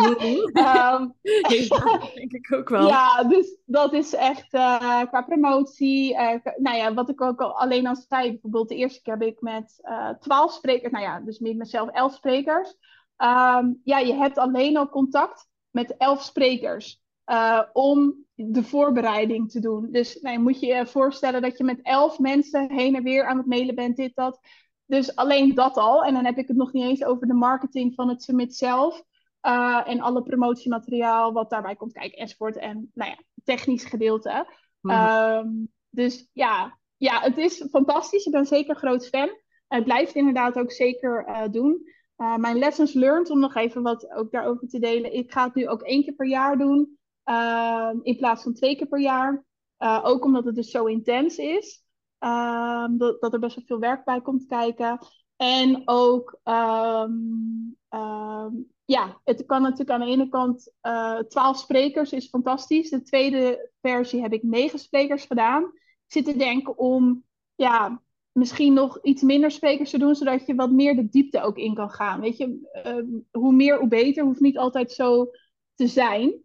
um, 0.02 1.14
denk 2.14 2.32
ik 2.32 2.52
ook 2.54 2.68
wel. 2.68 2.88
Ja, 2.88 3.24
dus 3.24 3.58
dat 3.64 3.92
is 3.92 4.14
echt 4.14 4.54
uh, 4.54 5.02
qua 5.02 5.22
promotie. 5.22 6.12
Uh, 6.12 6.34
nou 6.56 6.76
ja, 6.76 6.94
wat 6.94 7.08
ik 7.08 7.20
ook 7.20 7.40
al 7.40 7.58
alleen 7.58 7.86
al 7.86 7.96
zei, 7.96 8.30
bijvoorbeeld 8.30 8.68
de 8.68 8.76
eerste 8.76 9.02
keer 9.02 9.12
heb 9.12 9.22
ik 9.22 9.40
met 9.40 9.80
twaalf 10.20 10.52
sprekers, 10.52 10.92
nou 10.92 11.04
ja, 11.04 11.20
dus 11.20 11.38
met 11.38 11.56
mezelf 11.56 11.88
elf 11.88 12.14
sprekers. 12.14 12.76
Um, 13.16 13.80
ja, 13.84 13.98
je 13.98 14.14
hebt 14.14 14.38
alleen 14.38 14.76
al 14.76 14.88
contact 14.88 15.48
met 15.70 15.96
elf 15.96 16.22
sprekers 16.22 17.02
om 17.72 18.26
de 18.34 18.62
voorbereiding 18.62 19.50
te 19.50 19.60
doen. 19.60 19.88
Dus 19.90 20.20
nou, 20.20 20.38
moet 20.38 20.60
je 20.60 20.66
je 20.66 20.86
voorstellen 20.86 21.42
dat 21.42 21.58
je 21.58 21.64
met 21.64 21.82
elf 21.82 22.18
mensen 22.18 22.72
heen 22.72 22.94
en 22.94 23.02
weer 23.02 23.26
aan 23.26 23.36
het 23.36 23.46
mailen 23.46 23.74
bent, 23.74 23.96
dit, 23.96 24.14
dat. 24.14 24.40
Dus 24.88 25.16
alleen 25.16 25.54
dat 25.54 25.76
al. 25.76 26.04
En 26.04 26.14
dan 26.14 26.24
heb 26.24 26.38
ik 26.38 26.48
het 26.48 26.56
nog 26.56 26.72
niet 26.72 26.84
eens 26.84 27.04
over 27.04 27.26
de 27.26 27.34
marketing 27.34 27.94
van 27.94 28.08
het 28.08 28.22
summit 28.22 28.54
zelf. 28.54 29.02
Uh, 29.42 29.88
en 29.88 30.00
alle 30.00 30.22
promotiemateriaal 30.22 31.32
wat 31.32 31.50
daarbij 31.50 31.76
komt 31.76 31.92
kijken 31.92 32.18
enzovoort. 32.18 32.56
En 32.56 32.90
nou 32.94 33.10
ja, 33.10 33.16
technisch 33.44 33.84
gedeelte. 33.84 34.46
Mm 34.80 35.68
dus 35.90 36.28
ja, 36.32 36.78
ja, 36.96 37.20
het 37.20 37.38
is 37.38 37.66
fantastisch. 37.70 38.26
Ik 38.26 38.32
ben 38.32 38.46
zeker 38.46 38.76
groot 38.76 39.08
fan. 39.08 39.30
Het 39.68 39.84
blijft 39.84 40.14
inderdaad 40.14 40.58
ook 40.58 40.72
zeker 40.72 41.28
uh, 41.28 41.42
doen. 41.50 41.82
Uh, 42.16 42.36
mijn 42.36 42.58
lessons 42.58 42.92
learned, 42.92 43.30
om 43.30 43.38
nog 43.38 43.54
even 43.54 43.82
wat 43.82 44.10
ook 44.10 44.30
daarover 44.30 44.68
te 44.68 44.78
delen. 44.78 45.14
Ik 45.14 45.32
ga 45.32 45.44
het 45.44 45.54
nu 45.54 45.68
ook 45.68 45.82
één 45.82 46.02
keer 46.02 46.14
per 46.14 46.26
jaar 46.26 46.58
doen. 46.58 46.98
Ehm, 47.24 47.98
in 48.02 48.16
plaats 48.16 48.42
van 48.42 48.54
twee 48.54 48.76
keer 48.76 48.86
per 48.86 49.00
jaar. 49.00 49.46
ook 50.02 50.24
omdat 50.24 50.44
het 50.44 50.54
dus 50.54 50.70
zo 50.70 50.84
intens 50.84 51.36
is. 51.36 51.87
Ehm, 52.18 52.96
dat, 52.96 53.20
dat, 53.20 53.32
er 53.32 53.38
best 53.38 53.56
wel 53.56 53.64
veel 53.64 53.78
werk 53.78 54.04
bij 54.04 54.20
komt 54.20 54.46
kijken. 54.46 54.98
En 55.36 55.82
ook, 55.84 56.40
um, 56.44 57.78
ja, 58.84 59.20
het 59.24 59.46
kan 59.46 59.62
natuurlijk 59.62 59.90
aan 59.90 60.00
de 60.00 60.06
ene 60.06 60.28
kant 60.28 60.72
uh, 60.82 61.18
eh, 61.18 61.24
12 61.24 61.58
sprekers 61.58 62.12
is 62.12 62.28
fantastisch. 62.28 62.90
De 62.90 63.02
tweede 63.02 63.70
versie 63.80 64.20
heb 64.20 64.32
ik 64.32 64.42
negen 64.42 64.78
sprekers 64.78 65.24
gedaan. 65.24 65.62
Ik 65.62 66.12
zit 66.12 66.24
te 66.24 66.36
denken 66.36 66.78
om, 66.78 67.24
ja, 67.54 68.02
misschien 68.32 68.72
nog 68.72 68.98
iets 69.02 69.22
minder 69.22 69.50
sprekers 69.50 69.90
te 69.90 69.98
doen, 69.98 70.14
zodat 70.14 70.46
je 70.46 70.54
wat 70.54 70.70
meer 70.70 70.96
de 70.96 71.08
diepte 71.08 71.42
ook 71.42 71.56
in 71.56 71.74
kan 71.74 71.90
gaan. 71.90 72.20
Weet 72.20 72.36
je, 72.36 72.68
hoe 73.30 73.52
meer, 73.52 73.78
hoe 73.78 73.88
beter. 73.88 74.24
Hoeft 74.24 74.40
niet 74.40 74.58
altijd 74.58 74.92
zo 74.92 75.30
te 75.74 75.86
zijn. 75.86 76.42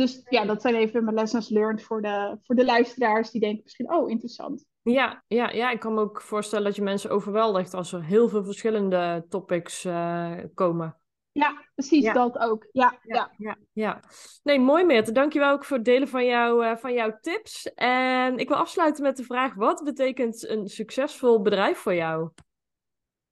Dus 0.00 0.22
ja, 0.28 0.44
dat 0.44 0.62
zijn 0.62 0.74
even 0.74 1.04
mijn 1.04 1.16
lessons 1.16 1.48
learned 1.48 1.82
voor 1.82 2.02
de, 2.02 2.38
voor 2.42 2.54
de 2.54 2.64
luisteraars 2.64 3.30
die 3.30 3.40
denken 3.40 3.60
misschien, 3.62 3.92
oh, 3.92 4.10
interessant. 4.10 4.64
Ja, 4.82 5.24
ja, 5.26 5.50
ja, 5.50 5.70
ik 5.70 5.80
kan 5.80 5.94
me 5.94 6.00
ook 6.00 6.22
voorstellen 6.22 6.64
dat 6.64 6.76
je 6.76 6.82
mensen 6.82 7.10
overweldigt 7.10 7.74
als 7.74 7.92
er 7.92 8.04
heel 8.04 8.28
veel 8.28 8.44
verschillende 8.44 9.26
topics 9.28 9.84
uh, 9.84 10.38
komen. 10.54 11.00
Ja, 11.32 11.64
precies 11.74 12.12
dat 12.12 12.38
ook. 12.38 12.66
Ja, 12.72 12.98
ja, 13.02 13.30
ja. 13.36 13.56
ja, 13.72 14.00
Nee, 14.42 14.58
mooi 14.60 14.84
Meerte. 14.84 15.12
Dankjewel 15.12 15.52
ook 15.52 15.64
voor 15.64 15.76
het 15.76 15.84
delen 15.84 16.08
van, 16.08 16.24
jou, 16.24 16.66
uh, 16.66 16.76
van 16.76 16.92
jouw 16.92 17.18
tips. 17.20 17.72
En 17.74 18.38
ik 18.38 18.48
wil 18.48 18.56
afsluiten 18.56 19.02
met 19.02 19.16
de 19.16 19.24
vraag, 19.24 19.54
wat 19.54 19.82
betekent 19.84 20.48
een 20.48 20.68
succesvol 20.68 21.42
bedrijf 21.42 21.78
voor 21.78 21.94
jou? 21.94 22.30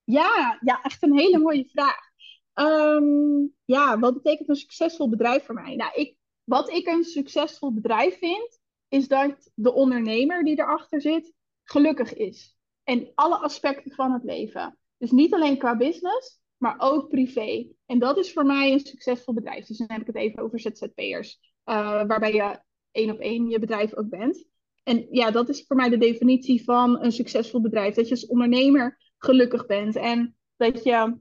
Ja, 0.05 0.59
ja, 0.61 0.83
echt 0.83 1.03
een 1.03 1.19
hele 1.19 1.39
mooie 1.39 1.69
vraag. 1.73 2.07
Ehm, 2.53 3.47
ja, 3.65 3.99
wat 3.99 4.15
betekent 4.15 4.49
een 4.49 4.57
succesvol 4.57 5.09
bedrijf 5.09 5.45
voor 5.45 5.55
mij? 5.55 5.77
Nou, 5.77 5.93
ik, 5.95 6.18
wat 6.49 6.71
ik 6.71 6.87
een 6.87 7.05
succesvol 7.05 7.73
bedrijf 7.73 8.19
vind, 8.19 8.61
is 8.89 9.09
dat 9.09 9.51
de 9.55 9.73
ondernemer 9.73 10.45
die 10.45 10.59
erachter 10.59 11.01
zit, 11.01 11.33
gelukkig 11.65 12.15
is. 12.15 12.57
In 12.85 13.13
alle 13.15 13.37
aspecten 13.37 13.93
van 13.95 14.13
het 14.13 14.25
leven. 14.25 14.79
Dus 14.99 15.11
niet 15.11 15.35
alleen 15.35 15.59
qua 15.59 15.77
business, 15.77 16.41
maar 16.57 16.75
ook 16.79 17.09
privé. 17.09 17.69
En 17.87 17.99
dat 17.99 18.19
is 18.19 18.33
voor 18.33 18.47
mij 18.47 18.73
een 18.73 18.81
succesvol 18.81 19.35
bedrijf. 19.35 19.67
Dus 19.67 19.79
dan 19.79 19.87
heb 19.91 20.01
ik 20.01 20.07
het 20.07 20.17
even 20.17 20.43
over 20.43 20.61
ZZP'ers. 20.61 21.39
Uh, 21.65 22.07
waarbij 22.07 22.33
je 22.33 22.61
één 22.91 23.11
op 23.11 23.19
één 23.19 23.49
je 23.49 23.59
bedrijf 23.59 23.95
ook 23.95 24.09
bent. 24.09 24.47
En 24.83 25.07
ja, 25.11 25.31
dat 25.31 25.49
is 25.49 25.65
voor 25.67 25.77
mij 25.77 25.89
de 25.89 25.99
definitie 25.99 26.65
van 26.65 27.05
een 27.05 27.13
succesvol 27.13 27.61
bedrijf. 27.61 27.95
Dat 27.95 28.09
je 28.09 28.15
als 28.15 28.27
ondernemer 28.27 28.99
gelukkig 29.19 29.67
bent 29.67 29.97
en 29.97 30.37
dat 30.57 30.85
je, 30.85 31.19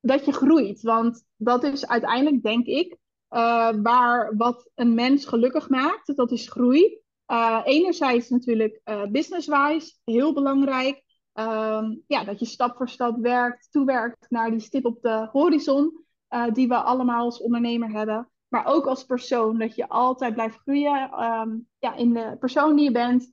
dat 0.00 0.24
je 0.24 0.32
groeit. 0.32 0.82
Want 0.82 1.24
dat 1.36 1.64
is 1.64 1.86
uiteindelijk, 1.86 2.42
denk 2.42 2.66
ik, 2.66 2.96
uh, 3.30 3.70
waar 3.82 4.36
wat 4.36 4.70
een 4.74 4.94
mens 4.94 5.26
gelukkig 5.26 5.68
maakt. 5.68 6.16
Dat 6.16 6.32
is 6.32 6.50
groei. 6.50 6.98
Uh, 7.32 7.60
enerzijds 7.64 8.28
natuurlijk 8.28 8.80
uh, 8.84 9.02
business-wise, 9.04 9.94
heel 10.04 10.32
belangrijk. 10.32 11.04
Um, 11.34 12.02
ja, 12.06 12.24
dat 12.24 12.38
je 12.38 12.46
stap 12.46 12.76
voor 12.76 12.88
stap 12.88 13.18
werkt, 13.20 13.68
toewerkt 13.70 14.30
naar 14.30 14.50
die 14.50 14.60
stip 14.60 14.84
op 14.84 15.02
de 15.02 15.28
horizon, 15.32 16.04
die 16.52 16.68
we 16.68 16.76
allemaal 16.76 17.24
als 17.24 17.40
ondernemer 17.40 17.90
hebben. 17.90 18.30
Maar 18.48 18.66
ook 18.66 18.86
als 18.86 19.04
persoon, 19.04 19.58
dat 19.58 19.74
je 19.74 19.88
altijd 19.88 20.34
blijft 20.34 20.58
groeien 20.58 21.22
um, 21.22 21.68
ja, 21.78 21.94
in 21.94 22.12
de 22.12 22.36
persoon 22.40 22.76
die 22.76 22.84
je 22.84 22.90
bent. 22.90 23.32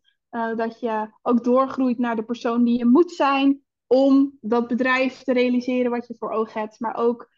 dat 0.58 0.80
je 0.80 1.10
ook 1.22 1.44
doorgroeit 1.44 1.98
naar 1.98 2.16
de 2.16 2.24
persoon 2.24 2.64
die 2.64 2.78
je 2.78 2.86
moet 2.86 3.12
zijn 3.12 3.62
om 3.88 4.38
dat 4.42 4.68
bedrijf 4.68 5.24
te 5.24 5.34
realiseren 5.34 5.92
wat 5.92 6.08
je 6.08 6.16
voor 6.18 6.32
ogen 6.32 6.62
hebt. 6.62 6.80
Maar 6.80 6.96
ook 6.96 7.30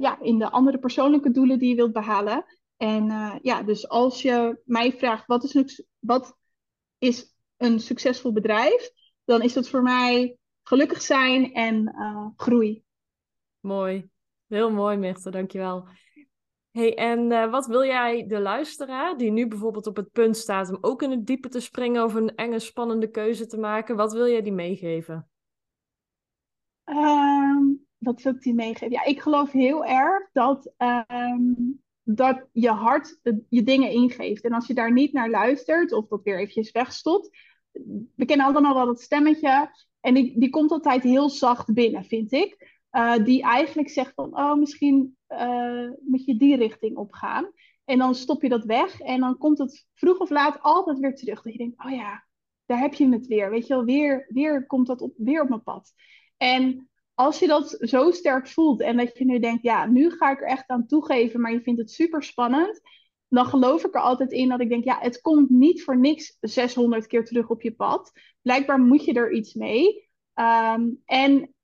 ja, 0.00 0.20
in 0.20 0.38
de 0.38 0.50
andere 0.50 0.78
persoonlijke 0.78 1.30
doelen 1.30 1.58
die 1.58 1.68
je 1.68 1.74
wilt 1.74 1.92
behalen. 1.92 2.44
En 2.76 3.06
uh, 3.06 3.34
ja, 3.42 3.62
dus 3.62 3.88
als 3.88 4.22
je 4.22 4.60
mij 4.64 4.92
vraagt 4.92 5.26
wat 5.26 5.44
is, 5.44 5.54
een, 5.54 5.68
wat 5.98 6.36
is 6.98 7.34
een 7.56 7.80
succesvol 7.80 8.32
bedrijf, 8.32 8.90
dan 9.24 9.42
is 9.42 9.52
dat 9.52 9.68
voor 9.68 9.82
mij 9.82 10.36
gelukkig 10.62 11.02
zijn 11.02 11.52
en 11.52 11.94
uh, 11.96 12.26
groei. 12.36 12.82
Mooi, 13.60 14.10
heel 14.46 14.70
mooi 14.70 14.96
Mirte, 14.96 15.30
dankjewel. 15.30 15.88
Hey, 16.70 16.96
en 16.96 17.30
uh, 17.30 17.50
wat 17.50 17.66
wil 17.66 17.84
jij 17.84 18.26
de 18.26 18.40
luisteraar, 18.40 19.16
die 19.16 19.30
nu 19.30 19.48
bijvoorbeeld 19.48 19.86
op 19.86 19.96
het 19.96 20.12
punt 20.12 20.36
staat 20.36 20.68
om 20.68 20.78
ook 20.80 21.02
in 21.02 21.10
het 21.10 21.26
diepe 21.26 21.48
te 21.48 21.60
springen 21.60 22.04
of 22.04 22.14
een 22.14 22.34
enge, 22.34 22.58
spannende 22.58 23.10
keuze 23.10 23.46
te 23.46 23.58
maken, 23.58 23.96
wat 23.96 24.12
wil 24.12 24.26
jij 24.26 24.42
die 24.42 24.52
meegeven? 24.52 25.28
Um, 26.84 27.87
wat 27.98 28.22
wil 28.22 28.34
ik 28.34 28.40
die 28.40 28.54
meegeven? 28.54 28.90
Ja, 28.90 29.04
ik 29.04 29.20
geloof 29.20 29.52
heel 29.52 29.84
erg 29.84 30.28
dat 30.32 30.72
um, 30.78 31.80
dat 32.14 32.46
je 32.52 32.68
hart 32.68 33.20
je 33.48 33.62
dingen 33.62 33.90
ingeeft. 33.90 34.44
En 34.44 34.52
als 34.52 34.66
je 34.66 34.74
daar 34.74 34.92
niet 34.92 35.12
naar 35.12 35.30
luistert 35.30 35.92
of 35.92 36.08
dat 36.08 36.22
weer 36.22 36.38
eventjes 36.38 36.70
wegstopt. 36.70 37.30
We 38.14 38.24
kennen 38.24 38.46
allemaal 38.46 38.74
wel 38.74 38.86
dat 38.86 39.00
stemmetje. 39.00 39.70
En 40.00 40.14
die, 40.14 40.38
die 40.40 40.50
komt 40.50 40.70
altijd 40.70 41.02
heel 41.02 41.30
zacht 41.30 41.72
binnen, 41.72 42.04
vind 42.04 42.32
ik. 42.32 42.76
Uh, 42.92 43.24
die 43.24 43.42
eigenlijk 43.42 43.88
zegt 43.88 44.14
van, 44.14 44.38
oh, 44.38 44.54
misschien 44.54 45.16
uh, 45.28 45.90
moet 46.00 46.24
je 46.24 46.36
die 46.36 46.56
richting 46.56 46.96
opgaan. 46.96 47.50
En 47.84 47.98
dan 47.98 48.14
stop 48.14 48.42
je 48.42 48.48
dat 48.48 48.64
weg. 48.64 49.00
En 49.00 49.20
dan 49.20 49.38
komt 49.38 49.58
het 49.58 49.86
vroeg 49.94 50.18
of 50.18 50.30
laat 50.30 50.62
altijd 50.62 50.98
weer 50.98 51.14
terug. 51.14 51.42
Dat 51.42 51.52
je 51.52 51.58
denkt, 51.58 51.84
oh 51.84 51.90
ja, 51.90 52.24
daar 52.66 52.80
heb 52.80 52.94
je 52.94 53.08
het 53.08 53.26
weer. 53.26 53.50
Weet 53.50 53.66
je 53.66 53.74
wel, 53.74 53.84
weer, 53.84 54.26
weer 54.28 54.66
komt 54.66 54.86
dat 54.86 55.00
op, 55.00 55.12
weer 55.16 55.42
op 55.42 55.48
mijn 55.48 55.62
pad. 55.62 55.92
En 56.36 56.88
als 57.18 57.38
je 57.38 57.46
dat 57.46 57.76
zo 57.80 58.10
sterk 58.10 58.48
voelt 58.48 58.80
en 58.80 58.96
dat 58.96 59.18
je 59.18 59.24
nu 59.24 59.38
denkt, 59.38 59.62
ja, 59.62 59.86
nu 59.86 60.10
ga 60.10 60.30
ik 60.30 60.40
er 60.40 60.46
echt 60.46 60.68
aan 60.68 60.86
toegeven, 60.86 61.40
maar 61.40 61.52
je 61.52 61.60
vindt 61.60 61.80
het 61.80 61.90
super 61.90 62.22
spannend, 62.22 62.80
dan 63.28 63.46
geloof 63.46 63.84
ik 63.84 63.94
er 63.94 64.00
altijd 64.00 64.32
in 64.32 64.48
dat 64.48 64.60
ik 64.60 64.68
denk, 64.68 64.84
ja, 64.84 64.98
het 65.00 65.20
komt 65.20 65.50
niet 65.50 65.84
voor 65.84 65.98
niks 65.98 66.36
600 66.40 67.06
keer 67.06 67.24
terug 67.24 67.48
op 67.48 67.62
je 67.62 67.74
pad. 67.74 68.12
Blijkbaar 68.42 68.80
moet 68.80 69.04
je 69.04 69.12
er 69.12 69.32
iets 69.32 69.54
mee. 69.54 70.08
Um, 70.34 71.02
en 71.04 71.54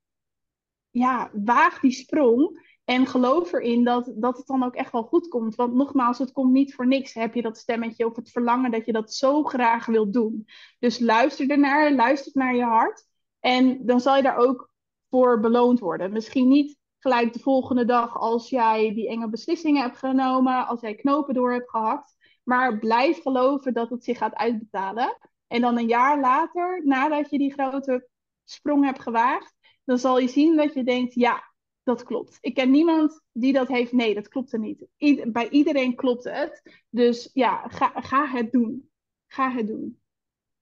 ja, 0.89 1.31
waag 1.33 1.79
die 1.79 1.91
sprong 1.91 2.67
en 2.85 3.07
geloof 3.07 3.53
erin 3.53 3.83
dat, 3.83 4.11
dat 4.15 4.37
het 4.37 4.47
dan 4.47 4.63
ook 4.63 4.75
echt 4.75 4.91
wel 4.91 5.03
goed 5.03 5.27
komt. 5.27 5.55
Want 5.55 5.73
nogmaals, 5.73 6.17
het 6.17 6.31
komt 6.31 6.51
niet 6.51 6.73
voor 6.75 6.87
niks. 6.87 7.13
Heb 7.13 7.33
je 7.33 7.41
dat 7.41 7.57
stemmetje 7.57 8.05
of 8.05 8.15
het 8.15 8.31
verlangen 8.31 8.71
dat 8.71 8.85
je 8.85 8.91
dat 8.91 9.13
zo 9.13 9.43
graag 9.43 9.85
wilt 9.85 10.13
doen. 10.13 10.45
Dus 10.79 10.99
luister 10.99 11.49
ernaar, 11.49 11.91
luister 11.91 12.31
naar 12.35 12.55
je 12.55 12.63
hart. 12.63 13.05
En 13.39 13.85
dan 13.85 13.99
zal 13.99 14.15
je 14.15 14.23
daar 14.23 14.37
ook 14.37 14.73
voor 15.15 15.39
beloond 15.39 15.79
worden. 15.79 16.11
Misschien 16.11 16.47
niet 16.47 16.77
gelijk 16.99 17.33
de 17.33 17.39
volgende 17.39 17.85
dag 17.85 18.17
als 18.17 18.49
jij 18.49 18.93
die 18.93 19.09
enge 19.09 19.29
beslissingen 19.29 19.81
hebt 19.81 19.97
genomen, 19.97 20.67
als 20.67 20.81
jij 20.81 20.95
knopen 20.95 21.33
door 21.33 21.51
hebt 21.51 21.69
gehakt. 21.69 22.15
Maar 22.43 22.79
blijf 22.79 23.21
geloven 23.21 23.73
dat 23.73 23.89
het 23.89 24.03
zich 24.03 24.17
gaat 24.17 24.35
uitbetalen. 24.35 25.17
En 25.47 25.61
dan 25.61 25.77
een 25.77 25.87
jaar 25.87 26.19
later, 26.19 26.81
nadat 26.85 27.29
je 27.29 27.37
die 27.37 27.53
grote 27.53 28.07
sprong 28.43 28.85
hebt 28.85 29.01
gewaagd, 29.01 29.55
dan 29.83 29.97
zal 29.97 30.19
je 30.19 30.27
zien 30.27 30.55
dat 30.55 30.73
je 30.73 30.83
denkt, 30.83 31.13
ja, 31.13 31.43
dat 31.83 32.03
klopt. 32.03 32.37
Ik 32.41 32.53
ken 32.53 32.71
niemand 32.71 33.21
die 33.31 33.53
dat 33.53 33.67
heeft. 33.67 33.91
Nee, 33.91 34.13
dat 34.13 34.27
klopt 34.27 34.53
er 34.53 34.59
niet. 34.59 34.85
bij 35.27 35.49
iedereen 35.49 35.95
klopt 35.95 36.23
het. 36.23 36.83
Dus 36.89 37.29
ja, 37.33 37.67
ga, 37.67 37.91
ga 37.95 38.27
het 38.27 38.51
doen. 38.51 38.89
Ga 39.27 39.51
het 39.51 39.67
doen. 39.67 39.99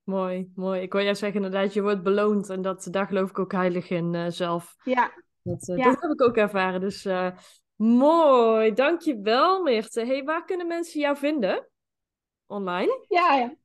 Mooi, 0.03 0.51
mooi. 0.55 0.81
Ik 0.81 0.91
wil 0.93 1.01
jou 1.01 1.15
zeggen 1.15 1.43
inderdaad, 1.43 1.73
je 1.73 1.81
wordt 1.81 2.03
beloond. 2.03 2.49
En 2.49 2.61
dat, 2.61 2.87
daar 2.91 3.07
geloof 3.07 3.29
ik 3.29 3.39
ook 3.39 3.51
heilig 3.51 3.89
in 3.89 4.13
uh, 4.13 4.25
zelf. 4.27 4.75
Ja. 4.83 5.11
Dat, 5.41 5.67
uh, 5.67 5.77
ja. 5.77 5.83
dat 5.83 6.01
heb 6.01 6.11
ik 6.11 6.21
ook 6.21 6.35
ervaren. 6.35 6.79
Dus 6.79 7.05
uh, 7.05 7.37
mooi. 7.75 8.73
Dankjewel, 8.73 9.61
Meerte. 9.61 10.05
Hey, 10.05 10.23
waar 10.23 10.45
kunnen 10.45 10.67
mensen 10.67 10.99
jou 10.99 11.17
vinden? 11.17 11.67
Online? 12.45 13.05
Ja, 13.07 13.35
ja. 13.35 13.55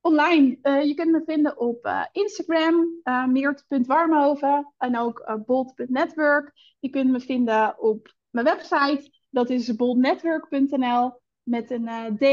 online. 0.00 0.58
je 0.84 0.94
kunt 0.94 1.10
me 1.10 1.22
vinden 1.26 1.58
op 1.58 2.06
Instagram, 2.12 3.00
uh, 3.04 3.26
meert.warmhoven. 3.26 4.72
En 4.78 4.98
ook 4.98 5.42
bold.network. 5.46 6.52
Je 6.78 6.90
kunt 6.90 7.10
me 7.10 7.20
vinden 7.20 7.78
op 7.78 8.14
mijn 8.30 8.46
website. 8.46 9.10
Dat 9.30 9.50
is 9.50 9.76
boldnetwork.nl 9.76 11.20
met 11.42 11.70
een 11.70 12.16
D. 12.18 12.24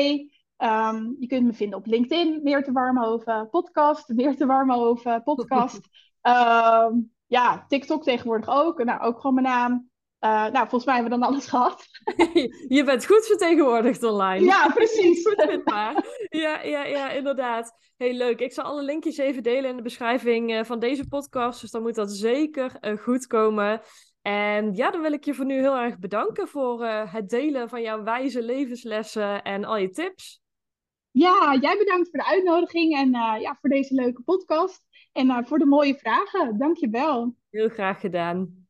Um, 0.63 1.15
je 1.19 1.27
kunt 1.27 1.45
me 1.45 1.53
vinden 1.53 1.77
op 1.77 1.85
LinkedIn, 1.85 2.39
Meerte 2.43 2.71
Warmhoven 2.71 3.49
podcast, 3.49 4.09
Meerte 4.15 4.45
Warmhoven 4.45 5.23
podcast. 5.23 5.79
um, 6.21 7.11
ja, 7.27 7.65
TikTok 7.67 8.03
tegenwoordig 8.03 8.49
ook. 8.49 8.83
Nou, 8.83 9.01
ook 9.01 9.19
gewoon 9.19 9.41
mijn 9.41 9.47
naam. 9.47 9.89
Uh, 10.19 10.29
nou, 10.31 10.57
volgens 10.57 10.85
mij 10.85 10.93
hebben 10.93 11.13
we 11.13 11.19
dan 11.19 11.29
alles 11.29 11.47
gehad. 11.53 11.85
je 12.77 12.83
bent 12.85 13.05
goed 13.05 13.25
vertegenwoordigd 13.25 14.03
online. 14.03 14.45
Ja, 14.45 14.71
precies. 14.73 15.27
goed 15.27 15.61
ja, 16.29 16.61
ja, 16.61 16.83
ja, 16.83 17.09
inderdaad. 17.09 17.71
Heel 17.97 18.13
leuk. 18.13 18.39
Ik 18.39 18.53
zal 18.53 18.63
alle 18.63 18.83
linkjes 18.83 19.17
even 19.17 19.43
delen 19.43 19.69
in 19.69 19.75
de 19.75 19.81
beschrijving 19.81 20.51
uh, 20.51 20.63
van 20.63 20.79
deze 20.79 21.07
podcast. 21.07 21.61
Dus 21.61 21.71
dan 21.71 21.81
moet 21.81 21.95
dat 21.95 22.11
zeker 22.11 22.77
uh, 22.81 22.97
goed 22.97 23.27
komen. 23.27 23.81
En 24.21 24.73
ja, 24.73 24.91
dan 24.91 25.01
wil 25.01 25.13
ik 25.13 25.25
je 25.25 25.33
voor 25.33 25.45
nu 25.45 25.59
heel 25.59 25.75
erg 25.75 25.99
bedanken 25.99 26.47
voor 26.47 26.85
het 26.85 27.29
delen 27.29 27.69
van 27.69 27.81
jouw 27.81 28.03
wijze 28.03 28.43
levenslessen 28.43 29.41
en 29.41 29.65
al 29.65 29.77
je 29.77 29.89
tips. 29.89 30.41
Ja, 31.11 31.57
jij 31.61 31.77
bedankt 31.77 32.09
voor 32.09 32.19
de 32.19 32.25
uitnodiging 32.25 32.95
en 32.95 33.07
uh, 33.07 33.35
ja, 33.39 33.57
voor 33.59 33.69
deze 33.69 33.93
leuke 33.93 34.21
podcast. 34.21 34.85
En 35.11 35.27
uh, 35.27 35.43
voor 35.43 35.59
de 35.59 35.65
mooie 35.65 35.95
vragen. 35.95 36.57
Dank 36.57 36.77
je 36.77 36.89
wel. 36.89 37.35
Heel 37.49 37.69
graag 37.69 37.99
gedaan. 37.99 38.67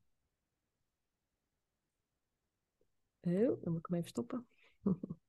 Oh, 3.22 3.34
dan 3.34 3.72
moet 3.72 3.78
ik 3.78 3.86
hem 3.90 3.98
even 3.98 4.10
stoppen. 4.10 4.48